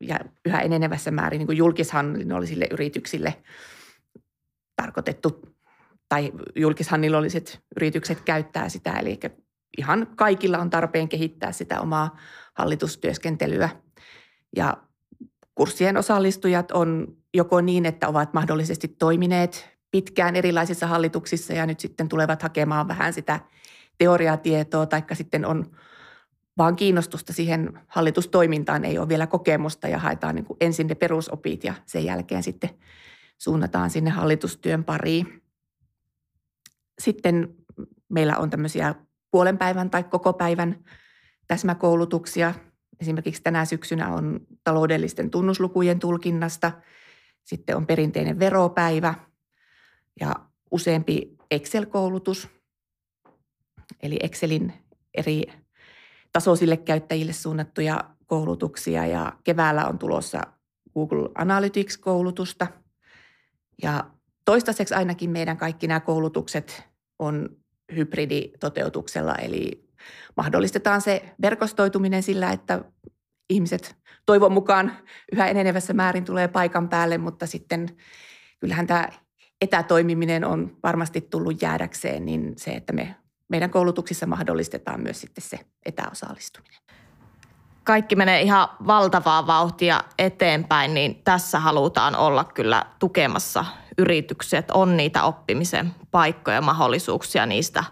ja 0.00 0.18
yhä 0.44 0.60
enenevässä 0.60 1.10
määrin 1.10 1.38
niin 1.38 1.46
kuin 1.46 1.58
julkishallinnollisille 1.58 2.66
yrityksille 2.70 3.42
tarkoitettu 4.76 5.54
tai 6.08 6.32
julkishallinnolliset 6.56 7.60
yritykset 7.76 8.20
käyttää 8.20 8.68
sitä. 8.68 8.92
Eli 8.92 9.20
ihan 9.78 10.06
kaikilla 10.16 10.58
on 10.58 10.70
tarpeen 10.70 11.08
kehittää 11.08 11.52
sitä 11.52 11.80
omaa 11.80 12.16
hallitustyöskentelyä. 12.54 13.68
Ja 14.56 14.76
kurssien 15.54 15.96
osallistujat 15.96 16.70
on 16.70 17.16
joko 17.34 17.60
niin, 17.60 17.86
että 17.86 18.08
ovat 18.08 18.34
mahdollisesti 18.34 18.88
toimineet 18.88 19.73
pitkään 19.94 20.36
erilaisissa 20.36 20.86
hallituksissa 20.86 21.52
ja 21.52 21.66
nyt 21.66 21.80
sitten 21.80 22.08
tulevat 22.08 22.42
hakemaan 22.42 22.88
vähän 22.88 23.12
sitä 23.12 23.40
teoriatietoa, 23.98 24.86
taikka 24.86 25.14
sitten 25.14 25.44
on 25.44 25.70
vaan 26.58 26.76
kiinnostusta 26.76 27.32
siihen 27.32 27.80
hallitustoimintaan, 27.86 28.84
ei 28.84 28.98
ole 28.98 29.08
vielä 29.08 29.26
kokemusta 29.26 29.88
ja 29.88 29.98
haetaan 29.98 30.34
niin 30.34 30.44
kuin 30.44 30.56
ensin 30.60 30.86
ne 30.86 30.94
perusopit 30.94 31.64
ja 31.64 31.74
sen 31.86 32.04
jälkeen 32.04 32.42
sitten 32.42 32.70
suunnataan 33.38 33.90
sinne 33.90 34.10
hallitustyön 34.10 34.84
pariin. 34.84 35.42
Sitten 36.98 37.54
meillä 38.08 38.36
on 38.36 38.50
tämmöisiä 38.50 38.94
puolen 39.30 39.58
päivän 39.58 39.90
tai 39.90 40.04
koko 40.04 40.32
päivän 40.32 40.84
täsmäkoulutuksia. 41.46 42.54
Esimerkiksi 43.00 43.42
tänä 43.42 43.64
syksynä 43.64 44.08
on 44.08 44.40
taloudellisten 44.64 45.30
tunnuslukujen 45.30 45.98
tulkinnasta. 45.98 46.72
Sitten 47.44 47.76
on 47.76 47.86
perinteinen 47.86 48.38
veropäivä 48.38 49.14
ja 50.20 50.34
useampi 50.70 51.36
Excel-koulutus, 51.50 52.48
eli 54.02 54.16
Excelin 54.22 54.72
eri 55.14 55.42
tasoisille 56.32 56.76
käyttäjille 56.76 57.32
suunnattuja 57.32 58.04
koulutuksia 58.26 59.06
ja 59.06 59.32
keväällä 59.44 59.86
on 59.86 59.98
tulossa 59.98 60.40
Google 60.94 61.28
Analytics-koulutusta. 61.34 62.66
Ja 63.82 64.10
toistaiseksi 64.44 64.94
ainakin 64.94 65.30
meidän 65.30 65.56
kaikki 65.56 65.86
nämä 65.86 66.00
koulutukset 66.00 66.82
on 67.18 67.56
hybriditoteutuksella, 67.94 69.34
eli 69.34 69.88
mahdollistetaan 70.36 71.00
se 71.00 71.34
verkostoituminen 71.42 72.22
sillä, 72.22 72.52
että 72.52 72.84
ihmiset 73.50 73.96
toivon 74.26 74.52
mukaan 74.52 74.92
yhä 75.32 75.48
enenevässä 75.48 75.92
määrin 75.92 76.24
tulee 76.24 76.48
paikan 76.48 76.88
päälle, 76.88 77.18
mutta 77.18 77.46
sitten 77.46 77.96
kyllähän 78.60 78.86
tämä 78.86 79.08
etätoimiminen 79.60 80.44
on 80.44 80.76
varmasti 80.82 81.20
tullut 81.20 81.62
jäädäkseen, 81.62 82.26
niin 82.26 82.52
se, 82.56 82.70
että 82.70 82.92
me 82.92 83.16
meidän 83.48 83.70
koulutuksissa 83.70 84.26
mahdollistetaan 84.26 85.00
myös 85.00 85.20
sitten 85.20 85.44
se 85.44 85.58
etäosallistuminen. 85.86 86.80
Kaikki 87.84 88.16
menee 88.16 88.42
ihan 88.42 88.68
valtavaa 88.86 89.46
vauhtia 89.46 90.04
eteenpäin, 90.18 90.94
niin 90.94 91.22
tässä 91.24 91.60
halutaan 91.60 92.16
olla 92.16 92.44
kyllä 92.44 92.86
tukemassa 92.98 93.64
yrityksiä, 93.98 94.58
että 94.58 94.74
on 94.74 94.96
niitä 94.96 95.24
oppimisen 95.24 95.94
paikkoja 96.10 96.54
ja 96.54 96.60
mahdollisuuksia 96.60 97.46
niistä 97.46 97.84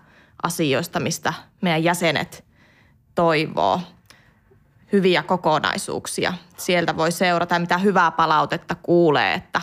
asioista, 0.42 1.00
mistä 1.00 1.34
meidän 1.60 1.84
jäsenet 1.84 2.44
toivoo 3.14 3.80
hyviä 4.92 5.22
kokonaisuuksia. 5.22 6.32
Sieltä 6.56 6.96
voi 6.96 7.12
seurata, 7.12 7.58
mitä 7.58 7.78
hyvää 7.78 8.10
palautetta 8.10 8.74
kuulee, 8.74 9.34
että, 9.34 9.60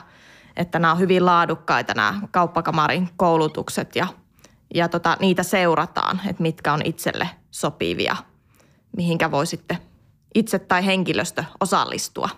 että 0.59 0.79
nämä 0.79 0.93
on 0.93 0.99
hyvin 0.99 1.25
laadukkaita 1.25 1.93
nämä 1.93 2.21
kauppakamarin 2.31 3.09
koulutukset 3.17 3.95
ja 3.95 4.07
ja 4.73 4.89
tota, 4.89 5.17
niitä 5.19 5.43
seurataan, 5.43 6.21
että 6.29 6.41
mitkä 6.41 6.73
on 6.73 6.81
itselle 6.85 7.29
sopivia, 7.51 8.15
mihinkä 8.97 9.31
voi 9.31 9.45
sitten 9.45 9.77
itse 10.35 10.59
tai 10.59 10.85
henkilöstö 10.85 11.43
osallistua. 11.59 12.29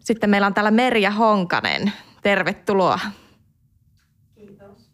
Sitten 0.00 0.30
meillä 0.30 0.46
on 0.46 0.54
täällä 0.54 0.70
Merja 0.70 1.10
Honkanen. 1.10 1.92
Tervetuloa. 2.22 3.00
Kiitos. 4.34 4.90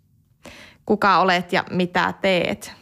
Kuka 0.86 1.18
olet 1.18 1.52
ja 1.52 1.64
mitä 1.70 2.14
teet? 2.20 2.72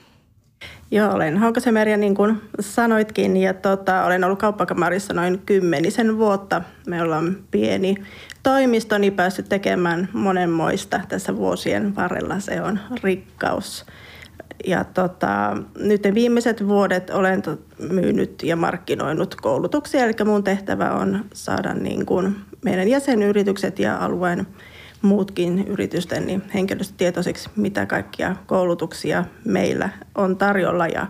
Joo, 0.93 1.13
olen 1.13 1.39
Honkasen 1.39 1.75
Merja, 1.75 1.97
niin 1.97 2.15
kuin 2.15 2.41
sanoitkin, 2.61 3.37
ja 3.37 3.55
tota, 3.55 4.05
olen 4.05 4.25
ollut 4.25 4.39
kauppakamarissa 4.39 5.15
noin 5.15 5.43
kymmenisen 5.47 6.19
vuotta. 6.19 6.63
Me 6.87 7.03
ollaan 7.03 7.37
pieni 7.51 7.95
toimisto, 8.43 8.99
niin 8.99 9.13
päässyt 9.13 9.49
tekemään 9.49 10.09
monenmoista 10.13 11.01
tässä 11.09 11.37
vuosien 11.37 11.97
varrella. 11.97 12.41
Se 12.41 12.63
on 12.63 12.79
rikkaus. 13.03 13.87
Ja 14.67 14.85
tota, 14.85 15.57
nyt 15.79 16.03
viimeiset 16.15 16.69
vuodet 16.69 17.11
olen 17.11 17.43
myynyt 17.91 18.43
ja 18.43 18.57
markkinoinut 18.57 19.35
koulutuksia, 19.35 20.05
eli 20.05 20.13
mun 20.25 20.45
tehtävä 20.45 20.91
on 20.91 21.25
saada 21.35 21.75
niin 21.75 22.07
kuin 22.07 22.37
meidän 22.65 22.89
jäsenyritykset 22.89 23.79
ja 23.79 23.97
alueen 23.97 24.47
muutkin 25.03 25.69
yritysten 25.69 26.27
niin 26.27 26.43
henkilöstötietoiseksi, 26.55 27.51
mitä 27.57 27.87
kaikkia 27.87 28.37
koulutuksia 28.47 29.25
meillä 29.45 29.89
on 30.15 30.37
tarjolla 30.37 30.87
ja, 30.87 31.07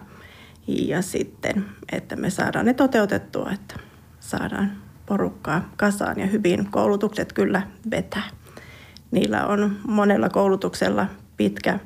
ja 0.67 1.03
sitten, 1.03 1.65
että 1.93 2.17
me 2.17 2.31
saadaan 2.31 2.67
ne 2.67 2.75
toteutettua, 2.75 3.51
että 3.51 3.75
saadaan 4.21 4.73
porukkaa 5.07 5.69
kasaan 5.77 6.21
ja 6.21 6.27
hyvin 6.27 6.71
koulutukset 6.71 7.33
kyllä 7.33 7.63
vetää. 7.91 8.29
Niillä 9.11 9.47
on 9.47 9.77
monella 9.89 10.29
koulutuksella 10.29 11.07
pitkä, 11.37 11.79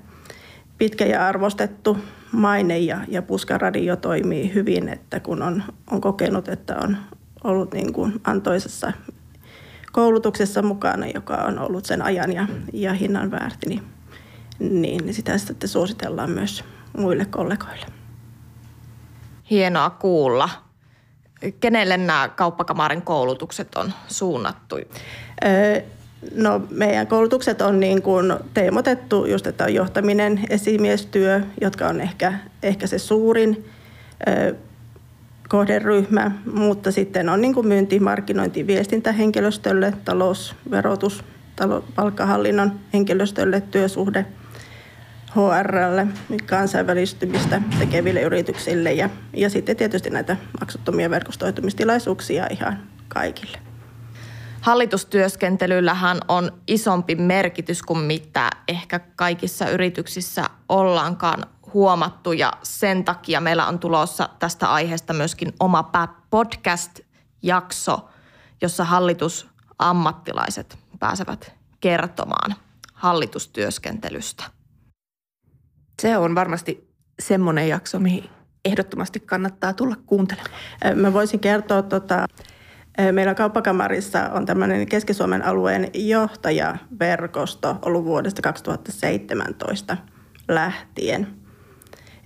pitkä 0.79 1.05
ja 1.05 1.27
arvostettu 1.27 1.99
maine 2.33 2.79
ja, 2.79 3.01
ja 3.09 3.23
Puskaradio 3.23 3.97
toimii 3.97 4.55
hyvin, 4.55 4.89
että 4.89 5.21
kun 5.21 5.43
on, 5.43 5.63
on 5.91 6.01
kokenut, 6.01 6.49
että 6.49 6.77
on 6.83 6.97
ollut 7.45 7.75
niin 7.75 7.93
kuin 7.93 8.21
antoisessa 8.25 8.93
koulutuksessa 9.97 10.63
mukana, 10.63 11.07
joka 11.15 11.35
on 11.35 11.59
ollut 11.59 11.85
sen 11.85 12.03
ajan 12.03 12.33
ja, 12.33 12.47
ja 12.73 12.93
hinnan 12.93 13.31
väärti, 13.31 13.67
niin, 13.69 13.83
niin 14.59 15.15
sitä 15.15 15.39
sitten 15.39 15.69
suositellaan 15.69 16.31
myös 16.31 16.65
muille 16.97 17.25
kollegoille. 17.25 17.87
Hienoa 19.51 19.91
kuulla. 19.91 20.49
Kenelle 21.61 21.97
nämä 21.97 22.29
kauppakamarin 22.37 23.03
koulutukset 23.03 23.75
on 23.75 23.93
suunnattu? 24.09 24.77
No 26.35 26.61
meidän 26.71 27.07
koulutukset 27.07 27.63
on 27.63 27.81
niin 27.81 28.03
kuin 28.03 28.35
teemotettu 28.55 29.27
just, 29.27 29.47
että 29.47 29.65
on 29.65 29.75
johtaminen, 29.75 30.41
esimiestyö, 30.51 31.41
jotka 31.61 31.89
on 31.89 32.01
ehkä, 32.01 32.33
ehkä 32.63 32.87
se 32.87 32.99
suurin 32.99 33.65
kohderyhmä, 35.49 36.31
mutta 36.53 36.93
sitten 36.93 37.29
on 37.29 37.41
niin 37.41 37.55
kuin 37.55 37.67
myynti, 37.67 38.01
markkinointi, 38.01 38.67
viestintä 38.67 39.13
henkilöstölle, 39.13 39.93
talous, 40.05 40.55
verotus, 40.71 41.25
talo, 41.57 41.85
palkkahallinnon 41.95 42.81
henkilöstölle, 42.93 43.61
työsuhde, 43.61 44.27
HRlle, 45.37 46.07
kansainvälistymistä 46.47 47.63
tekeville 47.79 48.23
yrityksille 48.23 48.93
ja, 48.93 49.11
ja 49.37 49.51
sitten 49.51 49.77
tietysti 49.77 50.11
näitä 50.11 50.37
maksuttomia 50.61 51.11
verkostoitumistilaisuuksia 51.11 52.47
ihan 52.51 52.79
kaikille. 53.09 53.59
Hallitustyöskentelyllähän 54.61 56.19
on 56.29 56.53
isompi 56.69 57.15
merkitys 57.15 57.83
kuin 57.83 57.99
mitä 57.99 58.51
ehkä 58.69 59.01
kaikissa 59.17 59.69
yrityksissä 59.71 60.45
ollaankaan 60.69 61.47
huomattu 61.75 62.33
ja 62.33 62.53
sen 62.63 63.05
takia 63.05 63.41
meillä 63.41 63.67
on 63.67 63.79
tulossa 63.79 64.29
tästä 64.39 64.73
aiheesta 64.73 65.13
myöskin 65.13 65.53
oma 65.61 65.93
podcast-jakso, 66.31 68.09
jossa 68.63 68.85
hallitusammattilaiset 68.85 70.79
pääsevät 70.99 71.55
kertomaan 71.81 72.55
hallitustyöskentelystä. 72.93 74.45
Se 76.03 76.17
on 76.17 76.35
varmasti 76.35 76.91
semmoinen 77.19 77.69
jakso, 77.69 77.99
mihin 77.99 78.31
ehdottomasti 78.65 79.21
kannattaa 79.21 79.73
tulla 79.73 79.97
kuuntelemaan. 80.07 80.51
Mä 80.95 81.13
voisin 81.13 81.41
kertoa, 81.41 81.83
tota, 81.83 82.27
meillä 83.13 83.35
kauppakamarissa 83.35 84.31
on 84.33 84.47
tämmöinen 84.47 84.87
Keski-Suomen 84.87 85.45
alueen 85.45 85.91
johtajaverkosto 85.95 87.79
ollut 87.83 88.05
vuodesta 88.05 88.43
2017 88.43 89.97
lähtien– 90.49 91.27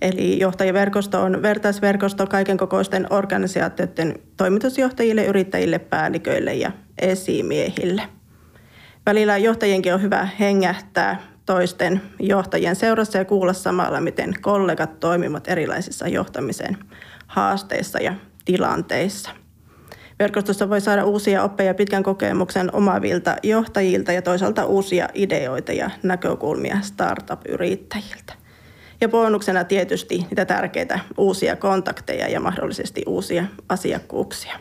Eli 0.01 0.39
johtajaverkosto 0.39 1.21
on 1.21 1.41
vertaisverkosto 1.41 2.27
kaiken 2.27 2.57
kokoisten 2.57 3.07
organisaatioiden 3.09 4.15
toimitusjohtajille, 4.37 5.25
yrittäjille, 5.25 5.79
päälliköille 5.79 6.53
ja 6.53 6.71
esimiehille. 7.01 8.03
Välillä 9.05 9.37
johtajienkin 9.37 9.93
on 9.93 10.01
hyvä 10.01 10.27
hengähtää 10.39 11.21
toisten 11.45 12.01
johtajien 12.19 12.75
seurassa 12.75 13.17
ja 13.17 13.25
kuulla 13.25 13.53
samalla, 13.53 14.01
miten 14.01 14.33
kollegat 14.41 14.99
toimivat 14.99 15.47
erilaisissa 15.47 16.07
johtamisen 16.07 16.77
haasteissa 17.27 17.99
ja 17.99 18.13
tilanteissa. 18.45 19.29
Verkostossa 20.19 20.69
voi 20.69 20.81
saada 20.81 21.05
uusia 21.05 21.43
oppeja 21.43 21.73
pitkän 21.73 22.03
kokemuksen 22.03 22.75
omavilta 22.75 23.35
johtajilta 23.43 24.11
ja 24.11 24.21
toisaalta 24.21 24.65
uusia 24.65 25.09
ideoita 25.13 25.73
ja 25.73 25.89
näkökulmia 26.03 26.77
startup-yrittäjiltä. 26.81 28.40
Ja 29.01 29.09
bonuksena 29.09 29.63
tietysti 29.63 30.17
niitä 30.17 30.45
tärkeitä 30.45 30.99
uusia 31.17 31.55
kontakteja 31.55 32.29
ja 32.29 32.39
mahdollisesti 32.39 33.03
uusia 33.07 33.45
asiakkuuksia. 33.69 34.59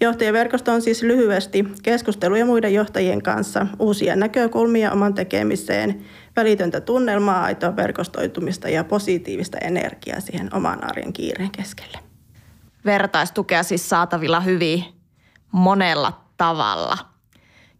Johtajaverkosto 0.00 0.72
on 0.72 0.82
siis 0.82 1.02
lyhyesti 1.02 1.64
keskusteluja 1.82 2.46
muiden 2.46 2.74
johtajien 2.74 3.22
kanssa, 3.22 3.66
uusia 3.78 4.16
näkökulmia 4.16 4.92
oman 4.92 5.14
tekemiseen, 5.14 6.04
välitöntä 6.36 6.80
tunnelmaa, 6.80 7.42
aitoa 7.42 7.76
verkostoitumista 7.76 8.68
ja 8.68 8.84
positiivista 8.84 9.58
energiaa 9.58 10.20
siihen 10.20 10.54
oman 10.54 10.84
arjen 10.84 11.12
kiireen 11.12 11.50
keskelle. 11.50 11.98
Vertaistukea 12.84 13.62
siis 13.62 13.88
saatavilla 13.88 14.40
hyvin 14.40 14.84
monella 15.52 16.20
tavalla. 16.36 16.98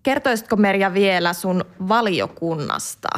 Kertoisitko 0.02 0.56
Merja 0.56 0.94
vielä 0.94 1.32
sun 1.32 1.64
valiokunnasta? 1.88 3.08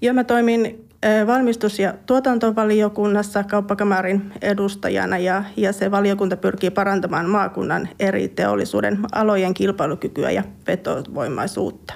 Joo, 0.00 0.14
mä 0.14 0.24
toimin 0.24 0.91
valmistus- 1.26 1.78
ja 1.78 1.94
tuotantovaliokunnassa 2.06 3.44
kauppakamarin 3.44 4.32
edustajana 4.42 5.18
ja, 5.18 5.44
ja 5.56 5.72
se 5.72 5.90
valiokunta 5.90 6.36
pyrkii 6.36 6.70
parantamaan 6.70 7.28
maakunnan 7.30 7.88
eri 8.00 8.28
teollisuuden 8.28 8.98
alojen 9.12 9.54
kilpailukykyä 9.54 10.30
ja 10.30 10.42
vetovoimaisuutta. 10.66 11.94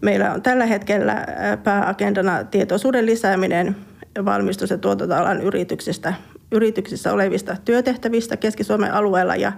Meillä 0.00 0.32
on 0.32 0.42
tällä 0.42 0.66
hetkellä 0.66 1.26
pääagendana 1.64 2.44
tietoisuuden 2.44 3.06
lisääminen 3.06 3.76
valmistus- 4.24 4.70
ja 4.70 4.78
tuotantoalan 4.78 5.40
yrityksistä, 5.40 6.14
yrityksissä 6.52 7.12
olevista 7.12 7.56
työtehtävistä 7.64 8.36
Keski-Suomen 8.36 8.94
alueella 8.94 9.36
ja, 9.36 9.52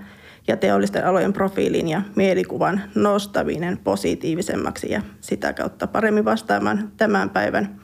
ja 0.48 0.56
teollisten 0.56 1.06
alojen 1.06 1.32
profiilin 1.32 1.88
ja 1.88 2.02
mielikuvan 2.16 2.80
nostaminen 2.94 3.78
positiivisemmaksi 3.78 4.90
ja 4.90 5.02
sitä 5.20 5.52
kautta 5.52 5.86
paremmin 5.86 6.24
vastaamaan 6.24 6.92
tämän 6.96 7.30
päivän 7.30 7.81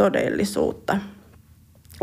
todellisuutta. 0.00 0.98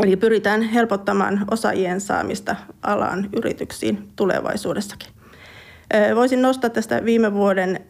Eli 0.02 0.16
pyritään 0.16 0.62
helpottamaan 0.62 1.44
osaajien 1.50 2.00
saamista 2.00 2.56
alan 2.82 3.28
yrityksiin 3.36 4.08
tulevaisuudessakin. 4.16 5.08
Voisin 6.14 6.42
nostaa 6.42 6.70
tästä 6.70 7.04
viime 7.04 7.32
vuoden 7.32 7.80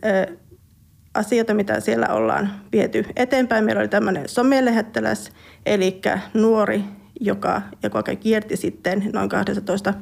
asioita, 1.14 1.54
mitä 1.54 1.80
siellä 1.80 2.06
ollaan 2.06 2.50
viety 2.72 3.04
eteenpäin. 3.16 3.64
Meillä 3.64 3.80
oli 3.80 3.88
tämmöinen 3.88 4.28
somelähettiläs, 4.28 5.32
eli 5.66 6.00
nuori, 6.34 6.84
joka, 7.20 7.62
joka 7.82 8.02
kierti 8.02 8.56
sitten 8.56 9.10
noin 9.12 9.28
12 9.28 9.94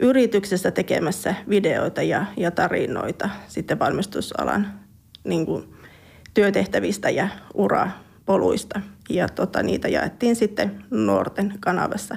yrityksessä 0.00 0.70
tekemässä 0.70 1.34
videoita 1.48 2.02
ja, 2.02 2.26
ja 2.36 2.50
tarinoita 2.50 3.28
sitten 3.48 3.78
valmistusalan 3.78 4.80
niin 5.24 5.46
kuin, 5.46 5.74
työtehtävistä 6.34 7.10
ja 7.10 7.28
urapoluista– 7.54 8.80
ja 9.08 9.28
tota, 9.28 9.62
niitä 9.62 9.88
jaettiin 9.88 10.36
sitten 10.36 10.84
nuorten 10.90 11.54
kanavassa 11.60 12.16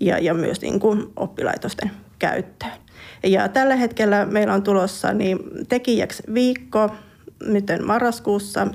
ja, 0.00 0.18
ja 0.18 0.34
myös 0.34 0.60
niin 0.60 0.80
kuin 0.80 1.06
oppilaitosten 1.16 1.90
käyttöön. 2.18 2.72
Ja 3.26 3.48
tällä 3.48 3.76
hetkellä 3.76 4.26
meillä 4.26 4.54
on 4.54 4.62
tulossa 4.62 5.12
niin 5.12 5.38
tekijäksi 5.68 6.22
viikko, 6.34 6.90
nyt 7.42 7.66
marraskuussa 7.84 8.64
7-11.11. 8.64 8.68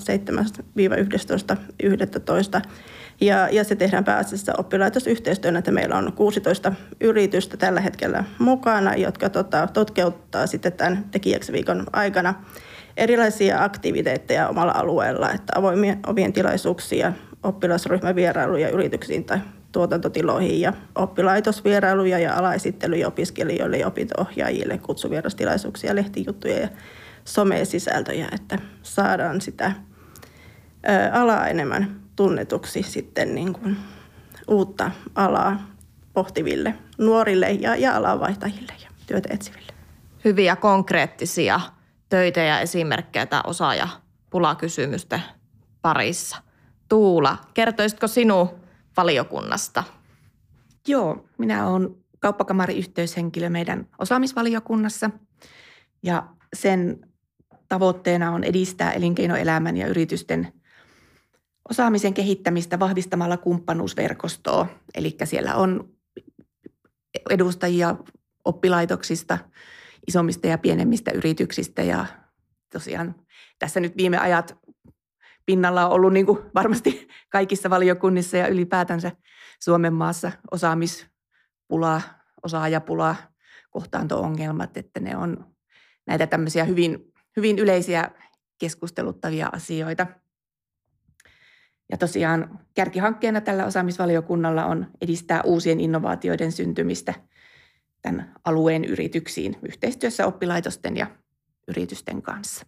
Ja, 3.22 3.49
ja 3.49 3.64
se 3.64 3.76
tehdään 3.76 4.03
pääasiassa 4.03 4.53
oppilaitosyhteistyönä, 4.58 5.60
että 5.60 5.72
meillä 5.72 5.97
on 5.97 6.14
16 6.14 6.74
yritystä 7.01 7.58
tällä 7.58 7.82
hetkellä 7.82 8.24
mukana, 8.39 8.95
jotka 8.95 9.30
tota, 9.30 9.68
totkeuttaa 9.68 10.47
sitten 10.47 10.74
tämän 10.74 11.06
tekijäksi 11.12 11.51
viikon 11.51 11.84
aikana 11.93 12.34
erilaisia 12.97 13.64
aktiviteetteja 13.64 14.49
omalla 14.49 14.72
alueella, 14.72 15.32
että 15.32 15.53
avoimien 15.56 15.99
ovien 16.08 16.34
tilaisuuksia 16.34 17.14
oppilasryhmävierailuja 17.46 18.70
yrityksiin 18.70 19.26
tai 19.26 19.39
tuotantotiloihin 19.72 20.62
ja 20.62 20.74
oppilaitosvierailuja 20.96 22.20
ja 22.20 22.36
alaesittelyjä 22.36 23.08
opiskelijoille 23.08 23.78
ja 23.78 23.88
opinto-ohjaajille, 23.88 24.78
kutsuvierastilaisuuksia, 24.78 25.96
lehtijuttuja 25.96 26.60
ja 26.60 26.68
somesisältöjä, 27.26 28.28
että 28.32 28.60
saadaan 28.84 29.41
sitä 29.41 29.72
alaa 31.12 31.48
enemmän 31.48 32.02
tunnetuksi 32.16 32.84
sitten 32.84 33.36
niin 33.36 33.54
kuin 33.54 33.78
uutta 34.48 34.91
alaa 35.16 35.68
pohtiville 36.14 36.76
nuorille 36.98 37.52
ja, 37.52 37.76
ja 37.76 37.96
alanvaihtajille 37.96 38.74
ja 38.84 38.89
työtä 39.08 39.30
etsiville. 39.34 39.74
Hyviä 40.26 40.56
konkreettisia 40.56 41.60
töitä 42.10 42.39
ja 42.39 42.60
esimerkkejä 42.60 43.28
osaaja 43.43 43.88
pulakysymysten 44.30 45.22
parissa. 45.82 46.45
Tuula, 46.89 47.38
kertoisitko 47.53 48.07
sinun 48.07 48.49
valiokunnasta? 48.97 49.83
Joo, 50.88 51.25
minä 51.38 51.67
olen 51.67 51.95
kauppakamari-yhteyshenkilö 52.19 53.49
meidän 53.49 53.88
osaamisvaliokunnassa 53.99 55.09
ja 56.03 56.27
sen 56.55 57.07
tavoitteena 57.69 58.31
on 58.31 58.43
edistää 58.43 58.91
elinkeinoelämän 58.91 59.77
ja 59.77 59.88
yritysten 59.88 60.53
osaamisen 61.69 62.13
kehittämistä 62.13 62.79
vahvistamalla 62.79 63.38
kumppanuusverkostoa. 63.38 64.67
Eli 64.95 65.17
siellä 65.23 65.55
on 65.55 65.89
edustajia 67.29 67.95
oppilaitoksista, 68.45 69.38
isommista 70.07 70.47
ja 70.47 70.57
pienemmistä 70.57 71.11
yrityksistä 71.11 71.83
ja 71.83 72.05
tosiaan 72.73 73.15
tässä 73.59 73.79
nyt 73.79 73.97
viime 73.97 74.17
ajat 74.17 74.57
pinnalla 75.46 75.86
on 75.86 75.91
ollut 75.91 76.14
niin 76.14 76.26
kuin 76.26 76.39
varmasti 76.56 77.08
kaikissa 77.30 77.70
valiokunnissa 77.70 78.38
ja 78.38 78.48
ylipäätänsä 78.48 79.12
Suomen 79.60 79.93
maassa 79.93 80.32
osaamispula, 80.52 82.02
osaajapula, 82.43 83.16
kohtaanto-ongelmat, 83.70 84.78
että 84.78 85.00
ne 85.00 85.18
on 85.18 85.56
näitä 86.08 86.28
tämmöisiä 86.28 86.64
hyvin, 86.64 87.14
hyvin 87.38 87.60
yleisiä 87.60 88.12
keskusteluttavia 88.58 89.50
asioita. 89.54 90.08
Ja 91.91 91.98
tosiaan 91.98 92.60
kärkihankkeena 92.74 93.41
tällä 93.41 93.66
osaamisvaliokunnalla 93.66 94.66
on 94.66 94.88
edistää 95.02 95.41
uusien 95.43 95.80
innovaatioiden 95.80 96.52
syntymistä 96.52 97.14
tämän 98.02 98.34
alueen 98.46 98.86
yrityksiin 98.86 99.58
yhteistyössä 99.62 100.28
oppilaitosten 100.28 100.98
ja 100.98 101.08
yritysten 101.68 102.22
kanssa. 102.22 102.66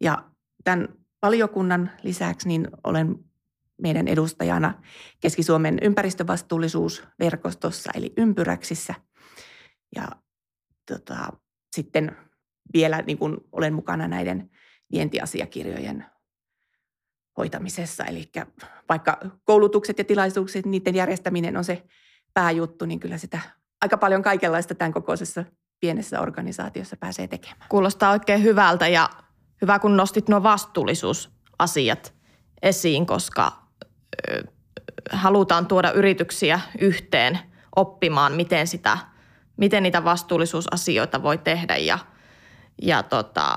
Ja 0.00 0.24
tämän 0.64 0.88
valiokunnan 1.22 1.90
lisäksi 2.02 2.48
niin 2.48 2.68
olen 2.84 3.24
meidän 3.82 4.08
edustajana 4.08 4.82
Keski-Suomen 5.20 5.78
ympäristövastuullisuusverkostossa 5.82 7.90
eli 7.94 8.12
Ympyräksissä. 8.16 8.94
Ja 9.96 10.08
tota, 10.86 11.32
sitten 11.76 12.16
vielä 12.72 13.02
niin 13.02 13.18
kuin 13.18 13.36
olen 13.52 13.74
mukana 13.74 14.08
näiden 14.08 14.50
vientiasiakirjojen 14.92 16.06
hoitamisessa. 17.36 18.04
Eli 18.04 18.30
vaikka 18.88 19.20
koulutukset 19.44 19.98
ja 19.98 20.04
tilaisuukset, 20.04 20.66
niiden 20.66 20.94
järjestäminen 20.94 21.56
on 21.56 21.64
se 21.64 21.82
pääjuttu, 22.34 22.86
niin 22.86 23.00
kyllä 23.00 23.18
sitä 23.18 23.40
aika 23.80 23.96
paljon 23.96 24.22
kaikenlaista 24.22 24.74
tämän 24.74 24.92
kokoisessa 24.92 25.44
pienessä 25.80 26.20
organisaatiossa 26.20 26.96
pääsee 26.96 27.28
tekemään. 27.28 27.66
Kuulostaa 27.68 28.12
oikein 28.12 28.42
hyvältä 28.42 28.88
ja 28.88 29.10
hyvä 29.62 29.78
kun 29.78 29.96
nostit 29.96 30.28
nuo 30.28 30.42
vastuullisuusasiat 30.42 32.14
esiin, 32.62 33.06
koska 33.06 33.52
halutaan 35.12 35.66
tuoda 35.66 35.92
yrityksiä 35.92 36.60
yhteen 36.80 37.38
oppimaan, 37.76 38.32
miten, 38.32 38.66
sitä, 38.66 38.98
miten 39.56 39.82
niitä 39.82 40.04
vastuullisuusasioita 40.04 41.22
voi 41.22 41.38
tehdä 41.38 41.76
ja, 41.76 41.98
ja 42.82 43.02
tota, 43.02 43.56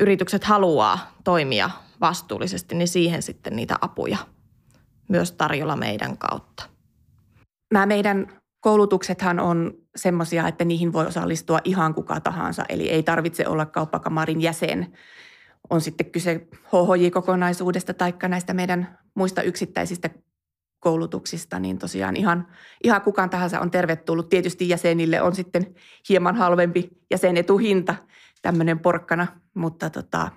yritykset 0.00 0.44
haluaa 0.44 1.12
toimia 1.24 1.70
vastuullisesti, 2.00 2.74
niin 2.74 2.88
siihen 2.88 3.22
sitten 3.22 3.56
niitä 3.56 3.76
apuja 3.80 4.18
myös 5.08 5.32
tarjolla 5.32 5.76
meidän 5.76 6.18
kautta. 6.18 6.64
Nämä 7.72 7.86
meidän 7.86 8.37
koulutuksethan 8.60 9.40
on 9.40 9.72
semmoisia, 9.96 10.48
että 10.48 10.64
niihin 10.64 10.92
voi 10.92 11.06
osallistua 11.06 11.58
ihan 11.64 11.94
kuka 11.94 12.20
tahansa, 12.20 12.64
eli 12.68 12.90
ei 12.90 13.02
tarvitse 13.02 13.48
olla 13.48 13.66
kauppakamarin 13.66 14.40
jäsen. 14.40 14.92
On 15.70 15.80
sitten 15.80 16.10
kyse 16.10 16.48
HHJ-kokonaisuudesta 16.64 17.94
tai 17.94 18.14
näistä 18.28 18.54
meidän 18.54 18.98
muista 19.14 19.42
yksittäisistä 19.42 20.10
koulutuksista, 20.80 21.58
niin 21.58 21.78
tosiaan 21.78 22.16
ihan, 22.16 22.46
ihan 22.84 23.02
kukaan 23.02 23.30
tahansa 23.30 23.60
on 23.60 23.70
tervetullut. 23.70 24.28
Tietysti 24.28 24.68
jäsenille 24.68 25.22
on 25.22 25.34
sitten 25.34 25.74
hieman 26.08 26.36
halvempi 26.36 26.90
jäsenetuhinta, 27.10 27.94
tämmöinen 28.42 28.78
porkkana, 28.78 29.26
mutta 29.54 29.90
tota, 29.90 30.30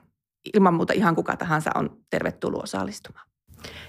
ilman 0.53 0.73
muuta 0.73 0.93
ihan 0.93 1.15
kuka 1.15 1.37
tahansa 1.37 1.71
on 1.75 1.97
tervetullut 2.09 2.63
osallistumaan. 2.63 3.30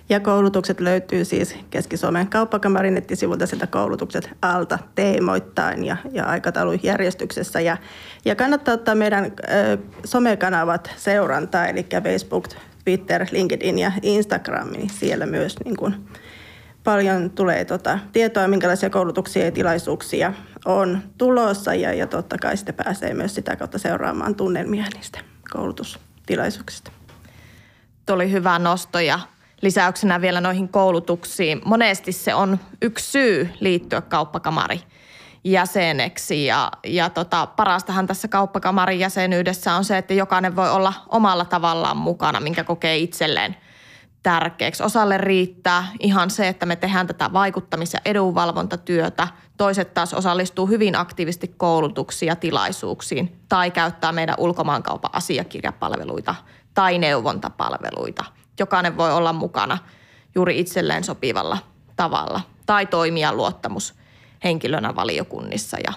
Ja 0.09 0.20
koulutukset 0.20 0.81
löytyy 0.81 1.25
siis 1.25 1.57
Keski-Suomen 1.70 2.29
kauppakamarin 2.29 2.95
nettisivuilta 2.95 3.47
sieltä 3.47 3.66
koulutukset 3.66 4.31
alta 4.43 4.79
teemoittain 4.95 5.85
ja, 5.85 5.97
ja 6.12 6.25
aikataulujärjestyksessä. 6.25 7.61
Ja, 7.61 7.77
ja 8.25 8.35
kannattaa 8.35 8.75
ottaa 8.75 8.95
meidän 8.95 9.25
ö, 9.25 9.79
somekanavat 10.05 10.91
seurantaa, 10.97 11.66
eli 11.66 11.87
Facebook, 12.03 12.49
Twitter, 12.85 13.27
LinkedIn 13.31 13.79
ja 13.79 13.93
Instagram, 14.03 14.68
niin 14.73 14.91
siellä 14.91 15.27
myös 15.27 15.57
niin 15.64 15.77
kuin 15.77 15.95
paljon 16.85 17.31
tulee 17.31 17.64
tota, 17.64 17.99
tietoa, 18.12 18.49
minkälaisia 18.49 18.91
koulutuksia 18.91 19.45
ja 19.45 19.53
tilaisuuksia 19.53 20.33
on 20.64 20.99
tulossa 21.18 21.75
ja, 21.75 21.93
ja 21.93 22.07
totta 22.07 22.39
kai 22.39 22.57
sitten 22.57 22.75
pääsee 22.75 23.14
myös 23.14 23.35
sitä 23.35 23.57
kautta 23.57 23.79
seuraamaan 23.79 24.35
tunnelmia 24.35 24.85
niistä 24.95 25.18
koulutustilaisuuksista. 25.51 26.93
Tuo 28.07 28.14
oli 28.14 28.33
hyvä 28.33 28.59
nosto 28.59 29.01
ja 29.01 29.20
lisäyksenä 29.63 30.21
vielä 30.21 30.41
noihin 30.41 30.69
koulutuksiin. 30.69 31.61
Monesti 31.65 32.13
se 32.13 32.35
on 32.35 32.59
yksi 32.83 33.11
syy 33.11 33.51
liittyä 33.61 34.01
kauppakamari 34.01 34.81
jäseneksi 35.45 36.47
ja, 36.47 36.73
ja 36.87 37.11
tota, 37.11 37.47
parastahan 37.47 38.07
tässä 38.07 38.29
kauppakamarin 38.29 38.99
jäsenyydessä 38.99 39.75
on 39.75 39.85
se, 39.85 39.99
että 39.99 40.15
jokainen 40.15 40.57
voi 40.57 40.71
olla 40.71 40.93
omalla 41.09 41.45
tavallaan 41.45 41.97
mukana, 41.97 42.41
minkä 42.41 42.65
kokee 42.65 42.97
itselleen 42.97 43.57
tärkeäksi. 44.23 44.83
Osalle 44.83 45.19
riittää 45.19 45.89
ihan 46.01 46.31
se, 46.31 46.49
että 46.49 46.67
me 46.67 46.77
tehdään 46.77 47.07
tätä 47.07 47.31
vaikuttamis- 47.33 47.95
ja 47.95 48.01
edunvalvontatyötä. 48.05 49.29
Toiset 49.57 49.95
taas 49.95 50.15
osallistuu 50.15 50.67
hyvin 50.67 50.97
aktiivisesti 50.97 51.55
koulutuksiin 51.57 52.29
ja 52.29 52.37
tilaisuuksiin 52.37 53.41
tai 53.49 53.71
käyttää 53.71 54.13
meidän 54.13 54.37
ulkomaankaupan 54.39 55.11
asiakirjapalveluita 55.15 56.35
tai 56.75 56.99
neuvontapalveluita– 56.99 58.25
jokainen 58.59 58.97
voi 58.97 59.13
olla 59.13 59.33
mukana 59.33 59.79
juuri 60.35 60.59
itselleen 60.59 61.05
sopivalla 61.05 61.59
tavalla 61.97 62.41
tai 62.67 62.87
toimia 62.87 63.33
luottamushenkilönä 63.33 64.95
valiokunnissa 64.97 65.77
ja 65.85 65.93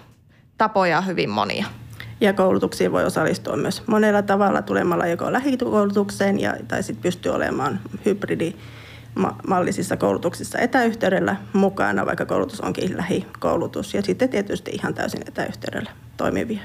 tapoja 0.57 0.97
on 0.97 1.05
hyvin 1.07 1.29
monia. 1.29 1.65
Ja 2.21 2.33
koulutuksiin 2.33 2.91
voi 2.91 3.05
osallistua 3.05 3.55
myös 3.55 3.87
monella 3.87 4.21
tavalla 4.21 4.61
tulemalla 4.61 5.07
joko 5.07 5.33
lähikoulutukseen 5.33 6.39
ja, 6.39 6.55
tai 6.67 6.83
sitten 6.83 7.03
pystyy 7.03 7.31
olemaan 7.31 7.79
hybridi 8.05 8.53
mallisissa 9.47 9.97
koulutuksissa 9.97 10.59
etäyhteydellä 10.59 11.35
mukana, 11.53 12.05
vaikka 12.05 12.25
koulutus 12.25 12.61
onkin 12.61 12.97
lähikoulutus. 12.97 13.93
Ja 13.93 14.01
sitten 14.01 14.29
tietysti 14.29 14.71
ihan 14.71 14.93
täysin 14.93 15.21
etäyhteydellä 15.27 15.91
toimivia 16.17 16.61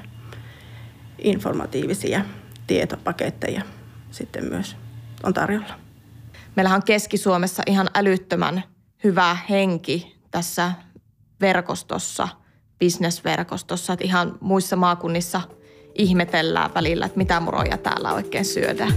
informatiivisia 1.18 2.24
tietopaketteja 2.66 3.62
sitten 4.10 4.44
myös 4.44 4.76
on 5.22 5.34
tarjolla. 5.34 5.74
Meillähän 6.56 6.76
on 6.76 6.84
Keski-Suomessa 6.84 7.62
ihan 7.66 7.88
älyttömän 7.94 8.62
hyvä 9.04 9.36
henki 9.50 10.16
tässä 10.30 10.72
verkostossa, 11.40 12.28
bisnesverkostossa, 12.78 13.92
että 13.92 14.04
ihan 14.04 14.38
muissa 14.40 14.76
maakunnissa 14.76 15.40
ihmetellään 15.94 16.74
välillä, 16.74 17.06
että 17.06 17.18
mitä 17.18 17.40
muroja 17.40 17.78
täällä 17.78 18.12
oikein 18.12 18.44
syödään. 18.44 18.92